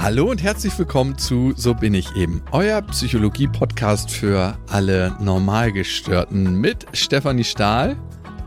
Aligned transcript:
Hallo 0.00 0.30
und 0.30 0.40
herzlich 0.40 0.78
willkommen 0.78 1.18
zu 1.18 1.52
So 1.56 1.74
bin 1.74 1.92
ich 1.92 2.14
eben, 2.14 2.40
euer 2.52 2.82
Psychologie-Podcast 2.82 4.12
für 4.12 4.56
alle 4.68 5.16
Normalgestörten 5.20 6.60
mit 6.60 6.86
Stefanie 6.92 7.42
Stahl 7.42 7.96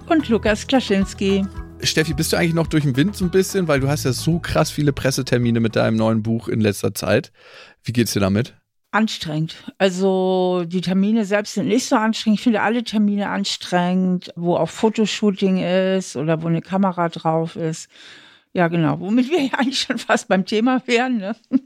und 0.07 0.29
Lukas 0.29 0.65
Klaschinski. 0.65 1.45
Steffi, 1.83 2.13
bist 2.13 2.31
du 2.31 2.37
eigentlich 2.37 2.53
noch 2.53 2.67
durch 2.67 2.85
den 2.85 2.95
Wind 2.95 3.17
so 3.17 3.25
ein 3.25 3.31
bisschen, 3.31 3.67
weil 3.67 3.81
du 3.81 3.89
hast 3.89 4.05
ja 4.05 4.13
so 4.13 4.39
krass 4.39 4.71
viele 4.71 4.93
Pressetermine 4.93 5.59
mit 5.59 5.75
deinem 5.75 5.97
neuen 5.97 6.23
Buch 6.23 6.47
in 6.47 6.61
letzter 6.61 6.93
Zeit. 6.93 7.33
Wie 7.83 7.91
geht's 7.91 8.13
dir 8.13 8.21
damit? 8.21 8.55
Anstrengend. 8.91 9.73
Also 9.77 10.63
die 10.65 10.81
Termine 10.81 11.25
selbst 11.25 11.55
sind 11.55 11.67
nicht 11.67 11.85
so 11.85 11.97
anstrengend. 11.97 12.39
Ich 12.39 12.43
finde 12.43 12.61
alle 12.61 12.85
Termine 12.85 13.29
anstrengend, 13.29 14.31
wo 14.37 14.55
auch 14.55 14.69
Fotoshooting 14.69 15.57
ist 15.97 16.15
oder 16.15 16.41
wo 16.43 16.47
eine 16.47 16.61
Kamera 16.61 17.09
drauf 17.09 17.57
ist. 17.57 17.89
Ja, 18.53 18.67
genau. 18.67 18.99
Womit 18.99 19.29
wir 19.29 19.41
ja 19.43 19.53
eigentlich 19.53 19.79
schon 19.79 19.97
fast 19.97 20.27
beim 20.27 20.45
Thema 20.45 20.81
wären. 20.85 21.17
Ne? 21.17 21.35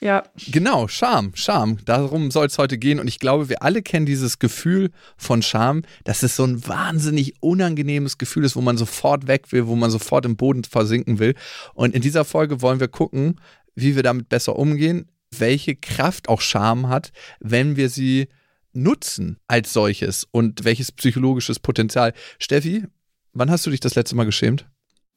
ja. 0.00 0.24
Genau, 0.50 0.88
Scham, 0.88 1.32
Scham. 1.34 1.78
Darum 1.84 2.30
soll 2.30 2.46
es 2.46 2.58
heute 2.58 2.78
gehen. 2.78 3.00
Und 3.00 3.08
ich 3.08 3.18
glaube, 3.18 3.48
wir 3.48 3.62
alle 3.62 3.82
kennen 3.82 4.06
dieses 4.06 4.38
Gefühl 4.38 4.90
von 5.16 5.42
Scham, 5.42 5.82
dass 6.04 6.22
es 6.22 6.36
so 6.36 6.44
ein 6.44 6.66
wahnsinnig 6.66 7.34
unangenehmes 7.40 8.18
Gefühl 8.18 8.44
ist, 8.44 8.56
wo 8.56 8.60
man 8.60 8.78
sofort 8.78 9.26
weg 9.26 9.52
will, 9.52 9.66
wo 9.66 9.76
man 9.76 9.90
sofort 9.90 10.24
im 10.24 10.36
Boden 10.36 10.64
versinken 10.64 11.18
will. 11.18 11.34
Und 11.74 11.94
in 11.94 12.02
dieser 12.02 12.24
Folge 12.24 12.62
wollen 12.62 12.80
wir 12.80 12.88
gucken, 12.88 13.40
wie 13.74 13.96
wir 13.96 14.02
damit 14.02 14.28
besser 14.28 14.58
umgehen, 14.58 15.10
welche 15.36 15.74
Kraft 15.74 16.28
auch 16.28 16.40
Scham 16.40 16.88
hat, 16.88 17.12
wenn 17.40 17.76
wir 17.76 17.88
sie 17.88 18.28
nutzen 18.74 19.38
als 19.48 19.72
solches 19.72 20.26
und 20.30 20.64
welches 20.64 20.92
psychologisches 20.92 21.58
Potenzial. 21.58 22.14
Steffi, 22.38 22.84
wann 23.32 23.50
hast 23.50 23.66
du 23.66 23.70
dich 23.70 23.80
das 23.80 23.94
letzte 23.94 24.16
Mal 24.16 24.24
geschämt? 24.24 24.66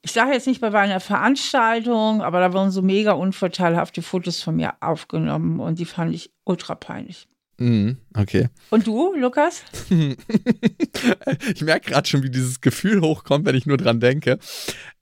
Ich 0.02 0.12
sage 0.12 0.34
jetzt 0.34 0.48
nicht 0.48 0.62
bei 0.62 0.72
einer 0.72 1.00
Veranstaltung, 1.00 2.22
aber 2.22 2.40
da 2.40 2.54
wurden 2.54 2.72
so 2.72 2.82
mega 2.82 3.14
unvorteilhafte 3.14 4.02
Fotos 4.02 4.42
von 4.42 4.56
mir 4.56 4.74
aufgenommen 4.82 5.60
und 5.60 5.80
die 5.80 5.86
fand 5.86 6.14
ich 6.14 6.32
ultra 6.44 6.76
peinlich. 6.76 7.28
Mhm, 7.58 7.98
okay. 8.16 8.50
Und 8.70 8.86
du, 8.86 9.16
Lukas? 9.16 9.64
ich 9.90 11.62
merke 11.62 11.92
gerade 11.92 12.08
schon, 12.08 12.22
wie 12.24 12.30
dieses 12.30 12.60
Gefühl 12.60 13.02
hochkommt, 13.02 13.46
wenn 13.46 13.56
ich 13.56 13.66
nur 13.66 13.78
dran 13.78 14.00
denke. 14.00 14.40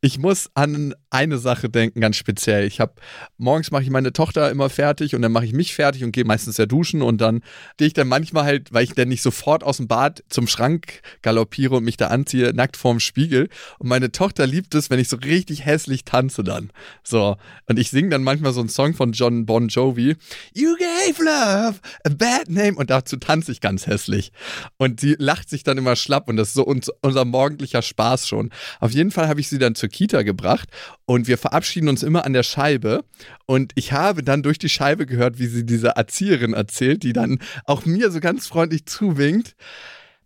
Ich 0.05 0.17
muss 0.17 0.49
an 0.53 0.93
eine 1.09 1.37
Sache 1.37 1.69
denken, 1.69 2.01
ganz 2.01 2.17
speziell. 2.17 2.67
Ich 2.67 2.81
habe 2.81 2.95
morgens 3.37 3.71
mache 3.71 3.83
ich 3.83 3.89
meine 3.89 4.11
Tochter 4.11 4.51
immer 4.51 4.69
fertig 4.69 5.15
und 5.15 5.21
dann 5.21 5.31
mache 5.31 5.45
ich 5.45 5.53
mich 5.53 5.73
fertig 5.73 6.03
und 6.03 6.11
gehe 6.11 6.25
meistens 6.25 6.57
ja 6.57 6.65
duschen 6.65 7.01
und 7.01 7.21
dann 7.21 7.41
gehe 7.77 7.87
ich 7.87 7.93
dann 7.93 8.09
manchmal 8.09 8.43
halt, 8.43 8.73
weil 8.73 8.83
ich 8.83 8.95
dann 8.95 9.07
nicht 9.07 9.21
sofort 9.21 9.63
aus 9.63 9.77
dem 9.77 9.87
Bad 9.87 10.21
zum 10.27 10.45
Schrank 10.47 10.99
galoppiere 11.21 11.77
und 11.77 11.85
mich 11.85 11.95
da 11.95 12.07
anziehe, 12.07 12.53
nackt 12.53 12.75
vorm 12.75 12.99
Spiegel. 12.99 13.47
Und 13.79 13.87
meine 13.87 14.11
Tochter 14.11 14.45
liebt 14.45 14.75
es, 14.75 14.89
wenn 14.89 14.99
ich 14.99 15.07
so 15.07 15.15
richtig 15.15 15.63
hässlich 15.63 16.03
tanze 16.03 16.43
dann. 16.43 16.71
So. 17.05 17.38
Und 17.67 17.79
ich 17.79 17.89
singe 17.89 18.09
dann 18.09 18.23
manchmal 18.23 18.51
so 18.51 18.59
einen 18.59 18.67
Song 18.67 18.95
von 18.95 19.13
John 19.13 19.45
Bon 19.45 19.69
Jovi. 19.69 20.17
You 20.53 20.75
gave 20.75 21.23
love 21.23 21.79
a 22.03 22.09
bad 22.09 22.49
name. 22.49 22.75
Und 22.75 22.89
dazu 22.89 23.15
tanze 23.15 23.53
ich 23.53 23.61
ganz 23.61 23.88
hässlich. 23.88 24.33
Und 24.75 24.99
sie 24.99 25.15
lacht 25.17 25.49
sich 25.49 25.63
dann 25.63 25.77
immer 25.77 25.95
schlapp 25.95 26.27
und 26.27 26.35
das 26.35 26.49
ist 26.49 26.55
so 26.55 26.65
unser 26.65 27.23
morgendlicher 27.23 27.81
Spaß 27.81 28.27
schon. 28.27 28.49
Auf 28.81 28.91
jeden 28.91 29.11
Fall 29.11 29.29
habe 29.29 29.39
ich 29.39 29.47
sie 29.47 29.59
dann 29.59 29.75
zur 29.75 29.92
Kita 29.94 30.23
gebracht 30.23 30.67
und 31.05 31.27
wir 31.27 31.38
verabschieden 31.38 31.88
uns 31.88 32.03
immer 32.03 32.25
an 32.25 32.33
der 32.33 32.44
Scheibe. 32.44 33.05
Und 33.45 33.72
ich 33.75 33.94
habe 33.94 34.23
dann 34.23 34.44
durch 34.44 34.58
die 34.58 34.69
Scheibe 34.69 35.05
gehört, 35.05 35.39
wie 35.39 35.47
sie 35.47 35.66
dieser 35.66 35.91
Erzieherin 35.91 36.53
erzählt, 36.53 37.03
die 37.03 37.13
dann 37.13 37.39
auch 37.66 37.85
mir 37.85 38.11
so 38.11 38.19
ganz 38.19 38.47
freundlich 38.47 38.85
zuwinkt. 38.85 39.55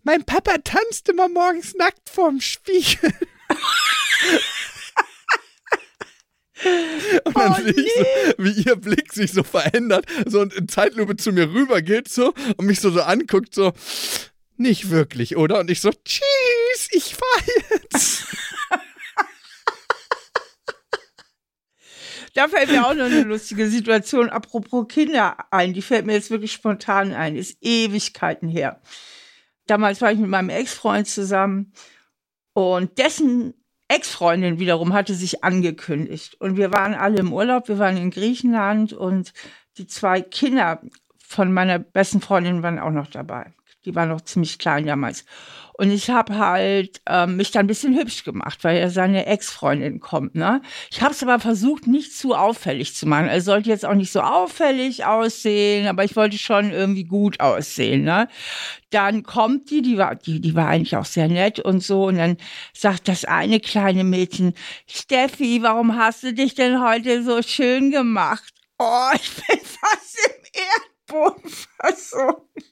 Mein 0.03 0.23
Papa 0.23 0.57
tanzt 0.63 1.09
immer 1.09 1.29
morgens 1.29 1.75
nackt 1.75 2.09
vorm 2.09 2.41
Spiegel. 2.41 3.11
Und 7.25 7.37
dann 7.37 7.51
oh, 7.51 7.55
sehe 7.55 7.71
ich 7.71 7.93
so, 7.93 8.03
wie 8.43 8.63
ihr 8.63 8.75
Blick 8.77 9.13
sich 9.13 9.31
so 9.31 9.43
verändert, 9.43 10.05
so 10.25 10.41
in 10.41 10.67
Zeitlupe 10.67 11.15
zu 11.15 11.31
mir 11.31 11.51
rüber 11.51 11.83
geht 11.83 12.07
so 12.07 12.33
und 12.57 12.65
mich 12.65 12.79
so, 12.79 12.89
so 12.89 13.01
anguckt, 13.01 13.53
so, 13.53 13.73
nicht 14.57 14.89
wirklich, 14.89 15.37
oder? 15.37 15.59
Und 15.59 15.69
ich 15.69 15.81
so, 15.81 15.91
tschüss, 15.91 16.89
ich 16.91 17.15
fahr 17.15 17.43
jetzt. 17.71 18.25
Da 22.37 22.47
fällt 22.47 22.69
mir 22.69 22.85
auch 22.85 22.93
noch 22.93 23.05
eine 23.05 23.23
lustige 23.23 23.67
Situation, 23.67 24.29
apropos 24.29 24.87
Kinder 24.87 25.37
ein, 25.49 25.73
die 25.73 25.81
fällt 25.81 26.05
mir 26.05 26.13
jetzt 26.13 26.29
wirklich 26.29 26.51
spontan 26.51 27.11
ein, 27.11 27.35
ist 27.35 27.57
Ewigkeiten 27.61 28.47
her. 28.47 28.79
Damals 29.65 30.01
war 30.01 30.11
ich 30.11 30.19
mit 30.19 30.29
meinem 30.29 30.49
Ex-Freund 30.49 31.07
zusammen 31.07 31.73
und 32.53 32.99
dessen 32.99 33.55
Ex-Freundin 33.87 34.59
wiederum 34.59 34.93
hatte 34.93 35.15
sich 35.15 35.43
angekündigt. 35.43 36.39
Und 36.39 36.57
wir 36.57 36.71
waren 36.71 36.93
alle 36.93 37.17
im 37.17 37.33
Urlaub, 37.33 37.69
wir 37.69 37.79
waren 37.79 37.97
in 37.97 38.11
Griechenland 38.11 38.93
und 38.93 39.33
die 39.79 39.87
zwei 39.87 40.21
Kinder 40.21 40.79
von 41.17 41.51
meiner 41.51 41.79
besten 41.79 42.21
Freundin 42.21 42.61
waren 42.61 42.77
auch 42.77 42.91
noch 42.91 43.07
dabei. 43.07 43.51
Die 43.83 43.95
waren 43.95 44.09
noch 44.09 44.21
ziemlich 44.21 44.59
klein 44.59 44.85
damals. 44.85 45.25
Und 45.77 45.91
ich 45.91 46.09
habe 46.09 46.37
halt 46.37 47.01
ähm, 47.05 47.37
mich 47.37 47.51
dann 47.51 47.65
ein 47.65 47.67
bisschen 47.67 47.95
hübsch 47.95 48.23
gemacht, 48.23 48.63
weil 48.63 48.79
ja 48.79 48.89
seine 48.89 49.27
Ex-Freundin 49.27 49.99
kommt. 49.99 50.33
Ne? 50.33 50.61
Ich 50.89 51.01
habe 51.01 51.11
es 51.11 51.21
aber 51.21 51.39
versucht, 51.39 51.85
nicht 51.85 52.17
zu 52.17 52.33
auffällig 52.33 52.95
zu 52.95 53.05
machen. 53.05 53.27
Er 53.27 53.41
sollte 53.41 53.69
jetzt 53.69 53.85
auch 53.85 53.93
nicht 53.93 54.11
so 54.11 54.21
auffällig 54.21 55.05
aussehen, 55.05 55.87
aber 55.87 56.03
ich 56.03 56.15
wollte 56.15 56.39
schon 56.39 56.71
irgendwie 56.71 57.03
gut 57.03 57.39
aussehen. 57.39 58.03
Ne? 58.03 58.27
Dann 58.89 59.21
kommt 59.21 59.69
die, 59.69 59.83
die 59.83 59.99
war, 59.99 60.15
die, 60.15 60.41
die 60.41 60.55
war 60.55 60.67
eigentlich 60.67 60.97
auch 60.97 61.05
sehr 61.05 61.27
nett 61.27 61.59
und 61.59 61.83
so. 61.83 62.05
Und 62.07 62.17
dann 62.17 62.37
sagt 62.73 63.07
das 63.07 63.23
eine 63.23 63.59
kleine 63.59 64.03
Mädchen, 64.03 64.55
Steffi, 64.87 65.59
warum 65.61 65.95
hast 65.95 66.23
du 66.23 66.33
dich 66.33 66.55
denn 66.55 66.81
heute 66.81 67.23
so 67.23 67.43
schön 67.43 67.91
gemacht? 67.91 68.51
Oh, 68.79 69.09
ich 69.13 69.31
bin 69.35 69.59
fast 69.63 70.17
im 70.25 71.13
Erdboden 71.13 71.49
versunken. 71.79 72.63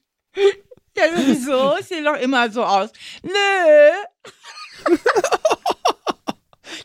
Ja, 0.97 1.03
wieso? 1.15 1.75
Sieht 1.87 2.05
doch 2.05 2.17
immer 2.17 2.49
so 2.51 2.63
aus. 2.63 2.91
Nö. 3.23 3.31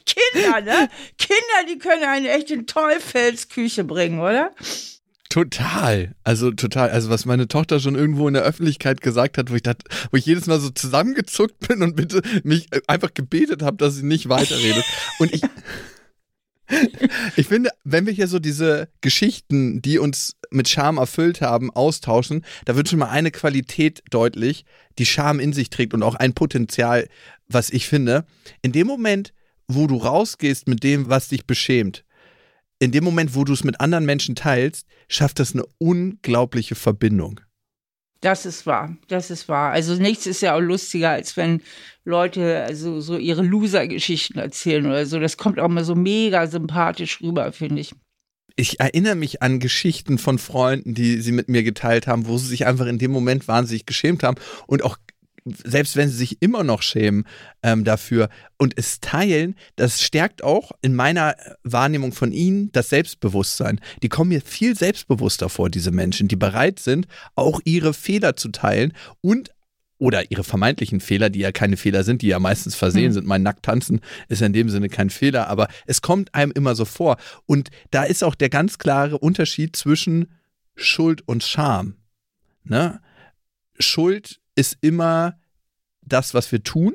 Kinder, 0.04 0.60
ne? 0.60 0.88
Kinder, 1.19 1.65
die 1.69 1.78
können 1.78 2.04
einen 2.04 2.26
echt 2.26 2.50
in 2.50 2.66
Teufelsküche 2.66 3.84
bringen, 3.84 4.21
oder? 4.21 4.53
Total. 5.31 6.15
Also 6.25 6.50
total. 6.50 6.91
Also 6.91 7.09
was 7.09 7.25
meine 7.25 7.47
Tochter 7.47 7.78
schon 7.78 7.94
irgendwo 7.94 8.26
in 8.26 8.34
der 8.34 8.43
Öffentlichkeit 8.43 9.00
gesagt 9.00 9.38
hat, 9.38 9.50
wo 9.50 9.54
ich 9.54 9.62
dachte, 9.62 9.84
wo 10.10 10.16
ich 10.16 10.27
jedes 10.27 10.47
Mal 10.47 10.59
so 10.59 10.71
zusammengezuckt 10.71 11.69
bin 11.69 11.82
und 11.82 11.94
bitte 11.94 12.22
mich 12.42 12.66
einfach 12.88 13.15
gebetet 13.15 13.62
habe, 13.62 13.77
dass 13.77 13.94
sie 13.94 14.04
nicht 14.04 14.28
weiterredet. 14.28 14.84
Und 15.21 15.32
ich 15.32 15.42
ich 17.37 17.47
finde, 17.47 17.71
wenn 17.85 18.07
wir 18.07 18.13
hier 18.13 18.29
so 18.29 18.39
diese 18.39 18.89
Geschichten, 19.01 19.83
die 19.83 19.99
uns 19.99 20.37
mit 20.51 20.69
Scham 20.69 20.99
erfüllt 20.99 21.41
haben, 21.41 21.71
austauschen, 21.71 22.45
da 22.65 22.77
wird 22.77 22.89
schon 22.89 22.99
mal 22.99 23.11
eine 23.11 23.31
Qualität 23.31 24.03
deutlich, 24.11 24.65
die 24.99 25.07
Scham 25.07 25.41
in 25.41 25.53
sich 25.53 25.71
trägt 25.71 25.95
und 25.95 26.03
auch 26.03 26.15
ein 26.15 26.35
Potenzial, 26.35 27.09
was 27.49 27.71
ich 27.71 27.89
finde. 27.89 28.25
In 28.63 28.73
dem 28.73 28.87
Moment, 28.87 29.33
wo 29.69 29.87
du 29.87 29.97
rausgehst 29.97 30.69
mit 30.69 30.83
dem, 30.83 31.09
was 31.09 31.29
dich 31.29 31.47
beschämt, 31.47 32.05
in 32.79 32.93
dem 32.93 33.05
Moment, 33.05 33.35
wo 33.35 33.45
du 33.45 33.53
es 33.53 33.63
mit 33.63 33.81
anderen 33.81 34.07
Menschen 34.07 34.35
teilst, 34.35 34.87
schafft 35.09 35.39
das 35.39 35.53
eine 35.53 35.65
unglaubliche 35.79 36.75
Verbindung. 36.75 37.41
Das 38.21 38.45
ist 38.45 38.67
wahr, 38.67 38.97
das 39.09 39.31
ist 39.31 39.49
wahr. 39.49 39.73
Also 39.73 39.95
nichts 39.95 40.27
ist 40.27 40.43
ja 40.43 40.55
auch 40.55 40.61
lustiger, 40.61 41.11
als 41.11 41.37
wenn 41.39 41.63
Leute 42.05 42.63
also 42.65 43.01
so 43.01 43.17
ihre 43.17 43.43
Loser-Geschichten 43.43 44.39
erzählen 44.39 44.87
oder 44.87 45.07
so. 45.07 45.19
Das 45.19 45.39
kommt 45.39 45.59
auch 45.59 45.69
mal 45.69 45.85
so 45.85 45.95
mega 45.95 46.47
sympathisch 46.47 47.23
rüber, 47.23 47.53
finde 47.53 47.81
ich. 47.81 47.95
Ich 48.57 48.79
erinnere 48.79 49.15
mich 49.15 49.41
an 49.41 49.59
Geschichten 49.59 50.19
von 50.19 50.39
Freunden, 50.39 50.93
die 50.93 51.21
sie 51.23 51.33
mit 51.33 51.49
mir 51.49 51.63
geteilt 51.63 52.07
haben, 52.07 52.27
wo 52.27 52.37
sie 52.37 52.49
sich 52.49 52.67
einfach 52.67 52.87
in 52.87 52.99
dem 52.99 53.11
Moment 53.11 53.49
wahnsinnig 53.49 53.87
geschämt 53.87 54.23
haben 54.23 54.37
und 54.67 54.85
auch 54.85 54.99
selbst 55.65 55.97
wenn 55.97 56.09
sie 56.09 56.16
sich 56.16 56.41
immer 56.41 56.65
noch 56.65 56.83
schämen 56.83 57.25
ähm, 57.62 57.84
dafür 57.84 58.28
und 58.59 58.75
es 58.77 59.00
teilen, 59.00 59.55
das 59.77 60.03
stärkt 60.03 60.42
auch 60.42 60.72
in 60.83 60.95
meiner 60.95 61.34
Wahrnehmung 61.63 62.13
von 62.13 62.33
ihnen 62.33 62.71
das 62.72 62.89
Selbstbewusstsein. 62.89 63.80
Die 64.03 64.09
kommen 64.09 64.30
mir 64.30 64.41
viel 64.41 64.77
selbstbewusster 64.77 65.48
vor, 65.48 65.71
diese 65.71 65.91
Menschen, 65.91 66.28
die 66.28 66.36
bereit 66.36 66.78
sind, 66.78 67.07
auch 67.34 67.60
ihre 67.65 67.95
Fehler 67.95 68.36
zu 68.36 68.48
teilen 68.51 68.92
und 69.21 69.51
oder 70.01 70.30
ihre 70.30 70.45
vermeintlichen 70.45 71.01
Fehler, 71.01 71.28
die 71.28 71.41
ja 71.41 71.53
keine 71.53 71.77
Fehler 71.77 72.04
sind, 72.04 72.22
die 72.22 72.28
ja 72.28 72.39
meistens 72.39 72.75
versehen 72.75 73.09
hm. 73.09 73.13
sind. 73.13 73.27
Mein 73.27 73.42
Nacktanzen 73.42 74.01
ist 74.28 74.41
in 74.41 74.54
dem 74.54 74.71
Sinne 74.71 74.89
kein 74.89 75.10
Fehler, 75.10 75.48
aber 75.48 75.69
es 75.86 76.01
kommt 76.01 76.34
einem 76.34 76.53
immer 76.53 76.75
so 76.75 76.86
vor. 76.86 77.19
Und 77.45 77.69
da 77.91 78.04
ist 78.04 78.25
auch 78.25 78.34
der 78.34 78.48
ganz 78.48 78.78
klare 78.78 79.19
Unterschied 79.19 79.77
zwischen 79.77 80.33
Schuld 80.75 81.27
und 81.28 81.45
Scham. 81.45 81.97
Ne? 82.65 83.01
Schuld 83.78 84.41
ist 84.54 84.78
immer 84.80 85.39
das, 86.12 86.34
was 86.34 86.53
wir 86.53 86.62
tun 86.62 86.95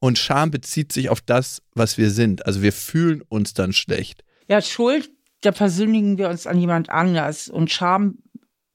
und 0.00 0.18
Scham 0.18 0.50
bezieht 0.50 0.92
sich 0.92 1.10
auf 1.10 1.20
das, 1.20 1.62
was 1.74 1.98
wir 1.98 2.10
sind. 2.10 2.46
Also 2.46 2.62
wir 2.62 2.72
fühlen 2.72 3.22
uns 3.28 3.54
dann 3.54 3.72
schlecht. 3.72 4.24
Ja, 4.48 4.60
Schuld, 4.62 5.10
da 5.42 5.52
versündigen 5.52 6.18
wir 6.18 6.28
uns 6.28 6.46
an 6.46 6.58
jemand 6.58 6.90
anders 6.90 7.48
und 7.48 7.70
Scham 7.70 8.18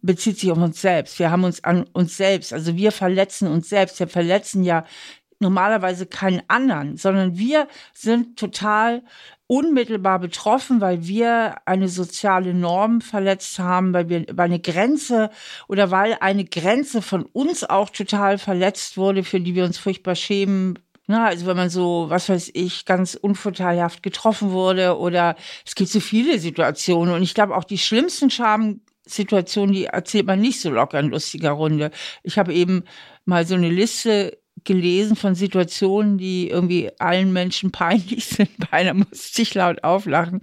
bezieht 0.01 0.39
sich 0.39 0.51
auf 0.51 0.57
uns 0.57 0.81
selbst. 0.81 1.17
Wir 1.19 1.31
haben 1.31 1.43
uns 1.43 1.63
an 1.63 1.83
uns 1.93 2.15
selbst, 2.15 2.53
also 2.53 2.75
wir 2.75 2.91
verletzen 2.91 3.47
uns 3.47 3.69
selbst. 3.69 3.99
Wir 3.99 4.07
verletzen 4.07 4.63
ja 4.63 4.85
normalerweise 5.39 6.05
keinen 6.05 6.41
anderen, 6.47 6.97
sondern 6.97 7.37
wir 7.37 7.67
sind 7.93 8.37
total 8.37 9.03
unmittelbar 9.47 10.19
betroffen, 10.19 10.81
weil 10.81 11.05
wir 11.05 11.55
eine 11.65 11.87
soziale 11.87 12.53
Norm 12.53 13.01
verletzt 13.01 13.59
haben, 13.59 13.93
weil 13.93 14.09
wir 14.09 14.25
weil 14.31 14.45
eine 14.45 14.59
Grenze 14.59 15.29
oder 15.67 15.91
weil 15.91 16.17
eine 16.19 16.45
Grenze 16.45 17.01
von 17.01 17.23
uns 17.23 17.63
auch 17.63 17.89
total 17.89 18.37
verletzt 18.37 18.97
wurde, 18.97 19.23
für 19.23 19.39
die 19.39 19.55
wir 19.55 19.65
uns 19.65 19.77
furchtbar 19.77 20.15
schämen. 20.15 20.79
Na, 21.07 21.27
also 21.27 21.45
wenn 21.45 21.57
man 21.57 21.69
so, 21.69 22.05
was 22.09 22.29
weiß 22.29 22.49
ich, 22.55 22.85
ganz 22.85 23.13
unvorteilhaft 23.13 24.01
getroffen 24.01 24.49
wurde 24.51 24.97
oder 24.97 25.35
es 25.63 25.75
gibt 25.75 25.91
so 25.91 25.99
viele 25.99 26.39
Situationen 26.39 27.13
und 27.13 27.21
ich 27.21 27.35
glaube 27.35 27.55
auch 27.55 27.63
die 27.63 27.77
schlimmsten 27.77 28.31
Schamsituationen, 28.31 29.75
die 29.75 29.85
erzählt 29.85 30.25
man 30.25 30.41
nicht 30.41 30.59
so 30.59 30.71
locker 30.71 30.99
in 30.99 31.09
lustiger 31.09 31.51
Runde. 31.51 31.91
Ich 32.23 32.39
habe 32.39 32.55
eben 32.55 32.85
mal 33.25 33.45
so 33.45 33.53
eine 33.53 33.69
Liste 33.69 34.39
gelesen 34.65 35.15
von 35.15 35.35
Situationen, 35.35 36.17
die 36.17 36.49
irgendwie 36.49 36.91
allen 36.99 37.31
Menschen 37.31 37.71
peinlich 37.71 38.25
sind. 38.25 38.49
Bei 38.57 38.77
einer 38.77 38.93
musste 38.93 39.41
ich 39.41 39.53
laut 39.53 39.83
auflachen. 39.83 40.41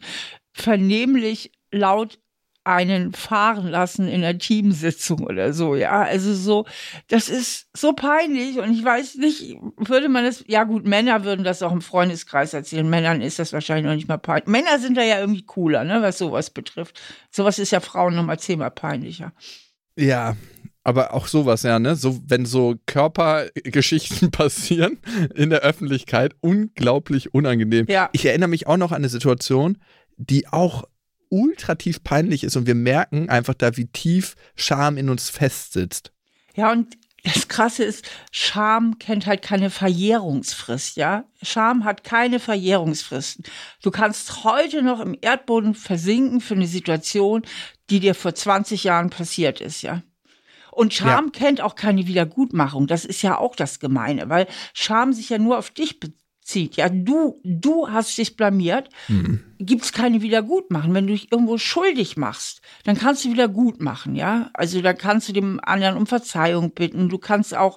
Vernehmlich 0.52 1.52
laut 1.70 2.18
einen 2.64 3.12
fahren 3.12 3.66
lassen 3.66 4.06
in 4.06 4.22
einer 4.22 4.38
Teamsitzung 4.38 5.24
oder 5.24 5.52
so, 5.52 5.74
ja. 5.74 6.02
Also 6.02 6.32
so, 6.32 6.64
das 7.08 7.28
ist 7.28 7.66
so 7.76 7.92
peinlich 7.92 8.58
und 8.58 8.72
ich 8.72 8.84
weiß 8.84 9.16
nicht, 9.16 9.56
würde 9.76 10.08
man 10.08 10.24
das, 10.24 10.44
ja 10.46 10.62
gut, 10.64 10.86
Männer 10.86 11.24
würden 11.24 11.44
das 11.44 11.62
auch 11.62 11.72
im 11.72 11.80
Freundeskreis 11.80 12.54
erzählen. 12.54 12.88
Männern 12.88 13.20
ist 13.20 13.40
das 13.40 13.52
wahrscheinlich 13.52 13.86
noch 13.86 13.94
nicht 13.94 14.08
mal 14.08 14.18
peinlich. 14.18 14.46
Männer 14.46 14.78
sind 14.78 14.96
da 14.96 15.02
ja 15.02 15.18
irgendwie 15.18 15.44
cooler, 15.44 15.82
ne, 15.82 16.02
was 16.02 16.18
sowas 16.18 16.50
betrifft. 16.50 17.00
Sowas 17.30 17.58
ist 17.58 17.72
ja 17.72 17.80
Frauen 17.80 18.14
nochmal 18.14 18.38
zehnmal 18.38 18.70
peinlicher. 18.70 19.32
Ja, 19.96 20.36
aber 20.84 21.14
auch 21.14 21.26
sowas, 21.26 21.62
ja, 21.62 21.78
ne? 21.78 21.96
So, 21.96 22.20
wenn 22.26 22.44
so 22.44 22.76
Körpergeschichten 22.86 24.30
passieren 24.32 24.98
in 25.34 25.50
der 25.50 25.60
Öffentlichkeit, 25.60 26.34
unglaublich 26.40 27.34
unangenehm. 27.34 27.86
Ja. 27.88 28.10
Ich 28.12 28.26
erinnere 28.26 28.48
mich 28.48 28.66
auch 28.66 28.76
noch 28.76 28.92
an 28.92 28.98
eine 28.98 29.08
Situation, 29.08 29.78
die 30.16 30.48
auch 30.48 30.84
ultra 31.28 31.76
tief 31.76 32.02
peinlich 32.04 32.44
ist 32.44 32.56
und 32.56 32.66
wir 32.66 32.74
merken 32.74 33.30
einfach 33.30 33.54
da, 33.54 33.76
wie 33.76 33.86
tief 33.86 34.34
Scham 34.54 34.98
in 34.98 35.08
uns 35.08 35.30
festsitzt. 35.30 36.12
Ja, 36.54 36.70
und 36.70 36.96
das 37.24 37.46
Krasse 37.46 37.84
ist, 37.84 38.04
Scham 38.32 38.98
kennt 38.98 39.26
halt 39.26 39.42
keine 39.42 39.70
Verjährungsfrist, 39.70 40.96
ja. 40.96 41.24
Scham 41.40 41.84
hat 41.84 42.02
keine 42.02 42.40
Verjährungsfristen. 42.40 43.44
Du 43.82 43.92
kannst 43.92 44.42
heute 44.44 44.82
noch 44.82 45.00
im 45.00 45.16
Erdboden 45.20 45.74
versinken 45.74 46.40
für 46.40 46.54
eine 46.54 46.66
Situation, 46.66 47.42
die 47.90 48.00
dir 48.00 48.14
vor 48.14 48.34
20 48.34 48.84
Jahren 48.84 49.10
passiert 49.10 49.60
ist, 49.60 49.82
ja. 49.82 50.02
Und 50.72 50.94
Scham 50.94 51.26
ja. 51.26 51.30
kennt 51.30 51.60
auch 51.60 51.74
keine 51.74 52.06
Wiedergutmachung. 52.06 52.86
Das 52.86 53.04
ist 53.04 53.20
ja 53.20 53.36
auch 53.38 53.54
das 53.54 53.78
Gemeine, 53.78 54.30
weil 54.30 54.46
Scham 54.72 55.12
sich 55.12 55.28
ja 55.28 55.38
nur 55.38 55.58
auf 55.58 55.70
dich 55.70 56.00
bezieht. 56.00 56.76
Ja, 56.76 56.88
du, 56.88 57.40
du 57.44 57.90
hast 57.90 58.16
dich 58.16 58.36
blamiert, 58.36 58.88
mhm. 59.06 59.44
gibt 59.58 59.84
es 59.84 59.92
keine 59.92 60.22
Wiedergutmachung. 60.22 60.94
Wenn 60.94 61.06
du 61.06 61.12
dich 61.12 61.30
irgendwo 61.30 61.58
schuldig 61.58 62.16
machst, 62.16 62.62
dann 62.84 62.96
kannst 62.96 63.24
du 63.24 63.30
wieder 63.30 63.48
gut 63.48 63.82
machen, 63.82 64.14
ja. 64.14 64.50
Also 64.54 64.80
da 64.80 64.94
kannst 64.94 65.28
du 65.28 65.34
dem 65.34 65.60
anderen 65.62 65.98
um 65.98 66.06
Verzeihung 66.06 66.72
bitten. 66.72 67.10
Du 67.10 67.18
kannst 67.18 67.54
auch 67.54 67.76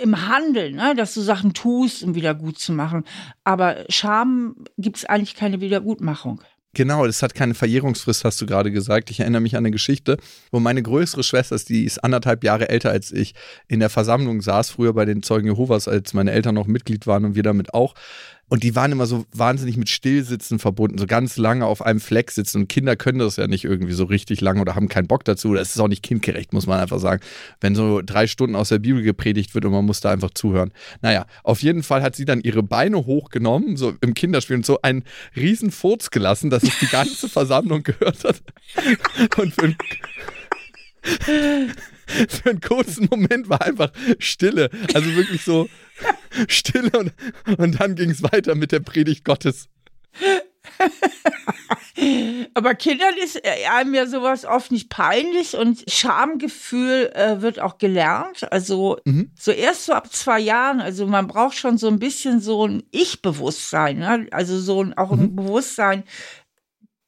im 0.00 0.26
Handeln, 0.26 0.76
ne, 0.76 0.94
dass 0.94 1.12
du 1.12 1.20
Sachen 1.20 1.52
tust, 1.52 2.02
um 2.02 2.14
wieder 2.14 2.34
gut 2.34 2.58
zu 2.58 2.72
machen. 2.72 3.04
Aber 3.44 3.84
Scham 3.90 4.56
gibt 4.78 4.96
es 4.96 5.04
eigentlich 5.04 5.34
keine 5.34 5.60
Wiedergutmachung. 5.60 6.40
Genau, 6.74 7.04
das 7.04 7.22
hat 7.22 7.34
keine 7.34 7.52
Verjährungsfrist, 7.52 8.24
hast 8.24 8.40
du 8.40 8.46
gerade 8.46 8.72
gesagt. 8.72 9.10
Ich 9.10 9.20
erinnere 9.20 9.42
mich 9.42 9.56
an 9.56 9.58
eine 9.58 9.70
Geschichte, 9.70 10.16
wo 10.50 10.58
meine 10.58 10.82
größere 10.82 11.22
Schwester, 11.22 11.54
die 11.58 11.84
ist 11.84 12.02
anderthalb 12.02 12.42
Jahre 12.44 12.70
älter 12.70 12.90
als 12.90 13.12
ich, 13.12 13.34
in 13.68 13.80
der 13.80 13.90
Versammlung 13.90 14.40
saß, 14.40 14.70
früher 14.70 14.94
bei 14.94 15.04
den 15.04 15.22
Zeugen 15.22 15.48
Jehovas, 15.48 15.86
als 15.86 16.14
meine 16.14 16.32
Eltern 16.32 16.54
noch 16.54 16.66
Mitglied 16.66 17.06
waren 17.06 17.26
und 17.26 17.34
wir 17.34 17.42
damit 17.42 17.74
auch. 17.74 17.94
Und 18.48 18.64
die 18.64 18.76
waren 18.76 18.92
immer 18.92 19.06
so 19.06 19.24
wahnsinnig 19.32 19.78
mit 19.78 19.88
Stillsitzen 19.88 20.58
verbunden, 20.58 20.98
so 20.98 21.06
ganz 21.06 21.38
lange 21.38 21.64
auf 21.64 21.80
einem 21.80 22.00
Fleck 22.00 22.30
sitzen. 22.30 22.58
Und 22.58 22.68
Kinder 22.68 22.96
können 22.96 23.18
das 23.18 23.36
ja 23.36 23.46
nicht 23.46 23.64
irgendwie 23.64 23.94
so 23.94 24.04
richtig 24.04 24.42
lange 24.42 24.60
oder 24.60 24.74
haben 24.74 24.88
keinen 24.88 25.06
Bock 25.06 25.24
dazu. 25.24 25.54
Das 25.54 25.74
ist 25.74 25.80
auch 25.80 25.88
nicht 25.88 26.02
kindgerecht, 26.02 26.52
muss 26.52 26.66
man 26.66 26.78
einfach 26.78 26.98
sagen. 26.98 27.22
Wenn 27.62 27.74
so 27.74 28.02
drei 28.04 28.26
Stunden 28.26 28.54
aus 28.54 28.68
der 28.68 28.78
Bibel 28.78 29.02
gepredigt 29.02 29.54
wird 29.54 29.64
und 29.64 29.72
man 29.72 29.86
muss 29.86 30.00
da 30.00 30.10
einfach 30.10 30.32
zuhören. 30.34 30.72
Naja, 31.00 31.24
auf 31.44 31.62
jeden 31.62 31.82
Fall 31.82 32.02
hat 32.02 32.14
sie 32.14 32.26
dann 32.26 32.42
ihre 32.42 32.62
Beine 32.62 33.06
hochgenommen, 33.06 33.78
so 33.78 33.94
im 34.02 34.12
Kinderspiel 34.12 34.56
und 34.56 34.66
so 34.66 34.82
einen 34.82 35.04
riesen 35.34 35.70
Furz 35.70 36.10
gelassen, 36.10 36.50
dass 36.50 36.62
es 36.62 36.78
die 36.78 36.88
ganze 36.88 37.30
Versammlung 37.30 37.82
gehört 37.84 38.22
hat. 38.22 38.42
Und 39.38 39.54
für 39.54 39.74
für 41.02 42.50
einen 42.50 42.60
kurzen 42.60 43.08
Moment 43.10 43.48
war 43.48 43.62
einfach 43.62 43.92
Stille. 44.18 44.70
Also 44.94 45.14
wirklich 45.14 45.42
so 45.42 45.68
Stille 46.48 46.90
und, 46.90 47.12
und 47.58 47.80
dann 47.80 47.94
ging 47.94 48.10
es 48.10 48.22
weiter 48.22 48.54
mit 48.54 48.72
der 48.72 48.80
Predigt 48.80 49.24
Gottes. 49.24 49.68
Aber 52.54 52.74
Kindern 52.74 53.14
ist 53.22 53.36
äh, 53.36 53.66
einem 53.70 53.94
ja 53.94 54.06
sowas 54.06 54.44
oft 54.44 54.72
nicht 54.72 54.88
peinlich 54.88 55.56
und 55.56 55.84
Schamgefühl 55.90 57.10
äh, 57.14 57.40
wird 57.42 57.60
auch 57.60 57.78
gelernt. 57.78 58.50
Also 58.52 58.98
mhm. 59.04 59.30
so 59.38 59.50
erst 59.50 59.86
so 59.86 59.92
ab 59.92 60.12
zwei 60.12 60.38
Jahren, 60.40 60.80
also 60.80 61.06
man 61.06 61.26
braucht 61.26 61.56
schon 61.56 61.78
so 61.78 61.88
ein 61.88 61.98
bisschen 61.98 62.40
so 62.40 62.66
ein 62.66 62.82
Ich-Bewusstsein, 62.90 63.98
ne? 63.98 64.26
also 64.30 64.58
so 64.58 64.82
ein, 64.82 64.96
auch 64.96 65.12
ein 65.12 65.20
mhm. 65.20 65.36
Bewusstsein, 65.36 66.04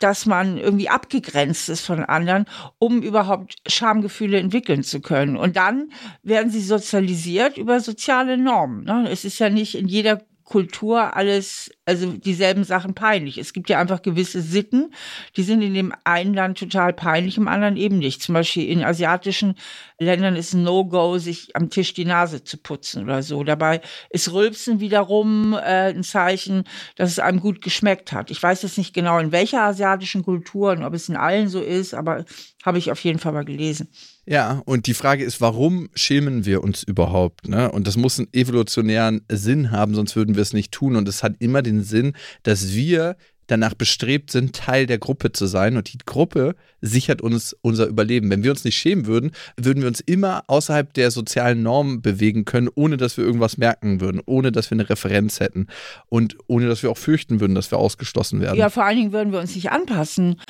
dass 0.04 0.26
man 0.26 0.58
irgendwie 0.58 0.90
abgegrenzt 0.90 1.70
ist 1.70 1.80
von 1.80 2.04
anderen, 2.04 2.44
um 2.78 3.00
überhaupt 3.00 3.54
Schamgefühle 3.66 4.38
entwickeln 4.38 4.82
zu 4.82 5.00
können. 5.00 5.38
Und 5.38 5.56
dann 5.56 5.92
werden 6.22 6.50
sie 6.50 6.60
sozialisiert 6.60 7.56
über 7.56 7.80
soziale 7.80 8.36
Normen. 8.36 8.84
Ne? 8.84 9.08
Es 9.10 9.24
ist 9.24 9.38
ja 9.38 9.48
nicht 9.48 9.74
in 9.74 9.88
jeder 9.88 10.20
Kultur 10.54 11.16
alles, 11.16 11.72
also 11.84 12.12
dieselben 12.12 12.62
Sachen 12.62 12.94
peinlich. 12.94 13.38
Es 13.38 13.52
gibt 13.52 13.68
ja 13.68 13.80
einfach 13.80 14.02
gewisse 14.02 14.40
Sitten, 14.40 14.94
die 15.36 15.42
sind 15.42 15.62
in 15.62 15.74
dem 15.74 15.92
einen 16.04 16.32
Land 16.32 16.60
total 16.60 16.92
peinlich, 16.92 17.36
im 17.38 17.48
anderen 17.48 17.76
eben 17.76 17.98
nicht. 17.98 18.22
Zum 18.22 18.34
Beispiel 18.34 18.68
in 18.68 18.84
asiatischen 18.84 19.56
Ländern 19.98 20.36
ist 20.36 20.54
No-Go, 20.54 21.18
sich 21.18 21.56
am 21.56 21.70
Tisch 21.70 21.92
die 21.92 22.04
Nase 22.04 22.44
zu 22.44 22.56
putzen 22.56 23.02
oder 23.02 23.24
so. 23.24 23.42
Dabei 23.42 23.80
ist 24.10 24.32
Rülpsen 24.32 24.78
wiederum 24.78 25.54
äh, 25.54 25.90
ein 25.90 26.04
Zeichen, 26.04 26.62
dass 26.94 27.10
es 27.10 27.18
einem 27.18 27.40
gut 27.40 27.60
geschmeckt 27.60 28.12
hat. 28.12 28.30
Ich 28.30 28.40
weiß 28.40 28.62
jetzt 28.62 28.78
nicht 28.78 28.94
genau, 28.94 29.18
in 29.18 29.32
welcher 29.32 29.62
asiatischen 29.62 30.22
Kultur 30.22 30.70
und 30.70 30.84
ob 30.84 30.94
es 30.94 31.08
in 31.08 31.16
allen 31.16 31.48
so 31.48 31.60
ist, 31.60 31.94
aber 31.94 32.24
habe 32.64 32.78
ich 32.78 32.90
auf 32.90 33.04
jeden 33.04 33.18
Fall 33.18 33.32
mal 33.32 33.44
gelesen. 33.44 33.88
Ja, 34.24 34.62
und 34.64 34.86
die 34.86 34.94
Frage 34.94 35.22
ist, 35.22 35.42
warum 35.42 35.90
schämen 35.94 36.46
wir 36.46 36.64
uns 36.64 36.82
überhaupt? 36.82 37.46
Ne? 37.46 37.70
Und 37.70 37.86
das 37.86 37.98
muss 37.98 38.18
einen 38.18 38.32
evolutionären 38.32 39.20
Sinn 39.30 39.70
haben, 39.70 39.94
sonst 39.94 40.16
würden 40.16 40.34
wir 40.34 40.42
es 40.42 40.54
nicht 40.54 40.72
tun. 40.72 40.96
Und 40.96 41.06
es 41.06 41.22
hat 41.22 41.34
immer 41.40 41.60
den 41.60 41.82
Sinn, 41.82 42.14
dass 42.42 42.72
wir 42.72 43.16
danach 43.46 43.74
bestrebt 43.74 44.30
sind, 44.30 44.54
Teil 44.54 44.86
der 44.86 44.98
Gruppe 44.98 45.32
zu 45.32 45.46
sein. 45.46 45.76
Und 45.76 45.92
die 45.92 45.98
Gruppe 45.98 46.54
sichert 46.80 47.22
uns 47.22 47.56
unser 47.62 47.86
Überleben. 47.86 48.30
Wenn 48.30 48.42
wir 48.42 48.50
uns 48.50 48.64
nicht 48.64 48.76
schämen 48.76 49.06
würden, 49.06 49.32
würden 49.56 49.82
wir 49.82 49.88
uns 49.88 50.00
immer 50.00 50.44
außerhalb 50.46 50.92
der 50.92 51.10
sozialen 51.10 51.62
Normen 51.62 52.02
bewegen 52.02 52.44
können, 52.44 52.68
ohne 52.74 52.96
dass 52.96 53.16
wir 53.16 53.24
irgendwas 53.24 53.56
merken 53.56 54.00
würden, 54.00 54.20
ohne 54.26 54.52
dass 54.52 54.70
wir 54.70 54.76
eine 54.76 54.88
Referenz 54.88 55.40
hätten 55.40 55.68
und 56.08 56.36
ohne 56.46 56.68
dass 56.68 56.82
wir 56.82 56.90
auch 56.90 56.98
fürchten 56.98 57.40
würden, 57.40 57.54
dass 57.54 57.70
wir 57.70 57.78
ausgeschlossen 57.78 58.40
werden. 58.40 58.58
Ja, 58.58 58.68
vor 58.68 58.84
allen 58.84 58.98
Dingen 58.98 59.12
würden 59.12 59.32
wir 59.32 59.40
uns 59.40 59.54
nicht 59.54 59.70
anpassen. 59.70 60.40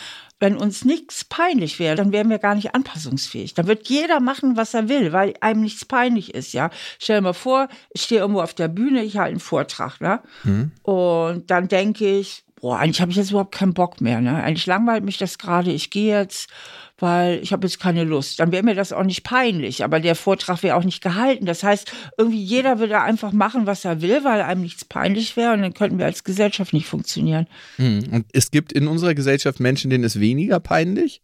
Wenn 0.40 0.56
uns 0.56 0.84
nichts 0.84 1.24
peinlich 1.24 1.78
wäre, 1.78 1.94
dann 1.94 2.12
wären 2.12 2.28
wir 2.28 2.38
gar 2.38 2.56
nicht 2.56 2.74
anpassungsfähig. 2.74 3.54
Dann 3.54 3.68
wird 3.68 3.88
jeder 3.88 4.20
machen, 4.20 4.56
was 4.56 4.74
er 4.74 4.88
will, 4.88 5.12
weil 5.12 5.34
einem 5.40 5.62
nichts 5.62 5.84
peinlich 5.84 6.34
ist, 6.34 6.52
ja. 6.52 6.70
Stell 6.98 7.18
dir 7.18 7.22
mal 7.22 7.32
vor, 7.32 7.68
ich 7.94 8.02
stehe 8.02 8.20
irgendwo 8.20 8.40
auf 8.40 8.52
der 8.52 8.68
Bühne, 8.68 9.04
ich 9.04 9.16
halte 9.16 9.30
einen 9.30 9.40
Vortrag, 9.40 10.00
ne? 10.00 10.20
Mhm. 10.42 10.72
Und 10.82 11.50
dann 11.50 11.68
denke 11.68 12.18
ich, 12.18 12.43
boah, 12.64 12.78
eigentlich 12.78 13.02
habe 13.02 13.10
ich 13.10 13.18
jetzt 13.18 13.28
überhaupt 13.28 13.54
keinen 13.54 13.74
Bock 13.74 14.00
mehr. 14.00 14.22
Ne? 14.22 14.42
Eigentlich 14.42 14.64
langweilt 14.64 15.04
mich 15.04 15.18
das 15.18 15.36
gerade. 15.36 15.70
Ich 15.70 15.90
gehe 15.90 16.18
jetzt, 16.18 16.48
weil 16.96 17.38
ich 17.42 17.52
habe 17.52 17.66
jetzt 17.66 17.78
keine 17.78 18.04
Lust. 18.04 18.40
Dann 18.40 18.52
wäre 18.52 18.62
mir 18.62 18.74
das 18.74 18.94
auch 18.94 19.04
nicht 19.04 19.22
peinlich. 19.22 19.84
Aber 19.84 20.00
der 20.00 20.14
Vortrag 20.14 20.62
wäre 20.62 20.74
auch 20.76 20.82
nicht 20.82 21.02
gehalten. 21.02 21.44
Das 21.44 21.62
heißt, 21.62 21.92
irgendwie 22.16 22.42
jeder 22.42 22.78
würde 22.78 23.02
einfach 23.02 23.32
machen, 23.32 23.66
was 23.66 23.84
er 23.84 24.00
will, 24.00 24.24
weil 24.24 24.40
einem 24.40 24.62
nichts 24.62 24.86
peinlich 24.86 25.36
wäre. 25.36 25.52
Und 25.52 25.60
dann 25.60 25.74
könnten 25.74 25.98
wir 25.98 26.06
als 26.06 26.24
Gesellschaft 26.24 26.72
nicht 26.72 26.86
funktionieren. 26.86 27.48
Hm. 27.76 28.08
Und 28.10 28.26
es 28.32 28.50
gibt 28.50 28.72
in 28.72 28.88
unserer 28.88 29.14
Gesellschaft 29.14 29.60
Menschen, 29.60 29.90
denen 29.90 30.04
es 30.04 30.18
weniger 30.18 30.58
peinlich. 30.58 31.20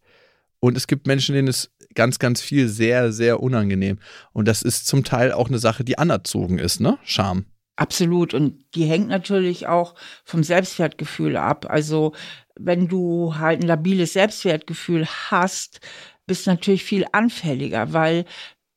Und 0.59 0.77
es 0.77 0.85
gibt 0.85 1.07
Menschen, 1.07 1.33
denen 1.33 1.47
es 1.47 1.71
ganz, 1.95 2.19
ganz 2.19 2.43
viel 2.43 2.67
sehr, 2.67 3.11
sehr 3.11 3.41
unangenehm. 3.41 3.97
Und 4.31 4.47
das 4.47 4.61
ist 4.61 4.85
zum 4.85 5.03
Teil 5.03 5.31
auch 5.31 5.47
eine 5.47 5.57
Sache, 5.57 5.83
die 5.83 5.97
anerzogen 5.97 6.59
ist, 6.59 6.81
ne? 6.81 6.99
Scham. 7.03 7.45
Absolut. 7.77 8.33
Und 8.33 8.63
die 8.75 8.85
hängt 8.85 9.07
natürlich 9.07 9.67
auch 9.67 9.95
vom 10.23 10.43
Selbstwertgefühl 10.43 11.37
ab. 11.37 11.65
Also 11.69 12.13
wenn 12.55 12.87
du 12.87 13.35
halt 13.37 13.61
ein 13.61 13.67
labiles 13.67 14.13
Selbstwertgefühl 14.13 15.07
hast, 15.07 15.79
bist 16.27 16.47
natürlich 16.47 16.83
viel 16.83 17.05
anfälliger, 17.11 17.93
weil 17.93 18.25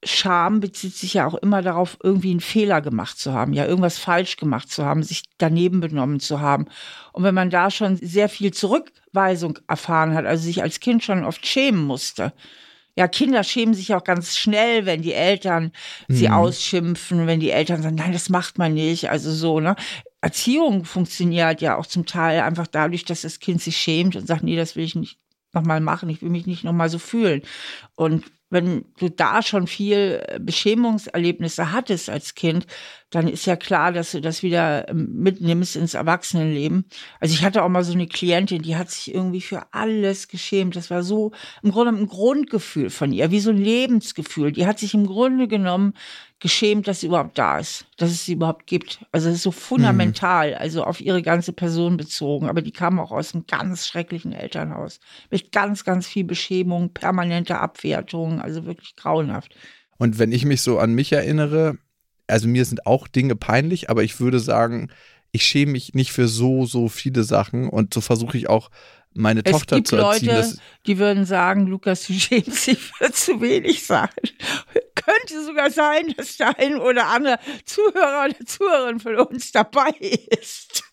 Scham 0.04 0.60
bezieht 0.60 0.94
sich 0.94 1.14
ja 1.14 1.26
auch 1.26 1.34
immer 1.34 1.62
darauf, 1.62 1.98
irgendwie 2.02 2.30
einen 2.30 2.40
Fehler 2.40 2.82
gemacht 2.82 3.18
zu 3.18 3.32
haben, 3.32 3.54
ja, 3.54 3.66
irgendwas 3.66 3.98
falsch 3.98 4.36
gemacht 4.36 4.70
zu 4.70 4.84
haben, 4.84 5.02
sich 5.02 5.24
daneben 5.38 5.80
benommen 5.80 6.20
zu 6.20 6.40
haben. 6.40 6.66
Und 7.12 7.24
wenn 7.24 7.34
man 7.34 7.50
da 7.50 7.70
schon 7.70 7.96
sehr 7.96 8.28
viel 8.28 8.52
Zurückweisung 8.52 9.58
erfahren 9.68 10.14
hat, 10.14 10.26
also 10.26 10.44
sich 10.44 10.62
als 10.62 10.80
Kind 10.80 11.04
schon 11.04 11.24
oft 11.24 11.46
schämen 11.46 11.84
musste, 11.84 12.32
Ja, 12.96 13.08
Kinder 13.08 13.42
schämen 13.42 13.74
sich 13.74 13.92
auch 13.94 14.04
ganz 14.04 14.36
schnell, 14.36 14.86
wenn 14.86 15.02
die 15.02 15.14
Eltern 15.14 15.72
sie 16.08 16.28
Mhm. 16.28 16.34
ausschimpfen, 16.34 17.26
wenn 17.26 17.40
die 17.40 17.50
Eltern 17.50 17.82
sagen, 17.82 17.96
nein, 17.96 18.12
das 18.12 18.28
macht 18.28 18.56
man 18.58 18.74
nicht. 18.74 19.10
Also 19.10 19.32
so, 19.32 19.58
ne? 19.60 19.74
Erziehung 20.20 20.84
funktioniert 20.84 21.60
ja 21.60 21.76
auch 21.76 21.86
zum 21.86 22.06
Teil 22.06 22.40
einfach 22.40 22.66
dadurch, 22.68 23.04
dass 23.04 23.22
das 23.22 23.40
Kind 23.40 23.60
sich 23.60 23.76
schämt 23.76 24.16
und 24.16 24.26
sagt, 24.26 24.42
nee, 24.44 24.56
das 24.56 24.76
will 24.76 24.84
ich 24.84 24.94
nicht 24.94 25.18
nochmal 25.52 25.80
machen, 25.80 26.08
ich 26.08 26.22
will 26.22 26.30
mich 26.30 26.46
nicht 26.46 26.64
nochmal 26.64 26.88
so 26.88 26.98
fühlen. 26.98 27.42
Und 27.94 28.24
wenn 28.54 28.86
du 28.98 29.10
da 29.10 29.42
schon 29.42 29.66
viel 29.66 30.22
äh, 30.26 30.38
Beschämungserlebnisse 30.40 31.72
hattest 31.72 32.08
als 32.08 32.34
Kind, 32.34 32.66
dann 33.10 33.28
ist 33.28 33.46
ja 33.46 33.56
klar, 33.56 33.92
dass 33.92 34.12
du 34.12 34.20
das 34.20 34.42
wieder 34.42 34.88
ähm, 34.88 35.08
mitnimmst 35.12 35.76
ins 35.76 35.94
Erwachsenenleben. 35.94 36.86
Also 37.20 37.34
ich 37.34 37.44
hatte 37.44 37.62
auch 37.62 37.68
mal 37.68 37.84
so 37.84 37.92
eine 37.92 38.06
Klientin, 38.06 38.62
die 38.62 38.76
hat 38.76 38.90
sich 38.90 39.14
irgendwie 39.14 39.40
für 39.40 39.72
alles 39.72 40.28
geschämt. 40.28 40.76
Das 40.76 40.90
war 40.90 41.02
so 41.02 41.32
im 41.62 41.70
Grunde 41.70 42.00
ein 42.00 42.06
Grundgefühl 42.06 42.90
von 42.90 43.12
ihr, 43.12 43.30
wie 43.30 43.40
so 43.40 43.50
ein 43.50 43.58
Lebensgefühl. 43.58 44.52
Die 44.52 44.66
hat 44.66 44.78
sich 44.78 44.94
im 44.94 45.06
Grunde 45.06 45.48
genommen 45.48 45.94
geschämt, 46.40 46.88
dass 46.88 47.00
sie 47.00 47.06
überhaupt 47.06 47.38
da 47.38 47.58
ist, 47.58 47.86
dass 47.96 48.10
es 48.10 48.26
sie 48.26 48.34
überhaupt 48.34 48.66
gibt. 48.66 49.04
Also 49.12 49.28
es 49.28 49.36
ist 49.36 49.42
so 49.42 49.50
fundamental, 49.50 50.54
also 50.54 50.84
auf 50.84 51.00
ihre 51.00 51.22
ganze 51.22 51.52
Person 51.52 51.96
bezogen. 51.96 52.48
Aber 52.48 52.60
die 52.60 52.72
kam 52.72 53.00
auch 53.00 53.12
aus 53.12 53.34
einem 53.34 53.46
ganz 53.46 53.86
schrecklichen 53.86 54.32
Elternhaus 54.32 55.00
mit 55.30 55.52
ganz, 55.52 55.84
ganz 55.84 56.06
viel 56.06 56.24
Beschämung, 56.24 56.92
permanenter 56.92 57.60
Abwertung, 57.60 58.40
also 58.40 58.66
wirklich 58.66 58.94
grauenhaft. 58.96 59.54
Und 59.96 60.18
wenn 60.18 60.32
ich 60.32 60.44
mich 60.44 60.60
so 60.60 60.78
an 60.78 60.92
mich 60.92 61.12
erinnere, 61.12 61.78
also 62.26 62.48
mir 62.48 62.64
sind 62.64 62.86
auch 62.86 63.08
Dinge 63.08 63.36
peinlich, 63.36 63.88
aber 63.88 64.02
ich 64.02 64.20
würde 64.20 64.40
sagen, 64.40 64.90
ich 65.32 65.44
schäme 65.44 65.72
mich 65.72 65.94
nicht 65.94 66.12
für 66.12 66.28
so, 66.28 66.66
so 66.66 66.88
viele 66.88 67.24
Sachen 67.24 67.68
und 67.68 67.94
so 67.94 68.00
versuche 68.00 68.36
ich 68.36 68.48
auch 68.48 68.70
meine 69.14 69.42
Es 69.44 69.52
Tochter 69.52 69.76
gibt 69.76 69.88
zu 69.88 69.96
erziehen. 69.96 70.28
Leute, 70.28 70.56
die 70.86 70.98
würden 70.98 71.24
sagen, 71.24 71.66
Lukas, 71.66 72.06
du 72.06 72.12
schämst 72.12 72.66
dich 72.66 72.78
für 72.78 73.10
zu 73.12 73.40
wenig 73.40 73.86
Sachen. 73.86 74.22
Könnte 75.04 75.44
sogar 75.44 75.70
sein, 75.70 76.14
dass 76.16 76.36
der 76.36 76.58
ein 76.58 76.80
oder 76.80 77.06
andere 77.08 77.38
Zuhörer 77.64 78.26
oder 78.26 78.46
Zuhörerin 78.46 79.00
von 79.00 79.16
uns 79.16 79.52
dabei 79.52 79.90
ist. 80.40 80.84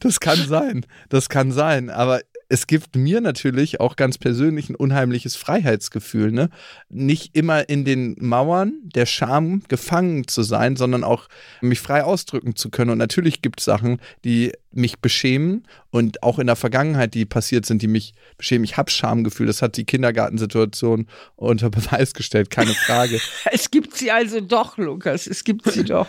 Das 0.00 0.20
kann 0.20 0.38
sein, 0.46 0.86
das 1.08 1.28
kann 1.28 1.50
sein, 1.50 1.90
aber 1.90 2.20
es 2.52 2.66
gibt 2.66 2.96
mir 2.96 3.22
natürlich 3.22 3.80
auch 3.80 3.96
ganz 3.96 4.18
persönlich 4.18 4.68
ein 4.68 4.74
unheimliches 4.74 5.36
Freiheitsgefühl, 5.36 6.32
ne? 6.32 6.50
Nicht 6.90 7.34
immer 7.34 7.70
in 7.70 7.86
den 7.86 8.14
Mauern 8.20 8.74
der 8.82 9.06
Scham 9.06 9.62
gefangen 9.68 10.28
zu 10.28 10.42
sein, 10.42 10.76
sondern 10.76 11.02
auch 11.02 11.28
mich 11.62 11.80
frei 11.80 12.04
ausdrücken 12.04 12.54
zu 12.54 12.68
können. 12.68 12.90
Und 12.90 12.98
natürlich 12.98 13.40
gibt 13.40 13.60
es 13.60 13.64
Sachen, 13.64 14.02
die 14.26 14.52
mich 14.70 14.98
beschämen 14.98 15.66
und 15.88 16.22
auch 16.22 16.38
in 16.38 16.46
der 16.46 16.56
Vergangenheit, 16.56 17.14
die 17.14 17.24
passiert 17.24 17.64
sind, 17.64 17.80
die 17.80 17.88
mich 17.88 18.12
beschämen. 18.36 18.64
Ich 18.64 18.76
habe 18.76 18.90
Schamgefühl, 18.90 19.46
das 19.46 19.62
hat 19.62 19.78
die 19.78 19.86
Kindergartensituation 19.86 21.06
unter 21.36 21.70
Beweis 21.70 22.12
gestellt, 22.12 22.50
keine 22.50 22.74
Frage. 22.74 23.18
Es 23.50 23.70
gibt 23.70 23.96
sie 23.96 24.10
also 24.10 24.42
doch, 24.42 24.76
Lukas, 24.76 25.26
es 25.26 25.44
gibt 25.44 25.70
sie 25.72 25.84
doch. 25.84 26.06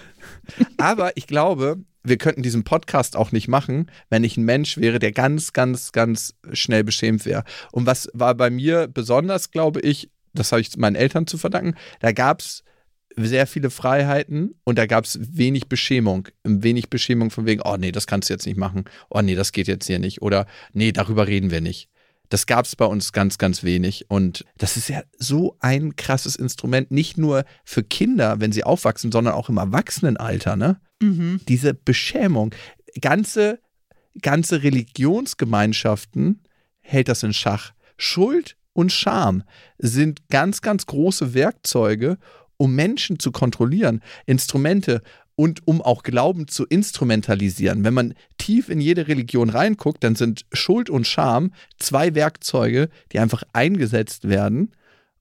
Aber 0.77 1.15
ich 1.15 1.25
glaube, 1.25 1.77
wir 2.03 2.17
könnten 2.17 2.43
diesen 2.43 2.63
Podcast 2.63 3.15
auch 3.15 3.31
nicht 3.31 3.47
machen, 3.47 3.89
wenn 4.09 4.23
ich 4.23 4.37
ein 4.37 4.43
Mensch 4.43 4.77
wäre, 4.77 4.99
der 4.99 5.11
ganz, 5.11 5.53
ganz, 5.53 5.91
ganz 5.91 6.35
schnell 6.51 6.83
beschämt 6.83 7.25
wäre. 7.25 7.43
Und 7.71 7.85
was 7.85 8.09
war 8.13 8.35
bei 8.35 8.49
mir 8.49 8.87
besonders, 8.87 9.51
glaube 9.51 9.79
ich, 9.81 10.09
das 10.33 10.51
habe 10.51 10.61
ich 10.61 10.75
meinen 10.77 10.95
Eltern 10.95 11.27
zu 11.27 11.37
verdanken, 11.37 11.75
da 11.99 12.11
gab 12.11 12.41
es 12.41 12.63
sehr 13.15 13.47
viele 13.47 13.69
Freiheiten 13.69 14.55
und 14.63 14.77
da 14.77 14.85
gab 14.85 15.05
es 15.05 15.19
wenig 15.21 15.67
Beschämung. 15.67 16.27
Wenig 16.43 16.89
Beschämung 16.89 17.29
von 17.29 17.45
wegen, 17.45 17.61
oh 17.63 17.77
nee, 17.77 17.91
das 17.91 18.07
kannst 18.07 18.29
du 18.29 18.33
jetzt 18.33 18.45
nicht 18.45 18.57
machen. 18.57 18.85
Oh 19.09 19.21
nee, 19.21 19.35
das 19.35 19.51
geht 19.51 19.67
jetzt 19.67 19.85
hier 19.85 19.99
nicht. 19.99 20.21
Oder 20.21 20.47
nee, 20.73 20.91
darüber 20.91 21.27
reden 21.27 21.51
wir 21.51 21.61
nicht. 21.61 21.89
Das 22.29 22.47
gab 22.47 22.65
es 22.65 22.75
bei 22.75 22.85
uns 22.85 23.11
ganz, 23.11 23.37
ganz 23.37 23.63
wenig. 23.63 24.09
Und 24.09 24.45
das 24.57 24.77
ist 24.77 24.89
ja 24.89 25.03
so 25.17 25.55
ein 25.59 25.95
krasses 25.95 26.35
Instrument, 26.35 26.89
nicht 26.89 27.17
nur 27.17 27.45
für 27.63 27.83
Kinder, 27.83 28.39
wenn 28.39 28.51
sie 28.51 28.63
aufwachsen, 28.63 29.11
sondern 29.11 29.35
auch 29.35 29.49
im 29.49 29.57
Erwachsenenalter, 29.57 30.55
ne? 30.55 30.79
Mhm. 31.03 31.41
Diese 31.47 31.73
Beschämung. 31.73 32.53
Ganze, 33.01 33.59
ganze 34.21 34.63
Religionsgemeinschaften 34.63 36.41
hält 36.81 37.07
das 37.07 37.23
in 37.23 37.33
Schach. 37.33 37.73
Schuld 37.97 38.55
und 38.73 38.91
Scham 38.91 39.43
sind 39.77 40.27
ganz, 40.29 40.61
ganz 40.61 40.85
große 40.85 41.33
Werkzeuge, 41.33 42.17
um 42.57 42.75
Menschen 42.75 43.19
zu 43.19 43.31
kontrollieren, 43.31 44.01
Instrumente 44.25 45.01
und 45.35 45.67
um 45.67 45.81
auch 45.81 46.03
Glauben 46.03 46.47
zu 46.47 46.65
instrumentalisieren. 46.65 47.83
Wenn 47.83 47.93
man 47.93 48.13
tief 48.37 48.69
in 48.69 48.79
jede 48.79 49.07
Religion 49.07 49.49
reinguckt, 49.49 50.03
dann 50.03 50.15
sind 50.15 50.45
Schuld 50.53 50.89
und 50.89 51.07
Scham 51.07 51.53
zwei 51.79 52.13
Werkzeuge, 52.13 52.89
die 53.11 53.19
einfach 53.19 53.43
eingesetzt 53.53 54.27
werden, 54.29 54.71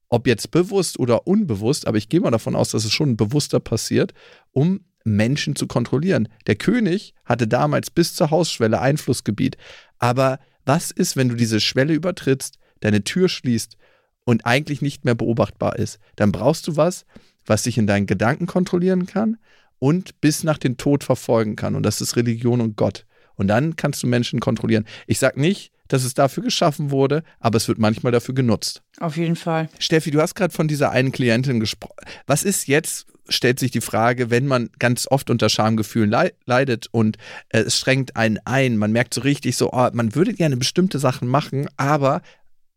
ob 0.09 0.27
jetzt 0.27 0.51
bewusst 0.51 0.99
oder 0.99 1.25
unbewusst, 1.25 1.87
aber 1.87 1.97
ich 1.97 2.09
gehe 2.09 2.19
mal 2.19 2.29
davon 2.29 2.55
aus, 2.55 2.69
dass 2.69 2.85
es 2.85 2.91
schon 2.91 3.17
bewusster 3.17 3.59
passiert, 3.59 4.13
um 4.51 4.81
Menschen 5.03 5.55
zu 5.55 5.67
kontrollieren. 5.67 6.29
Der 6.47 6.55
König 6.55 7.13
hatte 7.25 7.47
damals 7.47 7.91
bis 7.91 8.15
zur 8.15 8.31
Hausschwelle 8.31 8.79
Einflussgebiet. 8.79 9.57
Aber 9.99 10.39
was 10.65 10.91
ist, 10.91 11.15
wenn 11.17 11.29
du 11.29 11.35
diese 11.35 11.59
Schwelle 11.59 11.93
übertrittst, 11.93 12.57
deine 12.79 13.03
Tür 13.03 13.29
schließt 13.29 13.77
und 14.25 14.45
eigentlich 14.45 14.81
nicht 14.81 15.05
mehr 15.05 15.15
beobachtbar 15.15 15.77
ist? 15.77 15.99
Dann 16.15 16.31
brauchst 16.31 16.67
du 16.67 16.77
was, 16.77 17.05
was 17.45 17.63
dich 17.63 17.77
in 17.77 17.87
deinen 17.87 18.05
Gedanken 18.05 18.45
kontrollieren 18.45 19.05
kann 19.05 19.37
und 19.79 20.21
bis 20.21 20.43
nach 20.43 20.57
den 20.57 20.77
Tod 20.77 21.03
verfolgen 21.03 21.57
kann. 21.57 21.75
Und 21.75 21.83
das 21.83 21.99
ist 21.99 22.15
Religion 22.15 22.61
und 22.61 22.77
Gott. 22.77 23.05
Und 23.35 23.47
dann 23.47 23.75
kannst 23.75 24.01
du 24.03 24.07
Menschen 24.07 24.39
kontrollieren. 24.39 24.85
Ich 25.07 25.19
sage 25.19 25.41
nicht, 25.41 25.72
dass 25.87 26.03
es 26.03 26.13
dafür 26.13 26.43
geschaffen 26.43 26.91
wurde, 26.91 27.23
aber 27.39 27.57
es 27.57 27.67
wird 27.67 27.77
manchmal 27.77 28.11
dafür 28.11 28.33
genutzt. 28.33 28.81
Auf 28.99 29.17
jeden 29.17 29.35
Fall. 29.35 29.69
Steffi, 29.79 30.11
du 30.11 30.21
hast 30.21 30.35
gerade 30.35 30.53
von 30.53 30.67
dieser 30.67 30.91
einen 30.91 31.11
Klientin 31.11 31.59
gesprochen. 31.59 32.05
Was 32.25 32.43
ist 32.43 32.67
jetzt, 32.67 33.05
stellt 33.29 33.59
sich 33.59 33.71
die 33.71 33.81
Frage, 33.81 34.29
wenn 34.29 34.47
man 34.47 34.69
ganz 34.79 35.07
oft 35.09 35.29
unter 35.29 35.49
Schamgefühlen 35.49 36.09
lei- 36.09 36.33
leidet 36.45 36.87
und 36.91 37.17
äh, 37.49 37.59
es 37.59 37.77
strengt 37.77 38.15
einen 38.15 38.39
ein, 38.45 38.77
man 38.77 38.91
merkt 38.91 39.13
so 39.13 39.21
richtig 39.21 39.57
so, 39.57 39.71
oh, 39.71 39.89
man 39.93 40.15
würde 40.15 40.33
gerne 40.33 40.57
bestimmte 40.57 40.99
Sachen 40.99 41.27
machen, 41.27 41.67
aber 41.77 42.21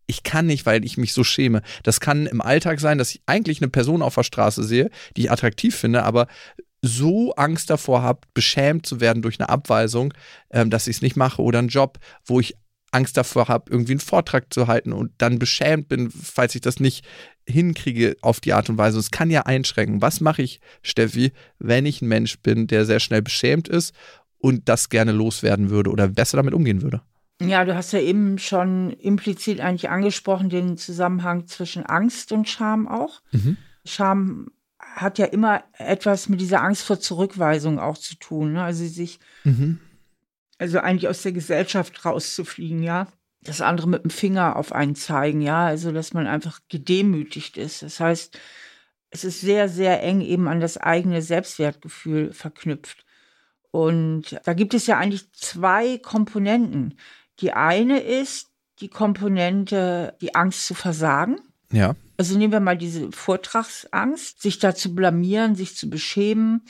ich 0.09 0.23
kann 0.23 0.47
nicht, 0.47 0.67
weil 0.67 0.85
ich 0.85 0.97
mich 0.97 1.13
so 1.13 1.25
schäme. 1.25 1.63
Das 1.83 1.99
kann 1.99 2.27
im 2.27 2.41
Alltag 2.41 2.79
sein, 2.79 2.99
dass 2.99 3.11
ich 3.11 3.23
eigentlich 3.27 3.61
eine 3.61 3.69
Person 3.69 4.03
auf 4.03 4.15
der 4.15 4.23
Straße 4.23 4.63
sehe, 4.63 4.91
die 5.17 5.23
ich 5.23 5.31
attraktiv 5.33 5.75
finde, 5.75 6.05
aber 6.05 6.29
so 6.83 7.35
Angst 7.35 7.71
davor 7.71 8.03
habe, 8.03 8.21
beschämt 8.33 8.87
zu 8.87 9.01
werden 9.01 9.23
durch 9.23 9.41
eine 9.41 9.49
Abweisung, 9.49 10.15
ähm, 10.51 10.71
dass 10.71 10.87
ich 10.87 10.97
es 10.97 11.03
nicht 11.03 11.17
mache 11.17 11.43
oder 11.43 11.59
einen 11.59 11.69
Job, 11.69 11.99
wo 12.25 12.39
ich 12.39 12.57
Angst 12.97 13.17
davor 13.17 13.49
habe, 13.49 13.71
irgendwie 13.71 13.93
einen 13.93 14.01
Vortrag 14.01 14.53
zu 14.53 14.67
halten 14.67 14.93
und 14.93 15.13
dann 15.19 15.39
beschämt 15.39 15.89
bin, 15.89 16.11
falls 16.11 16.55
ich 16.55 16.63
das 16.63 16.81
nicht 16.81 17.05
hinkriege 17.47 18.17
auf 18.23 18.41
die 18.41 18.55
Art 18.55 18.69
und 18.71 18.79
Weise. 18.79 18.99
Es 18.99 19.11
kann 19.11 19.31
ja 19.31 19.43
einschränken. 19.43 20.03
Was 20.03 20.21
mache 20.21 20.43
ich, 20.43 20.61
Steffi, 20.83 21.33
wenn 21.59 21.87
ich 21.87 22.03
ein 22.03 22.09
Mensch 22.09 22.39
bin, 22.41 22.67
der 22.67 22.85
sehr 22.85 23.01
schnell 23.01 23.23
beschämt 23.23 23.69
ist 23.69 23.95
und 24.39 24.69
das 24.69 24.89
gerne 24.89 25.13
loswerden 25.13 25.71
würde 25.71 25.91
oder 25.91 26.09
besser 26.09 26.39
damit 26.39 26.55
umgehen 26.55 26.83
würde? 26.83 27.03
Ja, 27.41 27.65
du 27.67 27.75
hast 27.75 27.93
ja 27.93 28.01
eben 28.01 28.39
schon 28.39 28.91
implizit 28.93 29.61
eigentlich 29.61 29.91
angesprochen, 29.91 30.49
den 30.49 30.79
Zusammenhang 30.79 31.47
zwischen 31.47 31.85
Angst 31.85 32.33
und 32.33 32.49
Scham 32.49 32.89
auch. 32.89 33.21
Mhm. 33.31 33.59
Scham 33.85 34.49
hat 34.79 35.19
ja 35.19 35.27
immer 35.27 35.63
etwas 35.77 36.31
mit 36.31 36.41
dieser 36.41 36.63
Angst 36.63 36.83
vor 36.83 36.99
Zurückweisung 36.99 37.79
auch 37.79 37.99
zu 37.99 38.17
tun. 38.17 38.55
Ne? 38.55 38.63
Also 38.63 38.87
sich, 38.87 39.19
Mhm. 39.45 39.81
Also 40.59 40.79
eigentlich 40.79 41.09
aus 41.09 41.23
der 41.23 41.33
Gesellschaft 41.33 42.05
rauszufliegen, 42.05 42.83
ja. 42.83 43.09
Das 43.43 43.61
andere 43.61 43.89
mit 43.89 44.03
dem 44.03 44.11
Finger 44.11 44.57
auf 44.57 44.73
einen 44.73 44.97
zeigen, 44.97 45.41
ja. 45.41 45.67
Also, 45.67 45.93
dass 45.93 46.15
man 46.15 46.27
einfach 46.27 46.61
gedemütigt 46.69 47.57
ist. 47.57 47.83
Das 47.83 48.01
heißt, 48.01 48.39
es 49.11 49.25
ist 49.25 49.41
sehr, 49.41 49.69
sehr 49.69 50.03
eng 50.03 50.21
eben 50.21 50.49
an 50.49 50.61
das 50.61 50.77
eigene 50.79 51.23
Selbstwertgefühl 51.23 52.33
verknüpft. 52.33 53.05
Und 53.71 54.41
da 54.45 54.55
gibt 54.55 54.75
es 54.75 54.87
ja 54.87 54.99
eigentlich 54.99 55.31
zwei 55.33 55.99
Komponenten. 55.99 56.99
Die 57.41 57.53
eine 57.53 58.01
ist 58.01 58.49
die 58.81 58.89
Komponente, 58.89 60.17
die 60.21 60.35
Angst 60.35 60.67
zu 60.67 60.75
versagen. 60.75 61.37
Ja. 61.71 61.95
Also 62.17 62.39
nehmen 62.39 62.53
wir 62.53 62.61
mal 62.61 62.79
diese 62.79 63.13
Vortragsangst, 63.13 64.41
sich 64.41 64.59
da 64.59 64.75
zu 64.75 64.95
blamieren, 64.95 65.55
sich 65.55 65.77
zu 65.77 65.91
beschämen, 65.91 66.63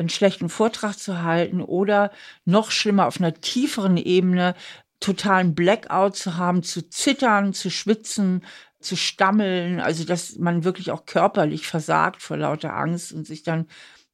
einen 0.00 0.08
schlechten 0.08 0.48
Vortrag 0.48 0.98
zu 0.98 1.22
halten 1.22 1.60
oder 1.60 2.10
noch 2.44 2.70
schlimmer 2.70 3.06
auf 3.06 3.18
einer 3.18 3.34
tieferen 3.34 3.96
Ebene 3.96 4.54
totalen 5.00 5.54
Blackout 5.54 6.16
zu 6.16 6.36
haben, 6.36 6.62
zu 6.62 6.88
zittern, 6.88 7.54
zu 7.54 7.70
schwitzen, 7.70 8.44
zu 8.80 8.96
stammeln, 8.96 9.80
also 9.80 10.04
dass 10.04 10.36
man 10.36 10.64
wirklich 10.64 10.90
auch 10.90 11.06
körperlich 11.06 11.66
versagt 11.66 12.22
vor 12.22 12.36
lauter 12.36 12.74
Angst 12.74 13.12
und 13.12 13.26
sich 13.26 13.42
dann 13.42 13.66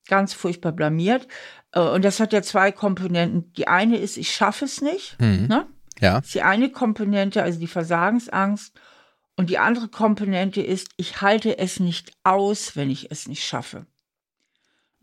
ganz 0.08 0.32
furchtbar 0.34 0.72
blamiert. 0.72 1.26
Äh, 1.72 1.80
Und 1.80 2.04
das 2.04 2.20
hat 2.20 2.32
ja 2.32 2.42
zwei 2.42 2.72
Komponenten. 2.72 3.52
Die 3.54 3.68
eine 3.68 3.98
ist, 3.98 4.16
ich 4.16 4.32
schaffe 4.32 4.64
es 4.64 4.80
nicht. 4.80 5.20
Mhm. 5.20 5.46
Ne? 5.48 5.66
Ja. 6.00 6.16
Das 6.16 6.26
ist 6.26 6.34
die 6.34 6.42
eine 6.42 6.70
Komponente, 6.70 7.42
also 7.42 7.58
die 7.58 7.66
Versagensangst. 7.66 8.78
Und 9.36 9.50
die 9.50 9.58
andere 9.58 9.88
Komponente 9.88 10.62
ist, 10.62 10.88
ich 10.96 11.20
halte 11.20 11.58
es 11.58 11.78
nicht 11.78 12.12
aus, 12.24 12.74
wenn 12.74 12.90
ich 12.90 13.10
es 13.10 13.28
nicht 13.28 13.44
schaffe. 13.44 13.86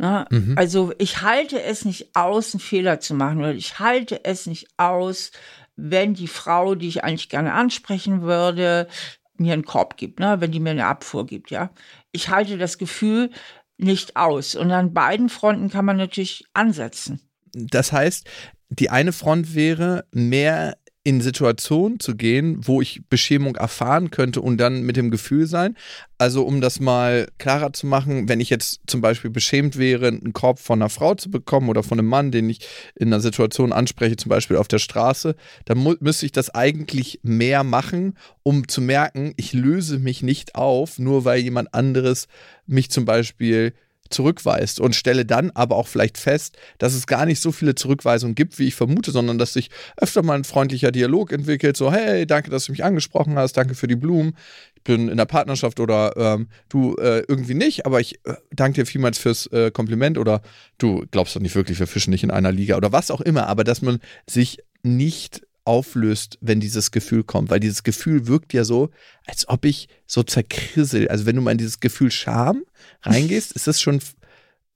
Na, 0.04 0.28
Mhm. 0.30 0.58
Also 0.58 0.92
ich 0.98 1.22
halte 1.22 1.62
es 1.62 1.86
nicht 1.86 2.14
aus, 2.14 2.54
einen 2.54 2.60
Fehler 2.60 3.00
zu 3.00 3.14
machen 3.14 3.40
oder 3.40 3.54
ich 3.54 3.80
halte 3.80 4.26
es 4.26 4.48
nicht 4.48 4.68
aus, 4.76 5.32
wenn 5.78 6.14
die 6.14 6.28
Frau, 6.28 6.76
die 6.76 6.90
ich 6.90 7.06
eigentlich 7.06 7.30
gerne 7.30 7.54
ansprechen 7.54 8.22
würde, 8.22 8.90
mir 9.38 9.54
einen 9.54 9.64
Korb 9.64 9.96
gibt, 9.96 10.20
ne, 10.20 10.42
wenn 10.42 10.52
die 10.52 10.60
mir 10.60 10.72
eine 10.72 10.88
Abfuhr 10.88 11.26
gibt, 11.26 11.52
ja. 11.52 11.72
Ich 12.12 12.28
halte 12.28 12.58
das 12.58 12.78
Gefühl 12.78 13.30
nicht 13.78 14.18
aus. 14.18 14.56
Und 14.56 14.72
an 14.72 14.94
beiden 14.94 15.30
Fronten 15.30 15.70
kann 15.70 15.86
man 15.86 15.96
natürlich 15.96 16.44
ansetzen. 16.54 17.22
Das 17.54 17.94
heißt, 17.94 18.28
die 18.68 18.90
eine 18.90 19.14
Front 19.14 19.56
wäre, 19.56 20.06
mehr 20.12 20.78
in 21.06 21.20
Situationen 21.20 22.00
zu 22.00 22.16
gehen, 22.16 22.60
wo 22.62 22.82
ich 22.82 23.02
Beschämung 23.10 23.58
erfahren 23.58 24.10
könnte 24.10 24.40
und 24.40 24.58
dann 24.58 24.84
mit 24.84 24.96
dem 24.96 25.12
Gefühl 25.12 25.48
sein. 25.48 25.76
Also 26.18 26.44
um 26.44 26.62
das 26.62 26.80
mal 26.80 27.28
klarer 27.38 27.74
zu 27.74 27.88
machen, 27.88 28.30
wenn 28.30 28.40
ich 28.40 28.50
jetzt 28.50 28.80
zum 28.88 29.02
Beispiel 29.02 29.30
beschämt 29.30 29.78
wäre, 29.78 30.08
einen 30.08 30.32
Korb 30.32 30.60
von 30.60 30.82
einer 30.82 30.90
Frau 30.90 31.16
zu 31.16 31.30
bekommen 31.30 31.68
oder 31.68 31.84
von 31.84 32.00
einem 32.00 32.08
Mann, 32.08 32.32
den 32.32 32.50
ich 32.50 32.60
in 32.96 33.10
einer 33.10 33.20
Situation 33.20 33.74
anspreche, 33.74 34.16
zum 34.16 34.30
Beispiel 34.30 34.56
auf 34.56 34.70
der 34.70 34.80
Straße, 34.80 35.36
dann 35.66 35.98
müsste 36.00 36.26
ich 36.26 36.32
das 36.32 36.50
eigentlich 36.50 37.20
mehr 37.22 37.66
machen, 37.66 38.18
um 38.42 38.70
zu 38.70 38.80
merken, 38.80 39.34
ich 39.36 39.52
löse 39.52 40.00
mich 40.00 40.24
nicht 40.24 40.56
auf, 40.56 41.00
nur 41.00 41.26
weil 41.26 41.42
jemand 41.42 41.74
anderes 41.74 42.28
mich 42.66 42.90
zum 42.90 43.04
Beispiel 43.04 43.74
zurückweist 44.14 44.80
und 44.80 44.96
stelle 44.96 45.26
dann 45.26 45.52
aber 45.52 45.76
auch 45.76 45.88
vielleicht 45.88 46.18
fest, 46.18 46.58
dass 46.78 46.94
es 46.94 47.08
gar 47.08 47.26
nicht 47.26 47.40
so 47.40 47.52
viele 47.52 47.76
Zurückweisungen 47.76 48.36
gibt, 48.36 48.60
wie 48.60 48.68
ich 48.68 48.76
vermute, 48.76 49.12
sondern 49.12 49.38
dass 49.38 49.54
sich 49.54 49.70
öfter 49.98 50.24
mal 50.24 50.36
ein 50.36 50.44
freundlicher 50.44 50.92
Dialog 50.92 51.32
entwickelt, 51.32 51.76
so 51.76 51.92
hey, 51.92 52.26
danke, 52.26 52.50
dass 52.50 52.66
du 52.66 52.72
mich 52.72 52.84
angesprochen 52.84 53.36
hast, 53.38 53.58
danke 53.58 53.76
für 53.76 53.88
die 53.88 53.96
Blumen, 53.96 54.38
ich 54.76 54.84
bin 54.84 55.10
in 55.10 55.18
der 55.18 55.26
Partnerschaft 55.26 55.80
oder 55.80 56.14
ähm, 56.16 56.48
du 56.70 56.96
äh, 56.96 57.24
irgendwie 57.28 57.54
nicht, 57.56 57.86
aber 57.86 58.00
ich 58.00 58.16
äh, 58.26 58.36
danke 58.52 58.82
dir 58.82 58.86
vielmals 58.86 59.18
fürs 59.18 59.48
äh, 59.48 59.72
Kompliment 59.72 60.18
oder 60.18 60.42
du 60.78 61.06
glaubst 61.12 61.36
doch 61.36 61.42
nicht 61.42 61.56
wirklich, 61.56 61.80
wir 61.80 61.88
fischen 61.88 62.12
nicht 62.12 62.24
in 62.24 62.32
einer 62.32 62.52
Liga 62.52 62.78
oder 62.78 62.92
was 62.92 63.12
auch 63.12 63.22
immer, 63.22 63.48
aber 63.48 63.64
dass 63.64 63.82
man 63.82 64.00
sich 64.28 64.60
nicht 64.84 65.42
auflöst, 65.66 66.38
wenn 66.42 66.60
dieses 66.60 66.92
Gefühl 66.92 67.24
kommt, 67.24 67.50
weil 67.50 67.60
dieses 67.60 67.84
Gefühl 67.84 68.28
wirkt 68.28 68.54
ja 68.54 68.64
so, 68.64 68.90
als 69.26 69.48
ob 69.48 69.66
ich 69.66 69.88
so 70.06 70.24
zerkrissel. 70.24 71.08
Also 71.08 71.26
wenn 71.26 71.36
du 71.36 71.42
mal 71.42 71.52
in 71.52 71.58
dieses 71.58 71.80
Gefühl 71.80 72.12
Scham 72.12 72.64
reingehst, 73.02 73.52
ist 73.56 73.68
das 73.68 73.82
schon 73.82 74.00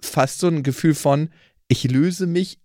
fast 0.01 0.39
so 0.39 0.47
ein 0.47 0.63
Gefühl 0.63 0.95
von, 0.95 1.29
ich 1.67 1.83
löse 1.83 2.27
mich 2.27 2.59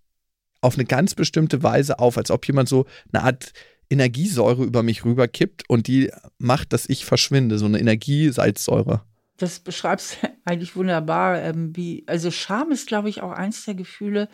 auf 0.61 0.75
eine 0.75 0.85
ganz 0.85 1.15
bestimmte 1.15 1.61
Weise 1.63 1.99
auf, 1.99 2.17
als 2.17 2.31
ob 2.31 2.47
jemand 2.47 2.69
so 2.69 2.85
eine 3.11 3.23
Art 3.23 3.51
Energiesäure 3.89 4.63
über 4.63 4.81
mich 4.81 5.03
rüberkippt 5.03 5.69
und 5.69 5.87
die 5.87 6.11
macht, 6.37 6.73
dass 6.73 6.87
ich 6.89 7.05
verschwinde, 7.05 7.57
so 7.57 7.65
eine 7.65 7.79
Energiesalzsäure. 7.79 9.03
Das 9.37 9.59
beschreibst 9.59 10.17
du 10.21 10.29
eigentlich 10.45 10.75
wunderbar. 10.75 11.41
Ähm, 11.41 11.75
wie, 11.75 12.03
also 12.07 12.31
Scham 12.31 12.71
ist, 12.71 12.87
glaube 12.87 13.09
ich, 13.09 13.21
auch 13.21 13.31
eins 13.31 13.65
der 13.65 13.75
Gefühle, 13.75 14.29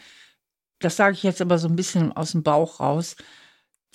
das 0.79 0.95
sage 0.95 1.15
ich 1.15 1.23
jetzt 1.23 1.41
aber 1.41 1.57
so 1.57 1.67
ein 1.67 1.75
bisschen 1.75 2.11
aus 2.13 2.31
dem 2.31 2.43
Bauch 2.43 2.79
raus, 2.79 3.15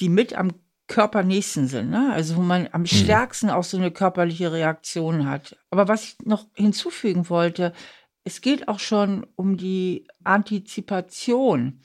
die 0.01 0.09
mit 0.09 0.35
am 0.35 0.53
Körper 0.87 1.23
nächsten 1.23 1.67
sind, 1.67 1.91
ne? 1.91 2.13
also 2.13 2.37
wo 2.37 2.43
man 2.43 2.69
am 2.73 2.83
mhm. 2.83 2.87
stärksten 2.87 3.49
auch 3.49 3.65
so 3.65 3.79
eine 3.79 3.91
körperliche 3.91 4.53
Reaktion 4.53 5.27
hat. 5.27 5.57
Aber 5.71 5.89
was 5.89 6.05
ich 6.05 6.17
noch 6.25 6.47
hinzufügen 6.55 7.31
wollte, 7.31 7.73
es 8.25 8.41
geht 8.41 8.69
auch 8.69 8.79
schon 8.79 9.27
um 9.35 9.57
die 9.57 10.07
Antizipation 10.25 11.81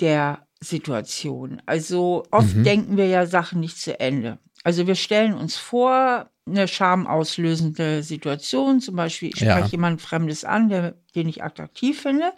der 0.00 0.46
Situation. 0.60 1.60
Also 1.66 2.24
oft 2.30 2.54
mhm. 2.54 2.64
denken 2.64 2.96
wir 2.96 3.06
ja 3.06 3.26
Sachen 3.26 3.60
nicht 3.60 3.78
zu 3.78 3.98
Ende. 4.00 4.38
Also 4.62 4.86
wir 4.86 4.94
stellen 4.94 5.34
uns 5.34 5.56
vor, 5.56 6.30
eine 6.46 6.68
schamauslösende 6.68 8.02
Situation, 8.02 8.80
zum 8.80 8.96
Beispiel 8.96 9.28
ich 9.28 9.36
spreche 9.36 9.60
ja. 9.60 9.66
jemand 9.66 10.02
Fremdes 10.02 10.44
an, 10.44 10.68
der, 10.68 10.96
den 11.14 11.28
ich 11.28 11.42
attraktiv 11.42 12.00
finde. 12.02 12.32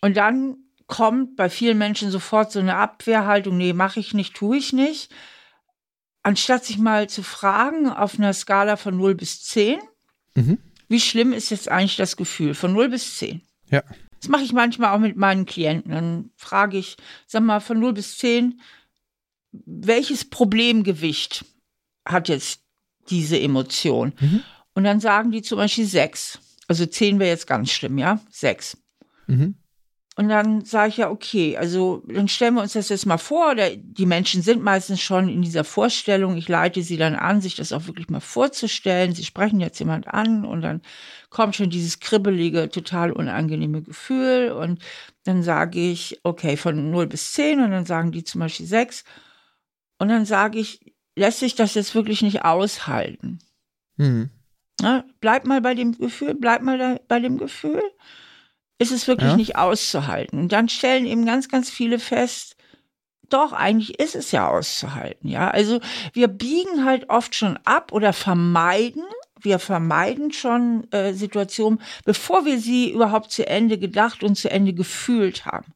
Und 0.00 0.16
dann 0.16 0.56
kommt 0.92 1.36
bei 1.36 1.48
vielen 1.48 1.78
Menschen 1.78 2.10
sofort 2.10 2.52
so 2.52 2.58
eine 2.58 2.76
Abwehrhaltung, 2.76 3.56
nee, 3.56 3.72
mache 3.72 3.98
ich 3.98 4.12
nicht, 4.12 4.34
tue 4.34 4.58
ich 4.58 4.74
nicht. 4.74 5.10
Anstatt 6.22 6.66
sich 6.66 6.76
mal 6.76 7.08
zu 7.08 7.22
fragen 7.22 7.88
auf 7.88 8.18
einer 8.18 8.34
Skala 8.34 8.76
von 8.76 8.98
0 8.98 9.14
bis 9.14 9.42
10, 9.42 9.80
mhm. 10.34 10.58
wie 10.88 11.00
schlimm 11.00 11.32
ist 11.32 11.48
jetzt 11.48 11.70
eigentlich 11.70 11.96
das 11.96 12.18
Gefühl 12.18 12.52
von 12.52 12.74
0 12.74 12.90
bis 12.90 13.16
10? 13.16 13.40
Ja. 13.70 13.82
Das 14.20 14.28
mache 14.28 14.42
ich 14.42 14.52
manchmal 14.52 14.94
auch 14.94 14.98
mit 14.98 15.16
meinen 15.16 15.46
Klienten. 15.46 15.92
Dann 15.92 16.30
frage 16.36 16.76
ich, 16.76 16.98
sag 17.26 17.42
mal, 17.42 17.60
von 17.60 17.80
0 17.80 17.94
bis 17.94 18.18
10, 18.18 18.60
welches 19.50 20.28
Problemgewicht 20.28 21.46
hat 22.04 22.28
jetzt 22.28 22.60
diese 23.08 23.40
Emotion? 23.40 24.12
Mhm. 24.20 24.42
Und 24.74 24.84
dann 24.84 25.00
sagen 25.00 25.30
die 25.30 25.40
zum 25.40 25.56
Beispiel 25.56 25.86
6. 25.86 26.38
Also 26.68 26.84
10 26.84 27.18
wäre 27.18 27.30
jetzt 27.30 27.46
ganz 27.46 27.70
schlimm, 27.70 27.96
ja? 27.96 28.20
6. 28.30 28.76
Mhm. 29.26 29.54
Und 30.14 30.28
dann 30.28 30.62
sage 30.62 30.90
ich 30.90 30.96
ja, 30.98 31.10
okay, 31.10 31.56
also 31.56 32.02
dann 32.06 32.28
stellen 32.28 32.54
wir 32.54 32.62
uns 32.62 32.74
das 32.74 32.90
jetzt 32.90 33.06
mal 33.06 33.16
vor. 33.16 33.54
Der, 33.54 33.76
die 33.76 34.04
Menschen 34.04 34.42
sind 34.42 34.62
meistens 34.62 35.00
schon 35.00 35.30
in 35.30 35.40
dieser 35.40 35.64
Vorstellung. 35.64 36.36
Ich 36.36 36.48
leite 36.48 36.82
sie 36.82 36.98
dann 36.98 37.14
an, 37.14 37.40
sich 37.40 37.56
das 37.56 37.72
auch 37.72 37.86
wirklich 37.86 38.10
mal 38.10 38.20
vorzustellen. 38.20 39.14
Sie 39.14 39.24
sprechen 39.24 39.58
jetzt 39.58 39.78
jemand 39.78 40.08
an 40.08 40.44
und 40.44 40.60
dann 40.60 40.82
kommt 41.30 41.56
schon 41.56 41.70
dieses 41.70 41.98
kribbelige, 41.98 42.68
total 42.68 43.10
unangenehme 43.10 43.80
Gefühl. 43.80 44.52
Und 44.52 44.82
dann 45.24 45.42
sage 45.42 45.80
ich, 45.80 46.20
okay, 46.24 46.58
von 46.58 46.90
0 46.90 47.06
bis 47.06 47.32
10 47.32 47.60
und 47.60 47.70
dann 47.70 47.86
sagen 47.86 48.12
die 48.12 48.24
zum 48.24 48.40
Beispiel 48.40 48.66
6. 48.66 49.04
Und 49.98 50.08
dann 50.08 50.26
sage 50.26 50.58
ich, 50.58 50.92
lässt 51.16 51.38
sich 51.38 51.54
das 51.54 51.72
jetzt 51.72 51.94
wirklich 51.94 52.20
nicht 52.20 52.44
aushalten? 52.44 53.38
Mhm. 53.96 54.28
Na, 54.82 55.04
bleib 55.20 55.46
mal 55.46 55.62
bei 55.62 55.74
dem 55.74 55.96
Gefühl, 55.96 56.34
bleib 56.34 56.60
mal 56.60 56.76
da, 56.76 57.00
bei 57.08 57.18
dem 57.18 57.38
Gefühl 57.38 57.82
ist 58.82 58.90
es 58.90 59.08
wirklich 59.08 59.30
ja. 59.30 59.36
nicht 59.36 59.56
auszuhalten. 59.56 60.38
Und 60.38 60.52
dann 60.52 60.68
stellen 60.68 61.06
eben 61.06 61.24
ganz, 61.24 61.48
ganz 61.48 61.70
viele 61.70 61.98
fest, 61.98 62.56
doch, 63.28 63.52
eigentlich 63.52 63.98
ist 63.98 64.14
es 64.14 64.30
ja 64.30 64.48
auszuhalten, 64.48 65.26
ja. 65.28 65.50
Also 65.50 65.80
wir 66.12 66.28
biegen 66.28 66.84
halt 66.84 67.08
oft 67.08 67.34
schon 67.34 67.58
ab 67.64 67.90
oder 67.92 68.12
vermeiden, 68.12 69.04
wir 69.40 69.58
vermeiden 69.58 70.32
schon 70.32 70.86
äh, 70.92 71.14
Situationen, 71.14 71.80
bevor 72.04 72.44
wir 72.44 72.58
sie 72.58 72.90
überhaupt 72.90 73.30
zu 73.32 73.46
Ende 73.46 73.78
gedacht 73.78 74.22
und 74.22 74.36
zu 74.36 74.50
Ende 74.50 74.74
gefühlt 74.74 75.46
haben. 75.46 75.72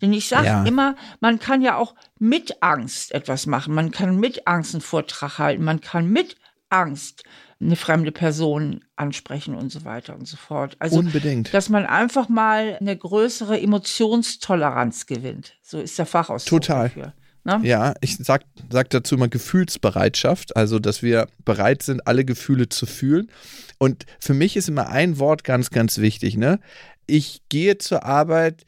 Denn 0.00 0.12
ich 0.12 0.28
sage 0.28 0.46
ja. 0.46 0.64
immer, 0.64 0.94
man 1.20 1.38
kann 1.38 1.62
ja 1.62 1.76
auch 1.76 1.94
mit 2.18 2.62
Angst 2.62 3.12
etwas 3.12 3.46
machen. 3.46 3.74
Man 3.74 3.90
kann 3.90 4.16
mit 4.16 4.46
Angst 4.46 4.74
einen 4.74 4.80
Vortrag 4.80 5.38
halten. 5.38 5.64
Man 5.64 5.80
kann 5.80 6.08
mit 6.08 6.36
Angst 6.70 7.24
eine 7.60 7.76
fremde 7.76 8.10
Person 8.10 8.84
ansprechen 8.96 9.54
und 9.54 9.70
so 9.70 9.84
weiter 9.84 10.14
und 10.14 10.26
so 10.26 10.36
fort. 10.36 10.76
Also, 10.78 10.98
Unbedingt. 10.98 11.52
dass 11.52 11.68
man 11.68 11.84
einfach 11.84 12.28
mal 12.28 12.78
eine 12.80 12.96
größere 12.96 13.60
Emotionstoleranz 13.60 15.06
gewinnt. 15.06 15.56
So 15.62 15.78
ist 15.78 15.98
der 15.98 16.06
Fachausdruck 16.06 16.62
Total. 16.62 16.88
Dafür. 16.88 17.12
Ne? 17.44 17.60
Ja, 17.62 17.94
ich 18.00 18.16
sag, 18.16 18.42
sag 18.70 18.90
dazu 18.90 19.16
mal 19.16 19.28
Gefühlsbereitschaft, 19.28 20.56
also 20.56 20.78
dass 20.78 21.02
wir 21.02 21.26
bereit 21.44 21.82
sind, 21.82 22.06
alle 22.06 22.24
Gefühle 22.24 22.68
zu 22.68 22.86
fühlen. 22.86 23.30
Und 23.78 24.04
für 24.18 24.34
mich 24.34 24.56
ist 24.56 24.68
immer 24.68 24.88
ein 24.88 25.18
Wort 25.18 25.44
ganz, 25.44 25.70
ganz 25.70 25.98
wichtig. 25.98 26.36
Ne? 26.36 26.60
Ich 27.06 27.42
gehe 27.48 27.78
zur 27.78 28.04
Arbeit 28.04 28.66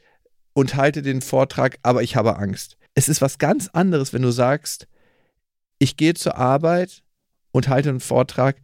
und 0.53 0.75
halte 0.75 1.01
den 1.01 1.21
Vortrag, 1.21 1.77
aber 1.83 2.01
ich 2.03 2.15
habe 2.15 2.37
Angst. 2.37 2.77
Es 2.95 3.09
ist 3.09 3.21
was 3.21 3.37
ganz 3.37 3.69
anderes, 3.69 4.13
wenn 4.13 4.21
du 4.21 4.31
sagst, 4.31 4.87
ich 5.79 5.97
gehe 5.97 6.13
zur 6.13 6.37
Arbeit 6.37 7.03
und 7.51 7.69
halte 7.69 7.89
einen 7.89 7.99
Vortrag 7.99 8.57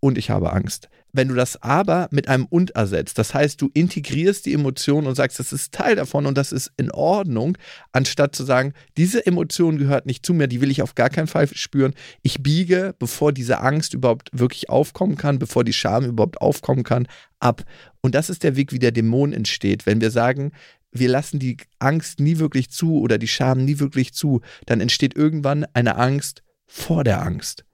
und 0.00 0.18
ich 0.18 0.30
habe 0.30 0.52
Angst. 0.52 0.88
Wenn 1.12 1.28
du 1.28 1.34
das 1.34 1.60
aber 1.62 2.08
mit 2.12 2.28
einem 2.28 2.46
und 2.46 2.70
ersetzt, 2.70 3.18
das 3.18 3.34
heißt, 3.34 3.60
du 3.60 3.68
integrierst 3.74 4.46
die 4.46 4.54
Emotion 4.54 5.06
und 5.06 5.16
sagst, 5.16 5.38
das 5.40 5.52
ist 5.52 5.72
Teil 5.72 5.96
davon 5.96 6.26
und 6.26 6.38
das 6.38 6.52
ist 6.52 6.70
in 6.76 6.90
Ordnung, 6.92 7.58
anstatt 7.92 8.34
zu 8.34 8.44
sagen, 8.44 8.74
diese 8.96 9.26
Emotion 9.26 9.78
gehört 9.78 10.06
nicht 10.06 10.24
zu 10.24 10.32
mir, 10.34 10.46
die 10.46 10.60
will 10.60 10.70
ich 10.70 10.82
auf 10.82 10.94
gar 10.94 11.10
keinen 11.10 11.26
Fall 11.26 11.48
spüren. 11.48 11.94
Ich 12.22 12.42
biege, 12.42 12.94
bevor 12.98 13.32
diese 13.32 13.60
Angst 13.60 13.92
überhaupt 13.92 14.30
wirklich 14.32 14.68
aufkommen 14.68 15.16
kann, 15.16 15.38
bevor 15.38 15.64
die 15.64 15.72
Scham 15.72 16.04
überhaupt 16.04 16.40
aufkommen 16.40 16.84
kann, 16.84 17.08
ab. 17.40 17.64
Und 18.00 18.14
das 18.14 18.30
ist 18.30 18.44
der 18.44 18.56
Weg, 18.56 18.72
wie 18.72 18.78
der 18.78 18.92
Dämon 18.92 19.32
entsteht. 19.32 19.86
Wenn 19.86 20.00
wir 20.00 20.12
sagen, 20.12 20.52
wir 20.92 21.08
lassen 21.08 21.38
die 21.38 21.56
Angst 21.78 22.20
nie 22.20 22.38
wirklich 22.38 22.70
zu 22.70 23.00
oder 23.00 23.18
die 23.18 23.28
Scham 23.28 23.64
nie 23.64 23.78
wirklich 23.78 24.12
zu, 24.12 24.40
dann 24.66 24.80
entsteht 24.80 25.16
irgendwann 25.16 25.66
eine 25.72 25.96
Angst 25.96 26.42
vor 26.66 27.04
der 27.04 27.22
Angst. 27.22 27.64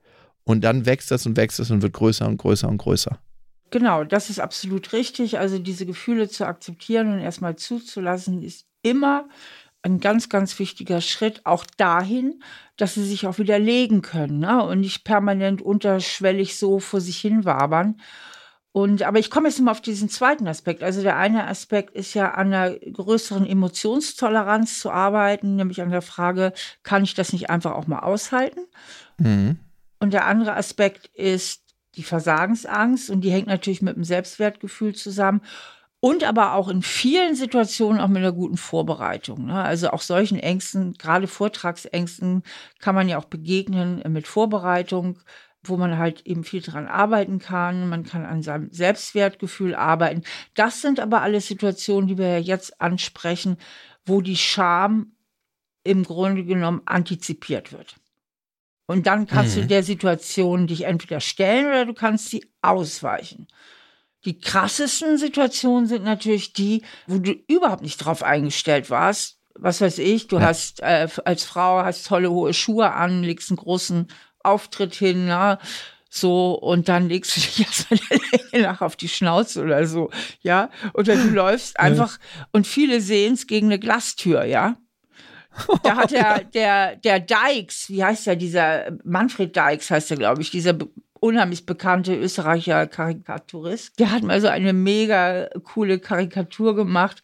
Und 0.47 0.63
dann 0.63 0.85
wächst 0.85 1.11
es 1.11 1.25
und 1.25 1.35
wächst 1.35 1.59
es 1.59 1.71
und 1.71 1.81
wird 1.81 1.91
größer 1.91 2.25
und 2.25 2.37
größer 2.37 2.69
und 2.69 2.77
größer. 2.77 3.19
Genau, 3.69 4.05
das 4.05 4.29
ist 4.29 4.39
absolut 4.39 4.93
richtig. 4.93 5.39
Also 5.39 5.59
diese 5.59 5.85
Gefühle 5.85 6.29
zu 6.29 6.47
akzeptieren 6.47 7.11
und 7.11 7.19
erstmal 7.19 7.57
zuzulassen, 7.57 8.41
ist 8.41 8.65
immer 8.81 9.27
ein 9.81 9.99
ganz, 9.99 10.29
ganz 10.29 10.57
wichtiger 10.57 11.01
Schritt, 11.01 11.45
auch 11.45 11.65
dahin, 11.75 12.41
dass 12.77 12.93
sie 12.93 13.03
sich 13.03 13.27
auch 13.27 13.39
widerlegen 13.39 14.01
können 14.01 14.39
ne? 14.39 14.63
und 14.63 14.79
nicht 14.79 15.03
permanent 15.03 15.61
unterschwellig 15.61 16.57
so 16.57 16.79
vor 16.79 17.01
sich 17.01 17.17
hin 17.17 17.43
wabern. 17.43 17.99
Und, 18.71 19.03
aber 19.03 19.19
ich 19.19 19.29
komme 19.29 19.49
jetzt 19.49 19.59
mal 19.59 19.71
auf 19.71 19.81
diesen 19.81 20.07
zweiten 20.07 20.47
Aspekt. 20.47 20.81
Also 20.81 21.01
der 21.01 21.17
eine 21.17 21.47
Aspekt 21.47 21.93
ist 21.93 22.13
ja 22.13 22.31
an 22.35 22.53
einer 22.53 22.71
größeren 22.79 23.45
Emotionstoleranz 23.45 24.79
zu 24.79 24.91
arbeiten, 24.91 25.57
nämlich 25.57 25.81
an 25.81 25.89
der 25.89 26.01
Frage, 26.01 26.53
kann 26.83 27.03
ich 27.03 27.15
das 27.15 27.33
nicht 27.33 27.49
einfach 27.49 27.73
auch 27.73 27.87
mal 27.87 27.99
aushalten? 27.99 28.61
Mhm. 29.17 29.59
Und 29.99 30.13
der 30.13 30.25
andere 30.25 30.55
Aspekt 30.55 31.07
ist 31.15 31.63
die 31.95 32.03
Versagensangst 32.03 33.09
und 33.09 33.21
die 33.21 33.31
hängt 33.31 33.47
natürlich 33.47 33.81
mit 33.81 33.95
dem 33.95 34.03
Selbstwertgefühl 34.03 34.93
zusammen 34.93 35.41
und 35.99 36.23
aber 36.23 36.53
auch 36.53 36.69
in 36.69 36.83
vielen 36.83 37.35
Situationen 37.35 37.99
auch 37.99 38.07
mit 38.07 38.17
einer 38.17 38.31
guten 38.31 38.57
Vorbereitung. 38.57 39.47
Ne? 39.47 39.63
Also 39.63 39.89
auch 39.89 40.01
solchen 40.01 40.37
Ängsten, 40.37 40.93
gerade 40.93 41.27
Vortragsängsten, 41.27 42.43
kann 42.79 42.93
man 42.95 43.09
ja 43.09 43.17
auch 43.17 43.25
begegnen 43.25 44.03
mit 44.07 44.27
Vorbereitung. 44.27 45.19
wo 45.63 45.75
man 45.75 45.97
halt 45.97 46.25
eben 46.25 46.45
viel 46.45 46.61
dran 46.61 46.87
arbeiten 46.87 47.39
kann. 47.39 47.89
Man 47.89 48.05
kann 48.05 48.25
an 48.25 48.41
seinem 48.41 48.71
Selbstwertgefühl 48.71 49.75
arbeiten. 49.75 50.23
Das 50.53 50.81
sind 50.81 50.99
aber 50.99 51.21
alles 51.21 51.47
Situationen, 51.47 52.07
die 52.07 52.17
wir 52.17 52.29
ja 52.29 52.37
jetzt 52.37 52.79
ansprechen, 52.79 53.57
wo 54.05 54.21
die 54.21 54.37
Scham 54.37 55.13
im 55.83 56.03
Grunde 56.03 56.45
genommen 56.45 56.83
antizipiert 56.85 57.73
wird. 57.73 57.97
Und 58.87 59.05
dann 59.05 59.27
kannst 59.27 59.57
mhm. 59.57 59.61
du 59.61 59.67
der 59.67 59.83
Situation 59.83 60.65
dich 60.65 60.85
entweder 60.85 61.19
stellen 61.19 61.67
oder 61.67 61.85
du 61.85 61.93
kannst 61.93 62.29
sie 62.29 62.45
ausweichen. 62.61 63.47
Die 64.25 64.39
krassesten 64.39 65.17
Situationen 65.17 65.87
sind 65.87 66.03
natürlich 66.03 66.53
die, 66.53 66.81
wo 67.05 67.19
du 67.19 67.33
überhaupt 67.47 67.83
nicht 67.83 67.97
drauf 67.97 68.23
eingestellt 68.23 68.89
warst. 68.89 69.39
Was 69.55 69.81
weiß 69.81 69.99
ich, 69.99 70.27
du 70.27 70.37
ja. 70.37 70.47
hast 70.47 70.81
äh, 70.81 71.07
als 71.25 71.43
Frau 71.43 71.83
hast 71.83 72.07
tolle 72.07 72.31
hohe 72.31 72.53
Schuhe 72.53 72.93
an, 72.93 73.23
legst 73.23 73.49
einen 73.49 73.57
großen 73.57 74.07
Auftritt 74.43 74.95
hin, 74.95 75.27
na, 75.27 75.59
so, 76.09 76.53
und 76.53 76.87
dann 76.87 77.09
legst 77.09 77.35
du 77.35 77.41
dich 77.41 77.59
erstmal 77.65 77.99
der 78.09 78.39
Länge 78.51 78.67
nach 78.67 78.81
auf 78.81 78.95
die 78.95 79.09
Schnauze 79.09 79.61
oder 79.63 79.85
so, 79.85 80.09
ja. 80.41 80.69
Oder 80.93 81.15
du 81.15 81.29
läufst 81.33 81.79
einfach 81.79 82.17
und 82.51 82.67
viele 82.67 83.01
sehen 83.01 83.33
es 83.33 83.47
gegen 83.47 83.67
eine 83.67 83.79
Glastür, 83.79 84.43
ja. 84.43 84.77
Da 85.83 85.95
hat 85.95 86.11
der, 86.11 86.43
der, 86.43 86.95
der 86.97 87.19
Dykes, 87.19 87.89
wie 87.89 88.03
heißt 88.03 88.27
der, 88.27 88.35
dieser 88.35 88.97
Manfred 89.03 89.55
Dykes 89.55 89.89
heißt 89.89 90.11
er, 90.11 90.17
glaube 90.17 90.41
ich, 90.41 90.51
dieser 90.51 90.75
unheimlich 91.19 91.65
bekannte 91.65 92.15
Österreicher 92.15 92.87
Karikaturist. 92.87 93.99
Der 93.99 94.11
hat 94.11 94.23
mal 94.23 94.39
so 94.39 94.47
eine 94.47 94.73
mega 94.73 95.49
coole 95.63 95.99
Karikatur 95.99 96.75
gemacht. 96.75 97.23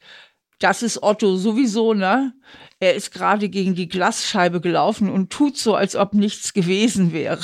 Das 0.59 0.81
ist 0.81 1.03
Otto 1.03 1.35
sowieso, 1.35 1.93
ne? 1.93 2.33
Er 2.79 2.95
ist 2.95 3.11
gerade 3.11 3.49
gegen 3.49 3.75
die 3.75 3.87
Glasscheibe 3.87 4.61
gelaufen 4.61 5.09
und 5.09 5.29
tut 5.29 5.57
so, 5.57 5.75
als 5.75 5.95
ob 5.95 6.13
nichts 6.13 6.53
gewesen 6.53 7.13
wäre. 7.13 7.39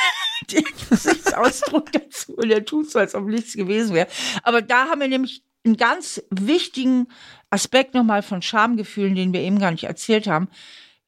Der 0.50 0.62
Gesichtsausdruck 0.62 1.92
dazu 1.92 2.34
und 2.34 2.50
er 2.50 2.64
tut 2.64 2.90
so, 2.90 2.98
als 2.98 3.14
ob 3.14 3.26
nichts 3.26 3.52
gewesen 3.52 3.94
wäre. 3.94 4.08
Aber 4.42 4.62
da 4.62 4.86
haben 4.86 5.00
wir 5.00 5.06
nämlich 5.06 5.44
einen 5.64 5.76
ganz 5.76 6.22
wichtigen 6.30 7.08
Aspekt 7.50 7.94
nochmal 7.94 8.22
von 8.22 8.42
Schamgefühlen, 8.42 9.14
den 9.14 9.32
wir 9.32 9.40
eben 9.40 9.58
gar 9.58 9.70
nicht 9.70 9.84
erzählt 9.84 10.26
haben. 10.26 10.48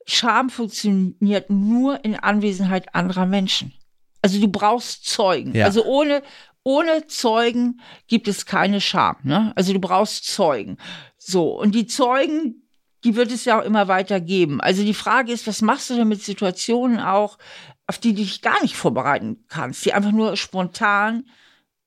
Scham 0.07 0.51
funktioniert 0.51 1.51
nur 1.51 2.05
in 2.05 2.17
Anwesenheit 2.17 2.95
anderer 2.95 3.27
Menschen. 3.27 3.73
Also 4.21 4.41
du 4.41 4.49
brauchst 4.49 5.07
Zeugen. 5.07 5.55
Ja. 5.55 5.67
Also 5.67 5.85
ohne, 5.85 6.23
ohne 6.65 7.07
Zeugen 7.07 7.81
gibt 8.09 8.29
es 8.29 8.47
keine 8.47 8.81
Scham. 8.81 9.17
Ne? 9.23 9.53
Also 9.57 9.73
du 9.73 9.81
brauchst 9.81 10.27
Zeugen. 10.27 10.77
So, 11.17 11.59
und 11.59 11.75
die 11.75 11.87
Zeugen, 11.87 12.69
die 13.05 13.17
wird 13.17 13.33
es 13.33 13.45
ja 13.45 13.61
auch 13.61 13.65
immer 13.65 13.89
weiter 13.89 14.21
geben. 14.21 14.61
Also 14.61 14.85
die 14.85 14.95
Frage 14.95 15.33
ist, 15.33 15.47
was 15.47 15.63
machst 15.63 15.91
du 15.91 15.95
denn 15.95 16.09
mit 16.09 16.23
Situationen 16.23 17.01
auch, 17.01 17.39
auf 17.87 17.99
die 17.99 18.15
du 18.15 18.23
dich 18.23 18.43
gar 18.43 18.61
nicht 18.63 18.77
vorbereiten 18.77 19.45
kannst, 19.49 19.85
die 19.85 19.93
einfach 19.93 20.13
nur 20.13 20.37
spontan 20.37 21.25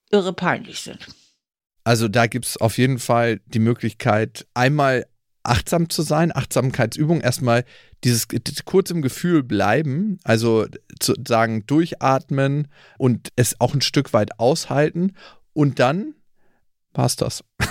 irre 0.10 0.34
peinlich 0.34 0.82
sind. 0.82 1.08
Also 1.86 2.08
da 2.08 2.26
gibt 2.26 2.46
es 2.48 2.58
auf 2.58 2.80
jeden 2.80 2.98
Fall 2.98 3.40
die 3.46 3.60
Möglichkeit, 3.60 4.48
einmal 4.56 5.06
achtsam 5.44 5.88
zu 5.90 6.02
sein, 6.02 6.36
Achtsamkeitsübung, 6.36 7.22
erstmal 7.22 7.64
dieses 8.04 8.28
kurz 8.66 8.90
im 8.90 9.04
Gefühl 9.04 9.44
bleiben, 9.44 10.18
also 10.24 10.66
zu 11.00 11.14
sagen, 11.26 11.68
durchatmen 11.68 12.68
und 12.98 13.30
es 13.36 13.62
auch 13.62 13.76
ein 13.76 13.82
Stück 13.82 14.14
weit 14.14 14.40
aushalten 14.40 15.14
und 15.54 15.80
dann 15.80 16.16
war 16.94 17.06
es 17.06 17.16
das. 17.18 17.44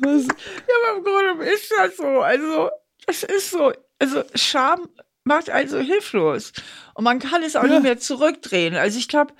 Was? 0.00 0.26
Ja, 0.26 0.96
im 0.96 1.04
Grunde 1.04 1.44
ist 1.44 1.72
das 1.76 1.96
so. 1.96 2.20
Also, 2.20 2.70
das 3.06 3.22
ist 3.22 3.50
so. 3.50 3.72
Also, 3.98 4.24
Scham 4.34 4.88
macht 5.24 5.50
also 5.50 5.78
hilflos. 5.78 6.52
Und 6.94 7.04
man 7.04 7.18
kann 7.18 7.42
es 7.42 7.56
auch 7.56 7.64
ja. 7.64 7.70
nicht 7.70 7.82
mehr 7.82 7.98
zurückdrehen. 7.98 8.74
Also 8.74 8.98
ich 8.98 9.08
glaube, 9.08 9.34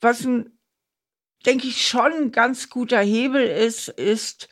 was 0.00 0.24
ein, 0.24 0.58
denke 1.46 1.66
ich, 1.68 1.86
schon 1.86 2.12
ein 2.12 2.32
ganz 2.32 2.70
guter 2.70 3.00
Hebel 3.00 3.42
ist, 3.42 3.88
ist 3.88 4.48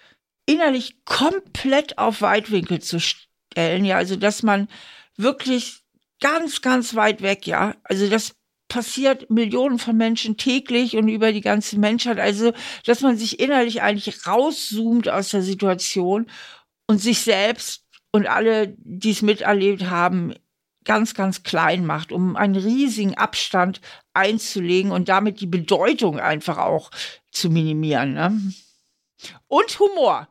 innerlich 0.47 1.05
komplett 1.05 1.99
auf 1.99 2.23
Weitwinkel 2.23 2.81
zu 2.81 3.01
stellen. 3.01 3.85
Ja, 3.85 3.97
also 3.97 4.17
dass 4.17 4.43
man 4.43 4.69
wirklich 5.17 5.83
ganz, 6.21 6.63
ganz 6.63 6.95
weit 6.95 7.23
weg, 7.23 7.47
ja. 7.47 7.75
Also 7.85 8.09
das 8.09 8.33
passiert 8.69 9.31
Millionen 9.31 9.79
von 9.79 9.97
Menschen 9.97 10.37
täglich 10.37 10.97
und 10.97 11.09
über 11.09 11.33
die 11.33 11.41
ganze 11.41 11.79
Menschheit. 11.79 12.19
Also, 12.19 12.53
dass 12.85 13.01
man 13.01 13.17
sich 13.17 13.41
innerlich 13.41 13.83
eigentlich 13.83 14.27
rauszoomt 14.27 15.09
aus 15.09 15.31
der 15.31 15.43
Situation 15.43 16.31
und 16.87 16.99
sich 16.99 17.21
selbst 17.21 17.85
und 18.13 18.27
alle, 18.27 18.75
die 18.79 19.11
es 19.11 19.23
miterlebt 19.23 19.89
haben, 19.91 20.35
ganz, 20.89 21.15
ganz 21.15 21.43
klein 21.43 21.85
macht, 21.85 22.11
um 22.11 22.35
einen 22.35 22.57
riesigen 22.57 23.15
Abstand 23.15 23.81
einzulegen 24.15 24.91
und 24.91 25.09
damit 25.09 25.41
die 25.41 25.47
Bedeutung 25.47 26.19
einfach 26.19 26.57
auch 26.57 26.91
zu 27.31 27.51
minimieren. 27.51 28.15
Ne? 28.15 28.41
Und 29.47 29.79
Humor. 29.79 30.29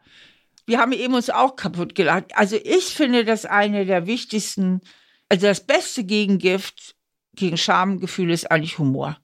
Wir 0.66 0.80
haben 0.80 0.92
eben 0.92 1.14
uns 1.14 1.30
auch 1.30 1.56
kaputt 1.56 1.96
gelacht. 1.96 2.36
Also 2.36 2.58
ich 2.62 2.88
finde 2.88 3.24
das 3.24 3.46
eine 3.46 3.86
der 3.86 4.08
wichtigsten, 4.08 4.82
also 5.30 5.46
das 5.46 5.66
beste 5.66 6.04
Gegengift 6.04 6.96
gegen 7.34 7.58
Schamgefühle 7.58 8.34
ist 8.34 8.52
eigentlich 8.52 8.80
Humor. 8.80 9.18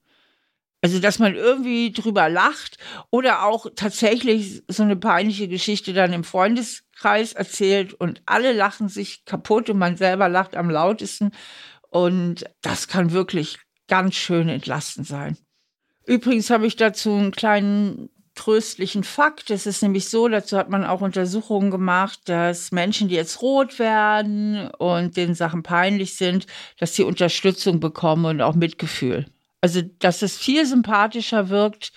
Also, 0.84 1.00
dass 1.00 1.18
man 1.18 1.36
irgendwie 1.36 1.94
drüber 1.94 2.28
lacht 2.28 2.78
oder 3.10 3.46
auch 3.46 3.68
tatsächlich 3.74 4.64
so 4.68 4.84
eine 4.84 4.98
peinliche 4.98 5.48
Geschichte 5.48 5.94
dann 5.94 6.12
im 6.12 6.26
Freundeskreis 6.26 7.32
erzählt 7.32 7.94
und 7.94 8.22
alle 8.26 8.52
lachen 8.52 8.90
sich 8.90 9.24
kaputt 9.24 9.70
und 9.70 9.78
man 9.78 9.96
selber 9.96 10.28
lacht 10.28 10.58
am 10.58 10.70
lautesten. 10.70 11.32
Und 11.90 12.44
das 12.62 12.90
kann 12.90 13.14
wirklich 13.14 13.60
ganz 13.88 14.16
schön 14.16 14.50
entlastend 14.50 15.08
sein. 15.08 15.38
Übrigens 16.06 16.50
habe 16.50 16.68
ich 16.68 16.76
dazu 16.76 17.12
einen 17.14 17.32
kleinen 17.32 18.10
tröstlichen 18.36 19.06
Fakt. 19.06 19.52
Es 19.52 19.66
ist 19.66 19.84
nämlich 19.84 20.10
so, 20.10 20.28
dazu 20.28 20.58
hat 20.58 20.70
man 20.70 20.84
auch 20.84 21.00
Untersuchungen 21.00 21.72
gemacht, 21.72 22.20
dass 22.26 22.74
Menschen, 22.74 23.08
die 23.08 23.16
jetzt 23.16 23.42
rot 23.42 23.80
werden 23.80 24.70
und 24.80 25.16
denen 25.16 25.36
Sachen 25.36 25.64
peinlich 25.64 26.18
sind, 26.18 26.46
dass 26.78 26.94
sie 26.94 27.04
Unterstützung 27.04 27.80
bekommen 27.80 28.26
und 28.26 28.42
auch 28.42 28.56
Mitgefühl. 28.56 29.28
Also, 29.64 29.82
dass 30.00 30.22
es 30.22 30.38
viel 30.38 30.66
sympathischer 30.66 31.48
wirkt 31.48 31.94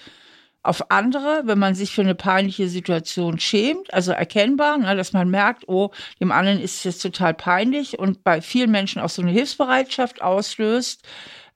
auf 0.62 0.92
andere, 0.92 1.42
wenn 1.46 1.58
man 1.58 1.74
sich 1.74 1.90
für 1.90 2.02
eine 2.02 2.14
peinliche 2.14 2.68
Situation 2.68 3.40
schämt, 3.40 3.92
also 3.92 4.12
erkennbar, 4.12 4.78
ne, 4.78 4.94
dass 4.94 5.12
man 5.12 5.28
merkt, 5.28 5.66
oh, 5.66 5.90
dem 6.20 6.30
anderen 6.30 6.60
ist 6.60 6.86
es 6.86 6.98
total 6.98 7.34
peinlich 7.34 7.98
und 7.98 8.22
bei 8.22 8.40
vielen 8.40 8.70
Menschen 8.70 9.02
auch 9.02 9.08
so 9.08 9.20
eine 9.20 9.32
Hilfsbereitschaft 9.32 10.22
auslöst, 10.22 11.02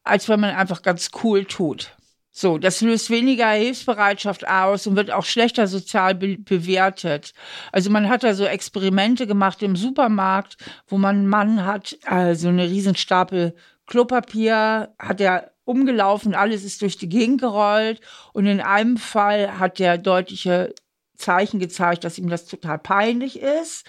als 0.03 0.29
wenn 0.29 0.41
man 0.41 0.57
einfach 0.57 0.83
ganz 0.83 1.13
cool 1.23 1.45
tut. 1.45 1.93
So, 2.33 2.59
das 2.59 2.81
löst 2.81 3.11
weniger 3.11 3.51
Hilfsbereitschaft 3.51 4.49
aus 4.49 4.89
und 4.89 4.97
wird 4.97 5.13
auch 5.13 5.25
schlechter 5.25 5.69
sozial 5.69 6.17
be 6.17 6.39
bewertet. 6.39 7.35
Also 7.71 7.89
man 7.89 8.09
hat 8.09 8.25
da 8.25 8.35
so 8.35 8.47
Experimente 8.47 9.29
gemacht 9.29 9.63
im 9.63 9.77
Supermarkt, 9.77 10.57
wo 10.89 10.99
man 10.99 11.19
einen 11.19 11.29
Mann 11.29 11.65
hat, 11.65 11.97
also 12.05 12.49
eine 12.49 12.69
Riesenstapel 12.69 13.55
Klopapier 13.91 14.95
hat 15.01 15.21
er 15.21 15.51
umgelaufen, 15.71 16.35
alles 16.35 16.65
ist 16.65 16.83
durch 16.83 16.99
die 16.99 17.09
Gegend 17.09 17.41
gerollt 17.41 18.01
und 18.33 18.47
in 18.47 18.61
einem 18.61 18.97
Fall 18.97 19.59
hat 19.59 19.79
der 19.79 19.99
deutliche 19.99 20.75
Zeichen 21.17 21.61
gezeigt, 21.61 22.05
dass 22.05 22.19
ihm 22.19 22.29
das 22.29 22.47
total 22.47 22.79
peinlich 22.79 23.39
ist. 23.39 23.87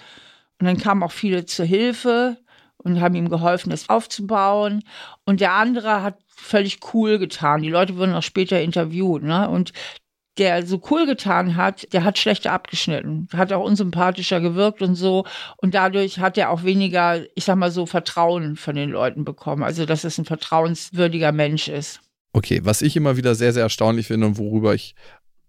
Und 0.60 0.66
dann 0.66 0.78
kamen 0.78 1.02
auch 1.02 1.12
viele 1.12 1.44
zur 1.44 1.64
Hilfe 1.64 2.36
und 2.76 3.00
haben 3.00 3.14
ihm 3.14 3.28
geholfen, 3.28 3.70
das 3.70 3.88
aufzubauen. 3.88 4.84
Und 5.24 5.40
der 5.40 5.52
andere 5.54 6.02
hat 6.02 6.18
völlig 6.28 6.80
cool 6.92 7.18
getan. 7.18 7.62
Die 7.62 7.68
Leute 7.68 7.96
wurden 7.96 8.14
auch 8.14 8.22
später 8.22 8.60
interviewt. 8.60 9.22
Ne? 9.22 9.48
Und 9.48 9.72
der 10.38 10.66
so 10.66 10.80
cool 10.90 11.06
getan 11.06 11.56
hat, 11.56 11.92
der 11.92 12.04
hat 12.04 12.18
schlechter 12.18 12.52
abgeschnitten, 12.52 13.28
hat 13.34 13.52
auch 13.52 13.64
unsympathischer 13.64 14.40
gewirkt 14.40 14.80
und 14.80 14.94
so. 14.94 15.26
Und 15.58 15.74
dadurch 15.74 16.20
hat 16.20 16.38
er 16.38 16.50
auch 16.50 16.64
weniger, 16.64 17.22
ich 17.34 17.44
sag 17.44 17.56
mal 17.56 17.70
so, 17.70 17.86
Vertrauen 17.86 18.56
von 18.56 18.74
den 18.74 18.90
Leuten 18.90 19.24
bekommen. 19.24 19.62
Also, 19.62 19.84
dass 19.84 20.04
es 20.04 20.18
ein 20.18 20.24
vertrauenswürdiger 20.24 21.32
Mensch 21.32 21.68
ist. 21.68 22.00
Okay, 22.32 22.60
was 22.62 22.80
ich 22.80 22.96
immer 22.96 23.16
wieder 23.16 23.34
sehr, 23.34 23.52
sehr 23.52 23.64
erstaunlich 23.64 24.06
finde 24.06 24.26
und 24.26 24.38
worüber 24.38 24.74
ich 24.74 24.94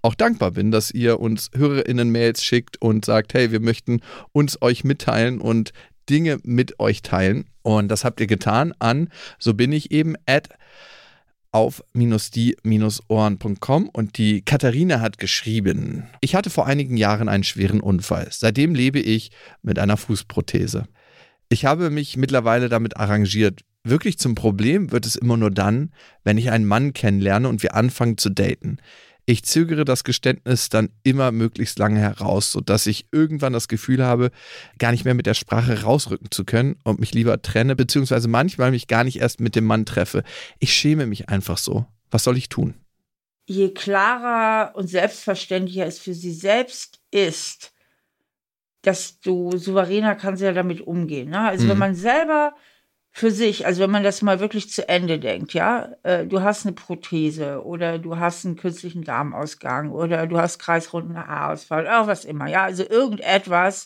auch 0.02 0.16
dankbar 0.16 0.52
bin, 0.52 0.70
dass 0.70 0.92
ihr 0.92 1.22
uns 1.22 1.50
HörerInnen-Mails 1.56 2.44
schickt 2.44 2.82
und 2.82 3.06
sagt, 3.06 3.34
hey, 3.34 3.54
wir 3.54 3.62
möchten 3.62 4.02
uns 4.34 4.62
euch 4.62 4.84
mitteilen 4.84 5.40
und 5.40 5.72
Dinge 6.10 6.40
mit 6.44 6.80
euch 6.82 7.02
teilen. 7.02 7.46
Und 7.62 7.88
das 7.88 8.04
habt 8.04 8.20
ihr 8.20 8.28
getan 8.28 8.74
an, 8.80 9.08
so 9.40 9.54
bin 9.54 9.72
ich 9.72 9.92
eben, 9.92 10.16
at 10.26 10.50
auf-die-ohren.com 11.54 13.90
und 13.90 14.18
die 14.18 14.42
Katharina 14.42 15.00
hat 15.00 15.18
geschrieben, 15.20 16.10
ich 16.20 16.36
hatte 16.36 16.50
vor 16.50 16.66
einigen 16.66 16.98
Jahren 16.98 17.30
einen 17.30 17.46
schweren 17.46 17.80
Unfall. 17.80 18.28
Seitdem 18.32 18.76
lebe 18.76 19.00
ich 19.00 19.32
mit 19.62 19.80
einer 19.80 19.96
Fußprothese. 19.96 20.90
Ich 21.50 21.66
habe 21.66 21.92
mich 21.92 22.18
mittlerweile 22.18 22.68
damit 22.70 22.98
arrangiert. 22.98 23.62
Wirklich 23.84 24.18
zum 24.18 24.34
Problem 24.34 24.92
wird 24.92 25.06
es 25.06 25.16
immer 25.16 25.38
nur 25.38 25.52
dann, 25.52 25.92
wenn 26.24 26.40
ich 26.40 26.50
einen 26.50 26.66
Mann 26.66 26.94
kennenlerne 26.94 27.48
und 27.48 27.62
wir 27.62 27.76
anfangen 27.76 28.18
zu 28.18 28.30
daten. 28.30 28.80
Ich 29.26 29.44
zögere 29.44 29.86
das 29.86 30.04
Geständnis 30.04 30.68
dann 30.68 30.90
immer 31.04 31.32
möglichst 31.32 31.80
lange 31.80 32.00
heraus, 32.00 32.52
sodass 32.52 32.86
ich 32.88 33.06
irgendwann 33.12 33.54
das 33.54 33.70
Gefühl 33.70 34.04
habe, 34.04 34.32
gar 34.80 34.92
nicht 34.92 35.06
mehr 35.06 35.14
mit 35.14 35.26
der 35.26 35.34
Sprache 35.34 35.84
rausrücken 35.84 36.30
zu 36.30 36.44
können 36.44 36.76
und 36.84 37.00
mich 37.00 37.14
lieber 37.14 37.42
trenne, 37.42 37.76
beziehungsweise 37.76 38.28
manchmal 38.28 38.72
mich 38.72 38.88
gar 38.88 39.06
nicht 39.06 39.22
erst 39.22 39.40
mit 39.40 39.56
dem 39.56 39.64
Mann 39.64 39.86
treffe. 39.86 40.24
Ich 40.60 40.74
schäme 40.74 41.06
mich 41.06 41.30
einfach 41.30 41.58
so. 41.58 41.86
Was 42.12 42.26
soll 42.26 42.38
ich 42.38 42.50
tun? 42.50 42.74
Je 43.46 43.70
klarer 43.70 44.76
und 44.76 44.88
selbstverständlicher 44.88 45.86
es 45.86 46.00
für 46.00 46.14
sie 46.14 46.34
selbst 46.34 47.00
ist, 47.12 47.74
desto 48.84 49.56
souveräner 49.56 50.16
kann 50.16 50.36
sie 50.36 50.46
ja 50.46 50.54
damit 50.54 50.82
umgehen. 50.82 51.30
Ne? 51.30 51.40
Also 51.40 51.66
mhm. 51.66 51.70
wenn 51.70 51.78
man 51.78 51.96
selber 51.96 52.54
für 53.16 53.30
sich, 53.30 53.68
also 53.68 53.84
wenn 53.84 53.92
man 53.92 54.04
das 54.04 54.24
mal 54.24 54.40
wirklich 54.40 54.72
zu 54.72 54.90
Ende 54.90 55.20
denkt, 55.20 55.54
ja, 55.54 55.92
äh, 56.02 56.26
du 56.26 56.42
hast 56.42 56.66
eine 56.66 56.74
Prothese 56.74 57.64
oder 57.64 58.00
du 58.00 58.18
hast 58.18 58.44
einen 58.44 58.56
künstlichen 58.56 59.04
Darmausgang 59.04 59.92
oder 59.92 60.26
du 60.26 60.40
hast 60.40 60.58
kreisrunden 60.58 61.16
Haarausfall, 61.16 61.88
auch 61.88 62.08
was 62.08 62.26
immer, 62.26 62.48
ja, 62.48 62.64
also 62.64 62.84
irgendetwas, 62.84 63.86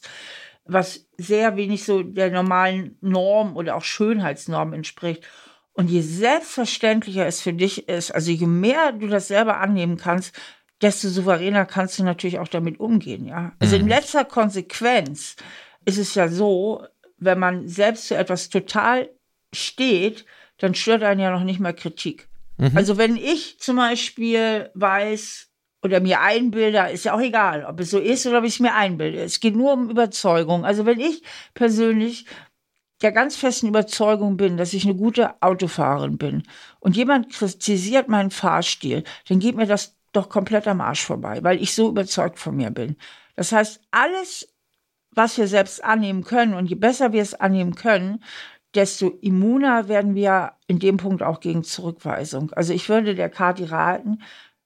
was 0.63 1.07
sehr 1.17 1.57
wenig 1.57 1.83
so 1.83 2.03
der 2.03 2.31
normalen 2.31 2.97
Norm 3.01 3.57
oder 3.57 3.75
auch 3.75 3.83
Schönheitsnorm 3.83 4.71
entspricht. 4.71 5.27
Und 5.73 5.89
je 5.89 6.01
selbstverständlicher 6.01 7.25
es 7.25 7.41
für 7.41 7.53
dich 7.53 7.89
ist, 7.89 8.11
also 8.11 8.31
je 8.31 8.47
mehr 8.47 8.93
du 8.93 9.07
das 9.07 9.27
selber 9.27 9.59
annehmen 9.59 9.97
kannst, 9.97 10.39
desto 10.81 11.09
souveräner 11.09 11.65
kannst 11.65 11.99
du 11.99 12.03
natürlich 12.03 12.39
auch 12.39 12.47
damit 12.47 12.79
umgehen, 12.79 13.27
ja. 13.27 13.51
Also 13.59 13.75
in 13.75 13.83
mhm. 13.83 13.89
letzter 13.89 14.23
Konsequenz 14.23 15.35
ist 15.83 15.97
es 15.97 16.15
ja 16.15 16.29
so, 16.29 16.85
wenn 17.17 17.39
man 17.39 17.67
selbst 17.67 18.07
zu 18.07 18.15
etwas 18.15 18.47
total 18.49 19.09
steht, 19.53 20.25
dann 20.57 20.75
stört 20.75 21.03
einen 21.03 21.19
ja 21.19 21.31
noch 21.31 21.43
nicht 21.43 21.59
mal 21.59 21.73
Kritik. 21.73 22.27
Mhm. 22.57 22.71
Also 22.75 22.97
wenn 22.97 23.15
ich 23.15 23.59
zum 23.59 23.77
Beispiel 23.77 24.69
weiß 24.73 25.49
oder 25.83 25.99
mir 25.99 26.21
einbilde, 26.21 26.89
ist 26.91 27.05
ja 27.05 27.13
auch 27.13 27.21
egal, 27.21 27.65
ob 27.65 27.79
es 27.79 27.91
so 27.91 27.99
ist 27.99 28.25
oder 28.25 28.39
ob 28.39 28.43
ich 28.43 28.55
es 28.55 28.59
mir 28.59 28.73
einbilde. 28.73 29.19
Es 29.19 29.39
geht 29.39 29.55
nur 29.55 29.73
um 29.73 29.89
Überzeugung. 29.89 30.65
Also 30.65 30.85
wenn 30.85 30.99
ich 30.99 31.23
persönlich 31.53 32.25
der 33.01 33.11
ganz 33.11 33.35
festen 33.35 33.67
Überzeugung 33.67 34.37
bin, 34.37 34.57
dass 34.57 34.73
ich 34.73 34.85
eine 34.85 34.95
gute 34.95 35.41
Autofahrerin 35.41 36.17
bin 36.17 36.43
und 36.79 36.95
jemand 36.95 37.31
kritisiert 37.31 38.07
meinen 38.07 38.31
Fahrstil, 38.31 39.03
dann 39.29 39.39
geht 39.39 39.55
mir 39.55 39.67
das 39.67 39.95
doch 40.13 40.29
komplett 40.29 40.67
am 40.67 40.81
Arsch 40.81 41.05
vorbei, 41.05 41.43
weil 41.43 41.61
ich 41.61 41.75
so 41.75 41.89
überzeugt 41.89 42.39
von 42.39 42.55
mir 42.55 42.71
bin. 42.71 42.95
Das 43.35 43.51
heißt, 43.51 43.81
alles, 43.91 44.51
was 45.11 45.37
wir 45.37 45.47
selbst 45.47 45.83
annehmen 45.83 46.23
können 46.23 46.55
und 46.55 46.67
je 46.67 46.75
besser 46.75 47.13
wir 47.13 47.21
es 47.21 47.35
annehmen 47.35 47.75
können, 47.75 48.23
desto 48.77 49.17
immuner 49.21 49.87
werden 49.89 50.15
wir 50.15 50.53
in 50.67 50.79
dem 50.79 50.97
Punkt 50.97 51.23
auch 51.23 51.39
gegen 51.39 51.63
Zurückweisung. 51.63 52.53
Also 52.53 52.73
ich 52.73 52.87
würde 52.87 53.15
der 53.15 53.29
Kati 53.29 53.65
raten, 53.65 54.21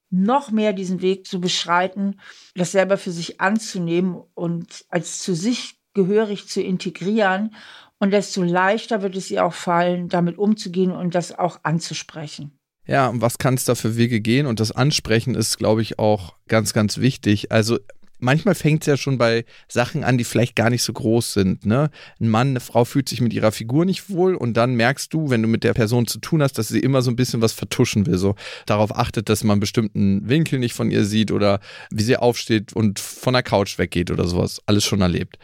noch 0.10 0.52
mehr 0.52 0.74
diesen 0.74 1.02
Weg 1.02 1.26
zu 1.26 1.40
beschreiten, 1.40 2.20
das 2.54 2.74
selber 2.74 2.98
für 2.98 3.12
sich 3.12 3.40
anzunehmen 3.40 4.22
und 4.36 4.86
als 4.90 5.20
zu 5.20 5.34
sich 5.34 5.78
gehörig 5.94 6.50
zu 6.50 6.62
integrieren. 6.62 7.56
Und 8.00 8.12
desto 8.12 8.44
leichter 8.44 9.02
wird 9.02 9.16
es 9.16 9.32
ihr 9.32 9.46
auch 9.46 9.54
fallen, 9.54 10.10
damit 10.10 10.38
umzugehen 10.38 10.92
und 10.92 11.16
das 11.16 11.38
auch 11.38 11.60
anzusprechen. 11.64 12.52
Ja, 12.86 13.08
und 13.08 13.22
was 13.22 13.38
kann 13.38 13.54
es 13.54 13.64
da 13.64 13.76
für 13.76 13.96
Wege 13.96 14.20
gehen? 14.20 14.48
Und 14.48 14.60
das 14.60 14.74
Ansprechen 14.74 15.36
ist, 15.36 15.58
glaube 15.58 15.82
ich, 15.82 16.00
auch 16.00 16.36
ganz, 16.50 16.74
ganz 16.74 16.98
wichtig. 16.98 17.52
Also 17.52 17.80
manchmal 18.22 18.56
fängt 18.56 18.84
es 18.84 18.88
ja 18.88 18.98
schon 18.98 19.18
bei 19.18 19.46
Sachen 19.68 20.04
an, 20.04 20.18
die 20.18 20.24
vielleicht 20.24 20.56
gar 20.56 20.70
nicht 20.70 20.84
so 20.84 20.94
groß 20.94 21.34
sind. 21.34 21.66
Ne? 21.66 21.90
Ein 22.20 22.30
Mann, 22.30 22.50
eine 22.50 22.60
Frau 22.60 22.86
fühlt 22.86 23.10
sich 23.10 23.20
mit 23.22 23.34
ihrer 23.34 23.52
Figur 23.52 23.86
nicht 23.86 24.10
wohl 24.10 24.36
und 24.36 24.56
dann 24.56 24.76
merkst 24.76 25.14
du, 25.14 25.30
wenn 25.30 25.42
du 25.42 25.48
mit 25.48 25.64
der 25.64 25.74
Person 25.74 26.08
zu 26.08 26.20
tun 26.20 26.42
hast, 26.42 26.58
dass 26.58 26.70
sie 26.70 26.80
immer 26.80 27.02
so 27.02 27.12
ein 27.12 27.16
bisschen 27.16 27.42
was 27.42 27.54
vertuschen 27.54 28.06
will. 28.06 28.18
So 28.18 28.36
darauf 28.66 28.96
achtet, 28.96 29.28
dass 29.30 29.44
man 29.44 29.60
bestimmten 29.60 30.28
Winkel 30.30 30.60
nicht 30.60 30.74
von 30.74 30.92
ihr 30.92 31.04
sieht 31.04 31.32
oder 31.32 31.60
wie 31.90 32.04
sie 32.04 32.18
aufsteht 32.18 32.74
und 32.74 33.00
von 33.00 33.34
der 33.34 33.44
Couch 33.44 33.78
weggeht 33.78 34.12
oder 34.12 34.28
sowas. 34.28 34.62
Alles 34.66 34.86
schon 34.86 35.02
erlebt. 35.02 35.38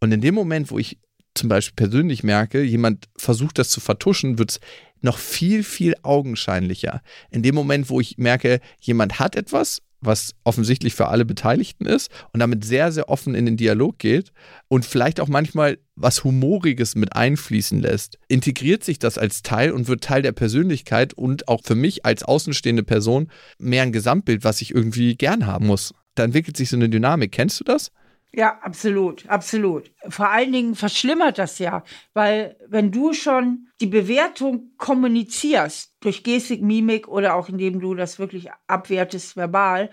Und 0.00 0.12
in 0.12 0.20
dem 0.20 0.34
Moment, 0.34 0.70
wo 0.70 0.78
ich 0.78 0.98
zum 1.34 1.48
Beispiel 1.48 1.74
persönlich 1.76 2.22
merke, 2.24 2.62
jemand 2.62 3.08
versucht 3.16 3.58
das 3.58 3.70
zu 3.70 3.80
vertuschen, 3.80 4.38
wird 4.38 4.50
es 4.50 4.60
noch 5.00 5.18
viel, 5.18 5.64
viel 5.64 5.94
augenscheinlicher. 6.02 7.02
In 7.30 7.42
dem 7.42 7.54
Moment, 7.54 7.90
wo 7.90 8.00
ich 8.00 8.18
merke, 8.18 8.60
jemand 8.80 9.18
hat 9.18 9.36
etwas 9.36 9.82
was 10.02 10.34
offensichtlich 10.44 10.94
für 10.94 11.08
alle 11.08 11.24
Beteiligten 11.24 11.86
ist 11.86 12.10
und 12.32 12.40
damit 12.40 12.64
sehr, 12.64 12.92
sehr 12.92 13.08
offen 13.08 13.34
in 13.34 13.46
den 13.46 13.56
Dialog 13.56 13.98
geht 13.98 14.32
und 14.68 14.84
vielleicht 14.84 15.20
auch 15.20 15.28
manchmal 15.28 15.78
was 15.94 16.24
Humoriges 16.24 16.94
mit 16.94 17.14
einfließen 17.14 17.80
lässt, 17.80 18.18
integriert 18.28 18.84
sich 18.84 18.98
das 18.98 19.16
als 19.16 19.42
Teil 19.42 19.70
und 19.72 19.88
wird 19.88 20.04
Teil 20.04 20.22
der 20.22 20.32
Persönlichkeit 20.32 21.14
und 21.14 21.48
auch 21.48 21.62
für 21.64 21.74
mich 21.74 22.04
als 22.04 22.22
außenstehende 22.22 22.82
Person 22.82 23.28
mehr 23.58 23.82
ein 23.82 23.92
Gesamtbild, 23.92 24.44
was 24.44 24.60
ich 24.60 24.74
irgendwie 24.74 25.14
gern 25.14 25.46
haben 25.46 25.66
muss. 25.66 25.94
Da 26.14 26.24
entwickelt 26.24 26.56
sich 26.56 26.68
so 26.68 26.76
eine 26.76 26.88
Dynamik. 26.88 27.32
Kennst 27.32 27.60
du 27.60 27.64
das? 27.64 27.90
Ja, 28.34 28.58
absolut, 28.62 29.28
absolut. 29.28 29.90
Vor 30.08 30.30
allen 30.30 30.52
Dingen 30.52 30.74
verschlimmert 30.74 31.38
das 31.38 31.58
ja, 31.58 31.84
weil 32.14 32.56
wenn 32.66 32.90
du 32.90 33.12
schon 33.12 33.68
die 33.80 33.86
Bewertung 33.86 34.70
kommunizierst 34.78 35.96
durch 36.00 36.24
Gestik, 36.24 36.62
Mimik 36.62 37.08
oder 37.08 37.34
auch 37.34 37.50
indem 37.50 37.80
du 37.80 37.94
das 37.94 38.18
wirklich 38.18 38.48
abwertest 38.68 39.36
verbal, 39.36 39.90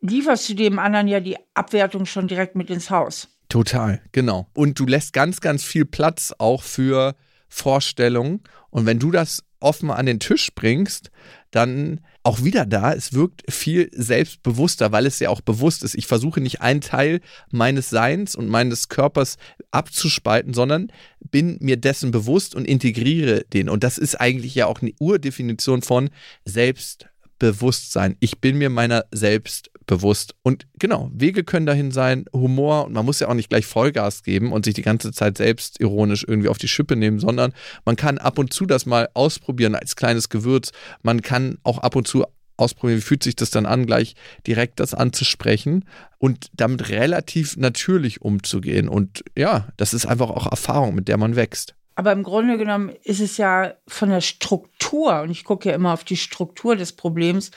lieferst 0.00 0.50
du 0.50 0.54
dem 0.54 0.78
anderen 0.78 1.08
ja 1.08 1.20
die 1.20 1.38
Abwertung 1.54 2.04
schon 2.04 2.28
direkt 2.28 2.56
mit 2.56 2.68
ins 2.68 2.90
Haus. 2.90 3.28
Total, 3.48 4.02
genau. 4.12 4.48
Und 4.52 4.78
du 4.78 4.84
lässt 4.84 5.14
ganz, 5.14 5.40
ganz 5.40 5.64
viel 5.64 5.86
Platz 5.86 6.34
auch 6.36 6.62
für 6.62 7.14
Vorstellungen. 7.48 8.42
Und 8.68 8.84
wenn 8.84 8.98
du 8.98 9.10
das 9.10 9.42
offen 9.60 9.90
an 9.90 10.06
den 10.06 10.20
Tisch 10.20 10.50
bringst, 10.54 11.10
dann 11.50 12.00
auch 12.22 12.44
wieder 12.44 12.66
da, 12.66 12.92
es 12.92 13.14
wirkt 13.14 13.50
viel 13.50 13.88
selbstbewusster, 13.92 14.92
weil 14.92 15.06
es 15.06 15.18
ja 15.18 15.30
auch 15.30 15.40
bewusst 15.40 15.82
ist. 15.82 15.94
Ich 15.94 16.06
versuche 16.06 16.40
nicht 16.40 16.60
einen 16.60 16.80
Teil 16.80 17.20
meines 17.50 17.88
Seins 17.88 18.34
und 18.34 18.48
meines 18.48 18.88
Körpers 18.88 19.38
abzuspalten, 19.70 20.52
sondern 20.52 20.92
bin 21.30 21.56
mir 21.60 21.78
dessen 21.78 22.10
bewusst 22.10 22.54
und 22.54 22.66
integriere 22.66 23.44
den. 23.52 23.68
Und 23.68 23.82
das 23.82 23.96
ist 23.96 24.20
eigentlich 24.20 24.54
ja 24.54 24.66
auch 24.66 24.82
eine 24.82 24.92
Urdefinition 25.00 25.80
von 25.82 26.10
Selbstbewusstsein. 26.44 28.16
Ich 28.20 28.40
bin 28.40 28.58
mir 28.58 28.68
meiner 28.68 29.06
selbst 29.10 29.70
bewusst. 29.88 30.36
Und 30.42 30.68
genau, 30.78 31.10
Wege 31.12 31.42
können 31.42 31.66
dahin 31.66 31.90
sein, 31.90 32.26
Humor 32.32 32.84
und 32.84 32.92
man 32.92 33.04
muss 33.04 33.18
ja 33.18 33.28
auch 33.28 33.34
nicht 33.34 33.48
gleich 33.48 33.66
Vollgas 33.66 34.22
geben 34.22 34.52
und 34.52 34.64
sich 34.64 34.74
die 34.74 34.82
ganze 34.82 35.10
Zeit 35.10 35.36
selbst 35.36 35.80
ironisch 35.80 36.24
irgendwie 36.28 36.48
auf 36.48 36.58
die 36.58 36.68
Schippe 36.68 36.94
nehmen, 36.94 37.18
sondern 37.18 37.52
man 37.84 37.96
kann 37.96 38.18
ab 38.18 38.38
und 38.38 38.52
zu 38.52 38.66
das 38.66 38.86
mal 38.86 39.08
ausprobieren 39.14 39.74
als 39.74 39.96
kleines 39.96 40.28
Gewürz. 40.28 40.70
Man 41.02 41.22
kann 41.22 41.58
auch 41.64 41.78
ab 41.78 41.96
und 41.96 42.06
zu 42.06 42.24
ausprobieren, 42.56 42.98
wie 42.98 43.02
fühlt 43.02 43.22
sich 43.22 43.36
das 43.36 43.50
dann 43.50 43.66
an, 43.66 43.86
gleich 43.86 44.14
direkt 44.46 44.78
das 44.78 44.94
anzusprechen 44.94 45.84
und 46.18 46.48
damit 46.52 46.88
relativ 46.90 47.56
natürlich 47.56 48.20
umzugehen. 48.20 48.88
Und 48.88 49.24
ja, 49.36 49.68
das 49.76 49.94
ist 49.94 50.06
einfach 50.06 50.30
auch 50.30 50.46
Erfahrung, 50.46 50.94
mit 50.94 51.08
der 51.08 51.16
man 51.16 51.34
wächst. 51.34 51.74
Aber 51.94 52.12
im 52.12 52.22
Grunde 52.22 52.58
genommen 52.58 52.92
ist 53.02 53.20
es 53.20 53.38
ja 53.38 53.74
von 53.88 54.10
der 54.10 54.20
Struktur, 54.20 55.22
und 55.22 55.30
ich 55.30 55.44
gucke 55.44 55.68
ja 55.68 55.74
immer 55.74 55.92
auf 55.92 56.04
die 56.04 56.16
Struktur 56.16 56.76
des 56.76 56.92
Problems, 56.92 57.50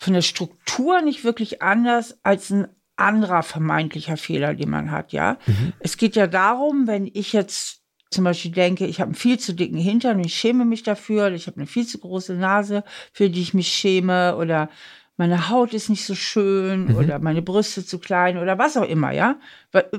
von 0.00 0.14
der 0.14 0.22
Struktur 0.22 1.02
nicht 1.02 1.22
wirklich 1.24 1.62
anders 1.62 2.18
als 2.22 2.50
ein 2.50 2.68
anderer 2.96 3.42
vermeintlicher 3.42 4.16
Fehler, 4.16 4.54
den 4.54 4.70
man 4.70 4.90
hat, 4.90 5.12
ja. 5.12 5.38
Mhm. 5.46 5.72
Es 5.78 5.96
geht 5.96 6.16
ja 6.16 6.26
darum, 6.26 6.86
wenn 6.86 7.06
ich 7.06 7.32
jetzt 7.32 7.82
zum 8.10 8.24
Beispiel 8.24 8.50
denke, 8.50 8.86
ich 8.86 9.00
habe 9.00 9.10
einen 9.10 9.14
viel 9.14 9.38
zu 9.38 9.54
dicken 9.54 9.76
Hintern 9.76 10.16
und 10.16 10.26
ich 10.26 10.34
schäme 10.34 10.64
mich 10.64 10.82
dafür, 10.82 11.30
ich 11.32 11.46
habe 11.46 11.58
eine 11.58 11.66
viel 11.66 11.86
zu 11.86 11.98
große 11.98 12.34
Nase, 12.34 12.82
für 13.12 13.30
die 13.30 13.40
ich 13.40 13.54
mich 13.54 13.68
schäme 13.68 14.36
oder 14.36 14.68
meine 15.16 15.50
Haut 15.50 15.74
ist 15.74 15.90
nicht 15.90 16.04
so 16.04 16.14
schön 16.14 16.86
mhm. 16.86 16.96
oder 16.96 17.18
meine 17.18 17.42
Brüste 17.42 17.84
zu 17.84 17.98
klein 17.98 18.38
oder 18.38 18.58
was 18.58 18.76
auch 18.76 18.88
immer, 18.88 19.12
ja. 19.12 19.38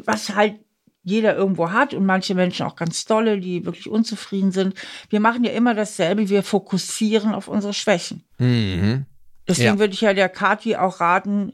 Was 0.05 0.35
halt 0.35 0.55
jeder 1.03 1.35
irgendwo 1.35 1.71
hat 1.71 1.93
und 1.93 2.05
manche 2.05 2.35
Menschen 2.35 2.65
auch 2.65 2.75
ganz 2.75 3.05
tolle, 3.05 3.39
die 3.39 3.65
wirklich 3.65 3.87
unzufrieden 3.87 4.51
sind. 4.51 4.75
Wir 5.09 5.19
machen 5.19 5.43
ja 5.43 5.51
immer 5.51 5.73
dasselbe, 5.73 6.29
wir 6.29 6.43
fokussieren 6.43 7.33
auf 7.33 7.47
unsere 7.47 7.73
Schwächen. 7.73 8.23
Mhm. 8.39 9.05
Deswegen 9.47 9.75
ja. 9.75 9.79
würde 9.79 9.93
ich 9.93 10.01
ja 10.01 10.13
der 10.13 10.29
Kathi 10.29 10.75
auch 10.75 10.99
raten, 10.99 11.53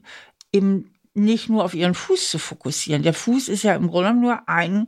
eben 0.52 0.94
nicht 1.14 1.50
nur 1.50 1.64
auf 1.64 1.74
ihren 1.74 1.96
Fuß 1.96 2.30
zu 2.30 2.40
fokussieren. 2.40 3.04
Der 3.04 3.14
Fuß 3.14 3.50
ist 3.50 3.64
ja 3.64 3.76
im 3.76 3.88
Grunde 3.88 4.14
nur 4.14 4.48
ein 4.48 4.88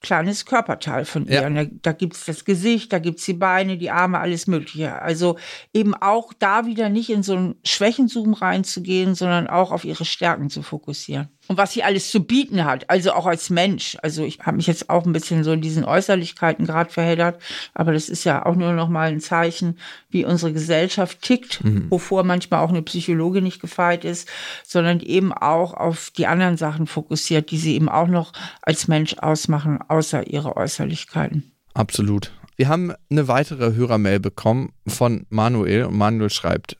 kleines 0.00 0.46
Körperteil 0.46 1.04
von 1.04 1.26
ihr. 1.26 1.42
Ja. 1.42 1.50
Da, 1.50 1.64
da 1.64 1.92
gibt 1.92 2.14
es 2.14 2.24
das 2.24 2.44
Gesicht, 2.44 2.92
da 2.92 2.98
gibt 2.98 3.20
es 3.20 3.24
die 3.24 3.34
Beine, 3.34 3.78
die 3.78 3.90
Arme, 3.90 4.18
alles 4.18 4.46
Mögliche. 4.46 5.00
Also 5.00 5.38
eben 5.72 5.94
auch 5.94 6.32
da 6.38 6.66
wieder 6.66 6.88
nicht 6.88 7.10
in 7.10 7.22
so 7.22 7.36
einen 7.36 7.54
Schwächenzoom 7.64 8.34
reinzugehen, 8.34 9.14
sondern 9.14 9.46
auch 9.46 9.70
auf 9.70 9.84
ihre 9.84 10.04
Stärken 10.04 10.50
zu 10.50 10.62
fokussieren 10.62 11.28
und 11.48 11.58
was 11.58 11.72
sie 11.72 11.82
alles 11.82 12.10
zu 12.10 12.24
bieten 12.24 12.64
hat, 12.64 12.88
also 12.88 13.12
auch 13.12 13.26
als 13.26 13.50
Mensch. 13.50 13.96
Also 14.02 14.24
ich 14.24 14.38
habe 14.40 14.56
mich 14.56 14.66
jetzt 14.66 14.88
auch 14.88 15.04
ein 15.04 15.12
bisschen 15.12 15.44
so 15.44 15.52
in 15.52 15.60
diesen 15.60 15.84
Äußerlichkeiten 15.84 16.66
gerade 16.66 16.90
verheddert, 16.90 17.40
aber 17.74 17.92
das 17.92 18.08
ist 18.08 18.24
ja 18.24 18.46
auch 18.46 18.54
nur 18.54 18.72
noch 18.72 18.88
mal 18.88 19.08
ein 19.08 19.20
Zeichen, 19.20 19.78
wie 20.08 20.24
unsere 20.24 20.52
Gesellschaft 20.52 21.20
tickt, 21.22 21.64
mhm. 21.64 21.90
wovor 21.90 22.24
manchmal 22.24 22.60
auch 22.60 22.70
eine 22.70 22.82
Psychologe 22.82 23.42
nicht 23.42 23.60
gefeit 23.60 24.04
ist, 24.04 24.28
sondern 24.64 25.00
eben 25.00 25.32
auch 25.32 25.74
auf 25.74 26.10
die 26.16 26.26
anderen 26.26 26.56
Sachen 26.56 26.86
fokussiert, 26.86 27.50
die 27.50 27.58
sie 27.58 27.74
eben 27.74 27.88
auch 27.88 28.08
noch 28.08 28.32
als 28.62 28.88
Mensch 28.88 29.14
ausmachen, 29.18 29.80
außer 29.88 30.26
ihre 30.28 30.56
Äußerlichkeiten. 30.56 31.52
Absolut. 31.74 32.32
Wir 32.56 32.68
haben 32.68 32.92
eine 33.10 33.28
weitere 33.28 33.74
Hörermail 33.74 34.20
bekommen 34.20 34.72
von 34.86 35.26
Manuel 35.30 35.86
und 35.86 35.96
Manuel 35.96 36.30
schreibt, 36.30 36.76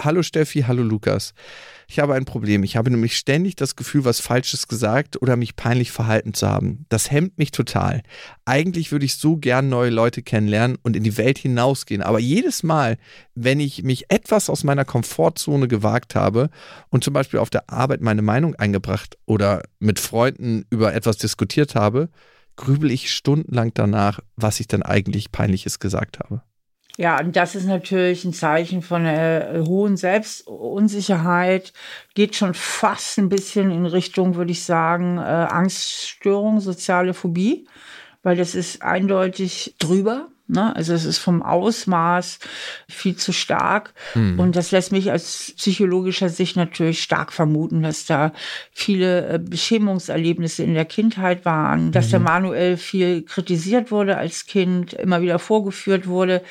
Hallo 0.00 0.22
Steffi, 0.22 0.62
hallo 0.62 0.82
Lukas. 0.82 1.34
Ich 1.88 1.98
habe 1.98 2.14
ein 2.14 2.24
Problem. 2.24 2.62
Ich 2.62 2.76
habe 2.76 2.90
nämlich 2.90 3.16
ständig 3.16 3.56
das 3.56 3.74
Gefühl, 3.74 4.04
was 4.04 4.20
Falsches 4.20 4.68
gesagt 4.68 5.20
oder 5.20 5.36
mich 5.36 5.56
peinlich 5.56 5.90
verhalten 5.90 6.34
zu 6.34 6.48
haben. 6.48 6.86
Das 6.88 7.10
hemmt 7.10 7.36
mich 7.36 7.50
total. 7.50 8.02
Eigentlich 8.44 8.92
würde 8.92 9.04
ich 9.04 9.16
so 9.16 9.36
gern 9.36 9.68
neue 9.68 9.90
Leute 9.90 10.22
kennenlernen 10.22 10.78
und 10.82 10.94
in 10.94 11.02
die 11.02 11.16
Welt 11.16 11.38
hinausgehen. 11.38 12.02
Aber 12.02 12.20
jedes 12.20 12.62
Mal, 12.62 12.96
wenn 13.34 13.58
ich 13.58 13.82
mich 13.82 14.04
etwas 14.08 14.48
aus 14.48 14.62
meiner 14.62 14.84
Komfortzone 14.84 15.66
gewagt 15.66 16.14
habe 16.14 16.50
und 16.90 17.02
zum 17.02 17.12
Beispiel 17.12 17.40
auf 17.40 17.50
der 17.50 17.68
Arbeit 17.70 18.00
meine 18.00 18.22
Meinung 18.22 18.54
eingebracht 18.54 19.18
oder 19.26 19.62
mit 19.80 19.98
Freunden 19.98 20.66
über 20.70 20.94
etwas 20.94 21.16
diskutiert 21.16 21.74
habe, 21.74 22.08
grübel 22.56 22.90
ich 22.90 23.12
stundenlang 23.12 23.72
danach, 23.74 24.20
was 24.36 24.60
ich 24.60 24.68
dann 24.68 24.82
eigentlich 24.82 25.32
peinliches 25.32 25.78
gesagt 25.78 26.20
habe. 26.20 26.42
Ja, 26.96 27.18
und 27.20 27.36
das 27.36 27.54
ist 27.54 27.66
natürlich 27.66 28.24
ein 28.24 28.32
Zeichen 28.32 28.82
von 28.82 29.06
einer 29.06 29.54
äh, 29.54 29.60
hohen 29.60 29.96
Selbstunsicherheit, 29.96 31.72
geht 32.14 32.36
schon 32.36 32.54
fast 32.54 33.18
ein 33.18 33.28
bisschen 33.28 33.70
in 33.70 33.86
Richtung, 33.86 34.34
würde 34.34 34.52
ich 34.52 34.64
sagen, 34.64 35.18
äh, 35.18 35.20
Angststörung, 35.20 36.60
soziale 36.60 37.14
Phobie, 37.14 37.66
weil 38.22 38.36
das 38.36 38.54
ist 38.54 38.82
eindeutig 38.82 39.76
drüber. 39.78 40.28
Ne? 40.50 40.74
Also 40.74 40.92
es 40.94 41.04
ist 41.04 41.18
vom 41.18 41.42
Ausmaß 41.42 42.40
viel 42.88 43.16
zu 43.16 43.32
stark. 43.32 43.94
Hm. 44.14 44.38
Und 44.38 44.56
das 44.56 44.72
lässt 44.72 44.90
mich 44.90 45.12
aus 45.12 45.52
psychologischer 45.56 46.28
Sicht 46.28 46.56
natürlich 46.56 47.02
stark 47.02 47.32
vermuten, 47.32 47.82
dass 47.82 48.04
da 48.04 48.32
viele 48.72 49.28
äh, 49.28 49.38
Beschämungserlebnisse 49.38 50.64
in 50.64 50.74
der 50.74 50.86
Kindheit 50.86 51.44
waren, 51.44 51.92
dass 51.92 52.10
der 52.10 52.18
mhm. 52.18 52.24
Manuel 52.24 52.76
viel 52.76 53.22
kritisiert 53.22 53.90
wurde 53.92 54.16
als 54.16 54.46
Kind, 54.46 54.92
immer 54.92 55.22
wieder 55.22 55.38
vorgeführt 55.38 56.08
wurde, 56.08 56.42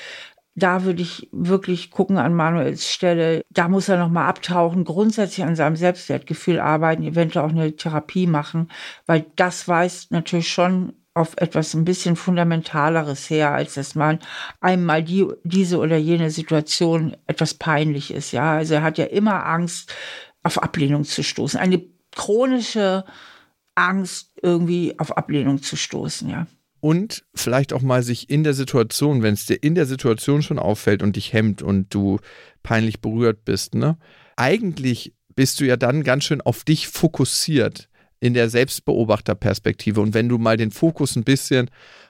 da 0.60 0.84
würde 0.84 1.02
ich 1.02 1.30
wirklich 1.32 1.92
gucken 1.92 2.18
an 2.18 2.34
Manuels 2.34 2.88
Stelle. 2.88 3.42
Da 3.50 3.68
muss 3.68 3.90
er 3.90 3.98
nochmal 3.98 4.28
abtauchen, 4.28 4.84
grundsätzlich 4.84 5.46
an 5.46 5.56
seinem 5.56 5.76
Selbstwertgefühl 5.76 6.60
arbeiten, 6.60 7.04
eventuell 7.04 7.46
auch 7.46 7.50
eine 7.50 7.76
Therapie 7.76 8.28
machen, 8.28 8.70
weil 9.06 9.26
das 9.36 9.68
weist 9.68 10.12
natürlich 10.12 10.52
schon 10.52 10.94
auf 11.14 11.34
etwas 11.38 11.74
ein 11.74 11.86
bisschen 11.86 12.16
Fundamentaleres 12.16 13.30
her, 13.30 13.52
als 13.54 13.74
dass 13.74 13.96
man 13.96 14.20
einmal 14.62 15.04
die, 15.04 15.26
diese 15.44 15.80
oder 15.80 15.98
jene 15.98 16.32
Situation 16.32 17.18
etwas 17.28 17.56
peinlich 17.56 18.12
ist. 18.12 18.32
Ja, 18.32 18.54
also 18.54 18.76
er 18.76 18.84
hat 18.84 18.98
ja 18.98 19.06
immer 19.06 19.46
Angst, 19.46 19.94
auf 20.44 20.62
Ablehnung 20.64 21.04
zu 21.04 21.24
stoßen. 21.24 21.60
Eine 21.60 21.84
chronische 22.16 23.04
Angst, 23.76 24.32
irgendwie 24.42 24.98
auf 25.00 25.18
Ablehnung 25.18 25.62
zu 25.62 25.76
stoßen, 25.76 26.30
ja 26.30 26.48
und 26.82 27.24
vielleicht 27.36 27.74
auch 27.74 27.82
mal 27.82 28.04
sich 28.04 28.30
in 28.30 28.44
der 28.44 28.54
Situation, 28.54 29.22
wenn 29.22 29.34
es 29.34 29.46
dir 29.46 29.62
in 29.62 29.76
der 29.76 29.86
Situation 29.86 30.42
schon 30.42 30.60
auffällt 30.60 31.04
und 31.04 31.16
dich 31.16 31.34
hemmt 31.34 31.62
und 31.62 31.94
du 31.94 32.20
peinlich 32.64 33.02
berührt 33.02 33.46
bist, 33.46 33.76
ne? 33.76 33.98
Eigentlich 34.36 35.14
bist 35.36 35.60
du 35.60 35.66
ja 35.66 35.78
dann 35.78 36.04
ganz 36.04 36.26
schön 36.26 36.42
auf 36.42 36.64
dich 36.64 36.88
fokussiert 36.88 37.90
in 38.20 38.34
der 38.34 38.50
Selbstbeobachterperspektive. 38.50 40.02
Und 40.02 40.14
wenn 40.14 40.30
du 40.30 40.38
mal 40.38 40.58
den 40.58 40.72
Fokus 40.72 41.16
ein 41.16 41.24
bisschen 41.24 41.70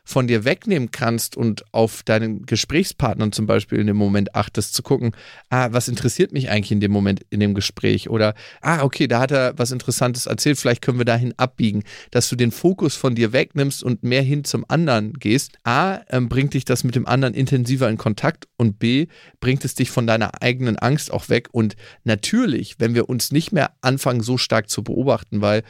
von 0.10 0.26
dir 0.26 0.44
wegnehmen 0.44 0.90
kannst 0.90 1.38
und 1.38 1.64
auf 1.72 2.02
deinen 2.02 2.48
Gesprächspartnern 2.48 3.32
zum 3.32 3.46
Beispiel 3.46 3.78
in 3.78 3.86
dem 3.86 3.96
Moment 3.96 4.34
achtest, 4.34 4.74
zu 4.74 4.82
gucken, 4.82 5.12
ah, 5.52 5.68
was 5.72 5.88
interessiert 5.88 6.32
mich 6.32 6.50
eigentlich 6.50 6.72
in 6.72 6.80
dem 6.80 6.92
Moment 6.92 7.22
in 7.30 7.40
dem 7.40 7.54
Gespräch? 7.54 8.10
Oder, 8.10 8.34
ah, 8.62 8.82
okay, 8.82 9.08
da 9.08 9.20
hat 9.20 9.32
er 9.32 9.54
was 9.58 9.70
Interessantes 9.70 10.26
erzählt, 10.26 10.58
vielleicht 10.58 10.82
können 10.82 10.98
wir 10.98 11.06
dahin 11.06 11.36
abbiegen, 11.38 11.84
dass 12.10 12.28
du 12.28 12.36
den 12.36 12.50
Fokus 12.50 12.96
von 12.96 13.14
dir 13.14 13.34
wegnimmst 13.34 13.84
und 13.84 14.02
mehr 14.02 14.24
hin 14.24 14.44
zum 14.44 14.66
anderen 14.68 15.14
gehst. 15.14 15.60
A, 15.64 16.00
ähm, 16.10 16.28
bringt 16.28 16.56
dich 16.56 16.66
das 16.66 16.84
mit 16.84 16.96
dem 16.96 17.06
anderen 17.06 17.36
intensiver 17.36 17.88
in 17.88 17.98
Kontakt 17.98 18.48
und 18.58 18.80
B, 18.80 19.06
bringt 19.42 19.64
es 19.64 19.76
dich 19.76 19.92
von 19.92 20.08
deiner 20.08 20.42
eigenen 20.42 20.80
Angst 20.80 21.14
auch 21.14 21.30
weg. 21.30 21.50
Und 21.52 21.76
natürlich, 22.04 22.80
wenn 22.80 22.96
wir 22.96 23.10
uns 23.10 23.32
nicht 23.32 23.52
mehr 23.52 23.74
anfangen, 23.82 24.22
so 24.22 24.40
stark 24.40 24.72
zu 24.72 24.84
beobachten, 24.84 25.42
weil 25.42 25.62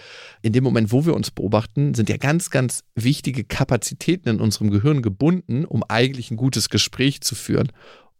in 0.41 0.53
dem 0.53 0.63
Moment, 0.63 0.93
wo 0.93 1.05
wir 1.05 1.13
uns 1.13 1.29
beobachten, 1.29 1.93
sind 1.93 2.07
ja 2.07 2.15
ganz, 2.15 2.49
ganz 2.49 2.85
wichtige 2.95 3.43
Kapazitäten 3.43 4.28
in 4.29 4.39
unserem 4.39 4.69
Gehirn 4.71 5.01
gebunden, 5.01 5.65
um 5.65 5.83
eigentlich 5.87 6.31
ein 6.31 6.37
gutes 6.37 6.69
Gespräch 6.69 7.21
zu 7.21 7.35
führen. 7.35 7.71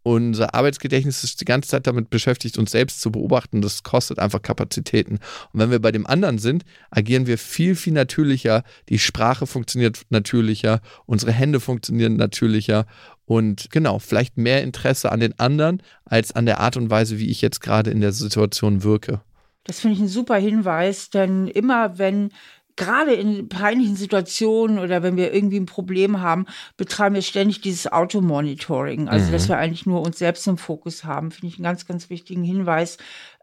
Unser 0.02 0.54
Arbeitsgedächtnis 0.54 1.24
ist 1.24 1.42
die 1.42 1.44
ganze 1.44 1.68
Zeit 1.68 1.86
damit 1.86 2.08
beschäftigt, 2.08 2.56
uns 2.56 2.70
selbst 2.70 3.02
zu 3.02 3.12
beobachten. 3.12 3.60
Das 3.60 3.82
kostet 3.82 4.18
einfach 4.18 4.40
Kapazitäten. 4.40 5.18
Und 5.52 5.60
wenn 5.60 5.70
wir 5.70 5.78
bei 5.78 5.92
dem 5.92 6.06
anderen 6.06 6.38
sind, 6.38 6.64
agieren 6.90 7.26
wir 7.26 7.36
viel, 7.36 7.76
viel 7.76 7.92
natürlicher. 7.92 8.64
Die 8.88 8.98
Sprache 8.98 9.46
funktioniert 9.46 10.00
natürlicher, 10.08 10.80
unsere 11.04 11.32
Hände 11.32 11.60
funktionieren 11.60 12.16
natürlicher 12.16 12.86
und 13.26 13.70
genau, 13.70 14.00
vielleicht 14.00 14.38
mehr 14.38 14.62
Interesse 14.62 15.12
an 15.12 15.20
den 15.20 15.38
anderen 15.38 15.82
als 16.04 16.32
an 16.32 16.46
der 16.46 16.58
Art 16.58 16.76
und 16.76 16.90
Weise, 16.90 17.18
wie 17.18 17.30
ich 17.30 17.42
jetzt 17.42 17.60
gerade 17.60 17.90
in 17.90 18.00
der 18.00 18.12
Situation 18.12 18.82
wirke. 18.82 19.20
Das 19.64 19.78
finde 19.78 19.94
ich 19.96 20.02
ein 20.02 20.08
super 20.08 20.36
Hinweis, 20.36 21.10
denn 21.10 21.46
immer 21.46 21.98
wenn 21.98 22.32
gerade 22.80 23.12
in 23.12 23.48
peinlichen 23.50 23.94
Situationen 23.94 24.78
oder 24.78 25.02
wenn 25.02 25.18
wir 25.18 25.34
irgendwie 25.34 25.60
ein 25.60 25.66
Problem 25.66 26.22
haben, 26.22 26.46
betreiben 26.78 27.14
wir 27.14 27.22
ständig 27.22 27.60
dieses 27.60 27.92
Automonitoring. 27.92 29.08
Also, 29.08 29.26
mhm. 29.26 29.32
dass 29.32 29.48
wir 29.48 29.58
eigentlich 29.58 29.84
nur 29.84 30.00
uns 30.00 30.18
selbst 30.18 30.46
im 30.48 30.56
Fokus 30.56 31.04
haben, 31.04 31.30
finde 31.30 31.48
ich 31.48 31.56
einen 31.56 31.64
ganz, 31.64 31.86
ganz 31.86 32.08
wichtigen 32.08 32.42
Hinweis. 32.42 32.96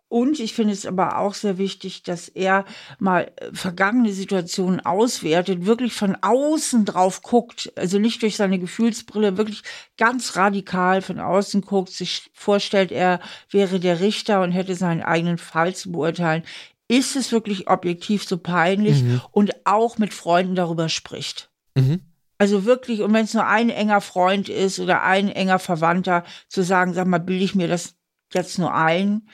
Und 0.09 0.39
ich 0.39 0.53
finde 0.53 0.73
es 0.73 0.85
aber 0.85 1.19
auch 1.19 1.33
sehr 1.35 1.57
wichtig, 1.57 2.01
dass 2.01 2.29
er 2.29 2.65
mal 2.97 3.29
äh, 3.35 3.51
vergangene 3.53 4.11
Situationen 4.11 4.83
auswertet, 4.83 5.65
wirklich 5.65 5.93
von 5.93 6.17
außen 6.19 6.85
drauf 6.85 7.21
guckt, 7.21 7.71
also 7.75 7.99
nicht 7.99 8.23
durch 8.23 8.37
seine 8.37 8.57
Gefühlsbrille, 8.57 9.37
wirklich 9.37 9.61
ganz 9.97 10.35
radikal 10.35 11.01
von 11.03 11.19
außen 11.19 11.61
guckt, 11.61 11.91
sich 11.91 12.31
vorstellt, 12.33 12.91
er 12.91 13.19
wäre 13.51 13.79
der 13.79 13.99
Richter 13.99 14.41
und 14.41 14.51
hätte 14.51 14.75
seinen 14.75 15.03
eigenen 15.03 15.37
Fall 15.37 15.75
zu 15.75 15.91
beurteilen 15.91 16.43
ist 16.87 17.15
es 17.15 17.31
wirklich 17.31 17.69
objektiv 17.69 18.23
so 18.23 18.37
peinlich 18.37 19.03
mhm. 19.03 19.21
und 19.31 19.65
auch 19.65 19.97
mit 19.97 20.13
Freunden 20.13 20.55
darüber 20.55 20.89
spricht. 20.89 21.49
Mhm. 21.75 22.01
Also 22.37 22.65
wirklich, 22.65 23.01
und 23.01 23.13
wenn 23.13 23.25
es 23.25 23.33
nur 23.33 23.47
ein 23.47 23.69
enger 23.69 24.01
Freund 24.01 24.47
ist 24.47 24.79
oder 24.79 25.03
ein 25.03 25.29
enger 25.29 25.59
Verwandter, 25.59 26.23
zu 26.47 26.61
sagen, 26.61 26.93
sag 26.93 27.07
mal, 27.07 27.19
bilde 27.19 27.43
ich 27.43 27.55
mir 27.55 27.67
das 27.67 27.95
jetzt 28.33 28.59
nur 28.59 28.73
ein? 28.73 29.27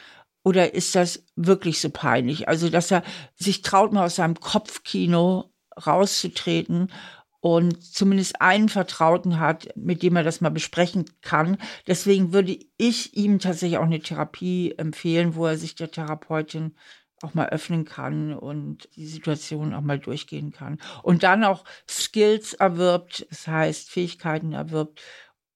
Oder 0.44 0.74
ist 0.74 0.96
das 0.96 1.24
wirklich 1.36 1.80
so 1.80 1.90
peinlich? 1.90 2.48
Also, 2.48 2.70
dass 2.70 2.92
er 2.92 3.04
sich 3.36 3.62
traut, 3.62 3.94
mal 3.94 4.06
aus 4.06 4.16
seinem 4.16 4.40
Kopfkino 4.40 5.52
rauszutreten 5.86 6.92
und 7.40 7.82
zumindest 7.84 8.42
einen 8.42 8.70
Vertrauten 8.70 9.40
hat, 9.40 9.68
mit 9.76 10.02
dem 10.02 10.16
er 10.16 10.24
das 10.24 10.42
mal 10.42 10.50
besprechen 10.50 11.06
kann. 11.22 11.58
Deswegen 11.88 12.32
würde 12.32 12.58
ich 12.78 13.18
ihm 13.18 13.40
tatsächlich 13.40 13.78
auch 13.78 13.84
eine 13.84 14.00
Therapie 14.00 14.76
empfehlen, 14.78 15.36
wo 15.36 15.46
er 15.46 15.58
sich 15.58 15.76
der 15.76 15.92
Therapeutin 15.92 16.76
auch 17.24 17.34
mal 17.34 17.50
öffnen 17.50 17.86
kann 17.86 18.34
und 18.34 18.90
die 18.96 19.08
Situation 19.08 19.74
auch 19.74 19.82
mal 19.82 20.00
durchgehen 20.00 20.52
kann. 20.52 20.80
Und 21.02 21.24
dann 21.24 21.44
auch 21.44 21.64
Skills 21.90 22.54
erwirbt, 22.54 23.26
das 23.30 23.48
heißt 23.48 23.90
Fähigkeiten 23.90 24.54
erwirbt, 24.54 25.02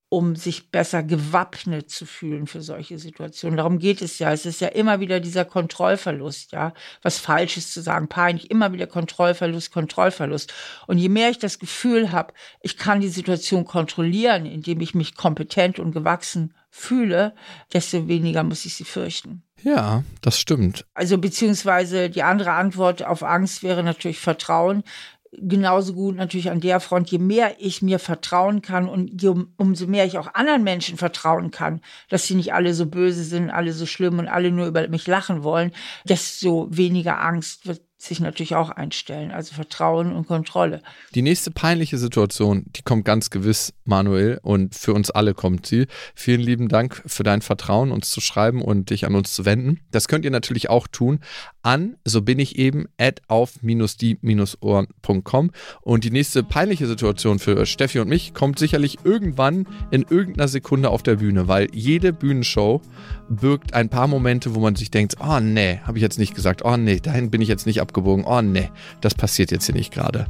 um 0.10 0.38
sich 0.38 0.72
besser 0.72 1.04
gewappnet 1.04 1.90
zu 1.90 2.06
fühlen 2.06 2.48
für 2.48 2.62
solche 2.62 2.98
Situationen. 2.98 3.58
Darum 3.58 3.78
geht 3.78 4.02
es 4.02 4.20
ja. 4.20 4.32
Es 4.32 4.46
ist 4.46 4.62
ja 4.62 4.70
immer 4.70 5.02
wieder 5.02 5.20
dieser 5.20 5.44
Kontrollverlust, 5.44 6.54
ja. 6.54 6.74
Was 7.02 7.18
Falsches 7.18 7.74
zu 7.74 7.82
sagen, 7.82 8.08
peinlich, 8.08 8.50
immer 8.50 8.72
wieder 8.72 8.88
Kontrollverlust, 8.88 9.74
Kontrollverlust. 9.74 10.54
Und 10.88 10.98
je 10.98 11.10
mehr 11.10 11.30
ich 11.30 11.40
das 11.40 11.60
Gefühl 11.60 12.14
habe, 12.14 12.34
ich 12.62 12.78
kann 12.78 13.02
die 13.02 13.10
Situation 13.10 13.66
kontrollieren, 13.66 14.46
indem 14.46 14.80
ich 14.80 14.96
mich 14.96 15.16
kompetent 15.16 15.78
und 15.78 15.92
gewachsen 15.92 16.54
fühle, 16.70 17.36
desto 17.74 18.08
weniger 18.08 18.44
muss 18.44 18.66
ich 18.66 18.76
sie 18.76 18.86
fürchten. 18.86 19.44
Ja, 19.64 20.04
das 20.22 20.40
stimmt. 20.40 20.86
Also 20.94 21.18
beziehungsweise 21.18 22.10
die 22.10 22.24
andere 22.24 22.52
Antwort 22.52 23.04
auf 23.04 23.24
Angst 23.24 23.64
wäre 23.64 23.84
natürlich 23.84 24.20
Vertrauen. 24.20 24.84
Genauso 25.32 25.94
gut 25.94 26.16
natürlich 26.16 26.50
an 26.50 26.62
der 26.62 26.80
Front, 26.80 27.12
je 27.12 27.18
mehr 27.20 27.56
ich 27.60 27.82
mir 27.82 28.00
vertrauen 28.00 28.62
kann 28.62 28.88
und 28.88 29.22
je, 29.22 29.34
umso 29.58 29.86
mehr 29.86 30.06
ich 30.06 30.18
auch 30.18 30.34
anderen 30.34 30.64
Menschen 30.64 30.98
vertrauen 30.98 31.52
kann, 31.52 31.82
dass 32.10 32.26
sie 32.26 32.36
nicht 32.36 32.54
alle 32.54 32.74
so 32.74 32.86
böse 32.86 33.24
sind, 33.24 33.50
alle 33.50 33.74
so 33.74 33.86
schlimm 33.86 34.20
und 34.20 34.28
alle 34.28 34.52
nur 34.52 34.68
über 34.68 34.88
mich 34.88 35.06
lachen 35.06 35.44
wollen, 35.44 35.74
desto 36.06 36.68
weniger 36.72 37.20
Angst 37.20 37.68
wird 37.68 37.82
sich 37.98 38.20
natürlich 38.20 38.56
auch 38.56 38.70
einstellen. 38.70 39.32
Also 39.32 39.56
Vertrauen 39.56 40.14
und 40.14 40.28
Kontrolle. 40.28 40.82
Die 41.16 41.24
nächste 41.24 41.50
peinliche 41.50 41.98
Situation, 41.98 42.66
die 42.76 42.84
kommt 42.84 43.06
ganz 43.06 43.32
gewiss, 43.32 43.74
Manuel, 43.86 44.40
und 44.44 44.76
für 44.76 44.94
uns 44.94 45.10
alle 45.10 45.34
kommt 45.34 45.66
sie. 45.66 45.88
Vielen 46.14 46.42
lieben 46.42 46.68
Dank 46.68 47.02
für 47.08 47.24
dein 47.24 47.42
Vertrauen, 47.42 47.92
uns 47.92 48.12
zu 48.12 48.22
schreiben 48.22 48.62
und 48.62 48.92
dich 48.92 49.08
an 49.08 49.16
uns 49.16 49.34
zu 49.34 49.46
wenden. 49.46 49.80
Das 49.92 50.08
könnt 50.08 50.26
ihr 50.26 50.32
natürlich 50.32 50.70
auch 50.70 50.88
tun 50.88 51.22
an, 51.68 51.98
so 52.06 52.22
bin 52.22 52.40
ich 52.40 52.58
eben, 52.58 52.86
at 52.98 53.22
auf-die-ohren.com. 53.28 55.52
Und 55.82 56.06
die 56.06 56.12
nächste 56.12 56.44
peinliche 56.44 56.88
Situation 56.88 57.40
für 57.40 57.66
Steffi 57.66 58.00
und 58.00 58.08
mich 58.08 58.34
kommt 58.34 58.58
sicherlich 58.58 59.00
irgendwann 59.04 59.68
in 59.92 60.06
irgendeiner 60.10 60.48
Sekunde 60.48 60.90
auf 60.90 61.04
der 61.04 61.18
Bühne, 61.18 61.50
weil 61.50 61.68
jede 61.74 62.14
Bühnenshow 62.14 62.82
birgt 63.28 63.74
ein 63.74 63.90
paar 63.90 64.08
Momente, 64.08 64.56
wo 64.56 64.62
man 64.62 64.76
sich 64.76 64.92
denkt, 64.92 65.16
oh 65.20 65.42
nee, 65.42 65.82
habe 65.84 65.98
ich 65.98 66.02
jetzt 66.02 66.18
nicht 66.18 66.36
gesagt, 66.36 66.64
oh 66.64 66.78
nee, 66.78 67.02
dahin 67.02 67.32
bin 67.32 67.42
ich 67.42 67.50
jetzt 67.50 67.66
nicht 67.66 67.82
abgebogen, 67.98 68.26
oh 68.26 68.42
nee, 68.42 68.70
das 69.02 69.16
passiert 69.16 69.52
jetzt 69.52 69.66
hier 69.66 69.76
nicht 69.76 69.94
gerade. 69.94 70.28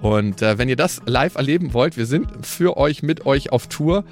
Und 0.00 0.40
äh, 0.40 0.56
wenn 0.58 0.68
ihr 0.68 0.76
das 0.76 1.02
live 1.04 1.34
erleben 1.34 1.74
wollt, 1.74 1.96
wir 1.96 2.06
sind 2.06 2.46
für 2.46 2.76
euch, 2.76 3.02
mit 3.02 3.26
euch 3.26 3.52
auf 3.52 3.66
Tour. 3.66 4.04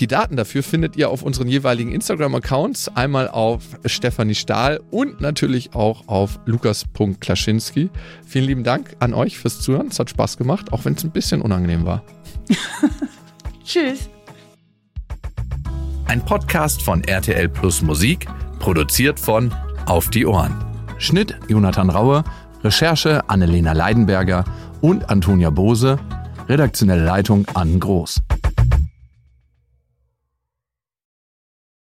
Die 0.00 0.06
Daten 0.08 0.36
dafür 0.36 0.62
findet 0.62 0.96
ihr 0.96 1.08
auf 1.08 1.22
unseren 1.22 1.46
jeweiligen 1.46 1.92
Instagram-Accounts, 1.92 2.96
einmal 2.96 3.28
auf 3.28 3.62
Stefanie 3.86 4.34
Stahl 4.34 4.80
und 4.90 5.20
natürlich 5.20 5.74
auch 5.74 6.08
auf 6.08 6.40
lukas.klaschinski. 6.46 7.90
Vielen 8.26 8.44
lieben 8.44 8.64
Dank 8.64 8.96
an 8.98 9.14
euch 9.14 9.38
fürs 9.38 9.60
Zuhören. 9.60 9.88
Es 9.88 9.98
hat 9.98 10.10
Spaß 10.10 10.36
gemacht, 10.36 10.72
auch 10.72 10.84
wenn 10.84 10.94
es 10.94 11.04
ein 11.04 11.10
bisschen 11.10 11.40
unangenehm 11.40 11.86
war. 11.86 12.02
Tschüss. 13.64 14.10
Ein 16.06 16.24
Podcast 16.24 16.82
von 16.82 17.02
RTL 17.04 17.48
Plus 17.48 17.80
Musik, 17.80 18.26
produziert 18.58 19.18
von 19.18 19.54
Auf 19.86 20.10
die 20.10 20.26
Ohren. 20.26 20.73
Schnitt 20.98 21.36
Jonathan 21.48 21.90
Raue, 21.90 22.24
Recherche 22.62 23.22
Annelena 23.28 23.72
Leidenberger 23.72 24.44
und 24.80 25.10
Antonia 25.10 25.50
Bose, 25.50 25.98
redaktionelle 26.48 27.04
Leitung 27.04 27.46
Ann 27.54 27.80
Groß. 27.80 28.22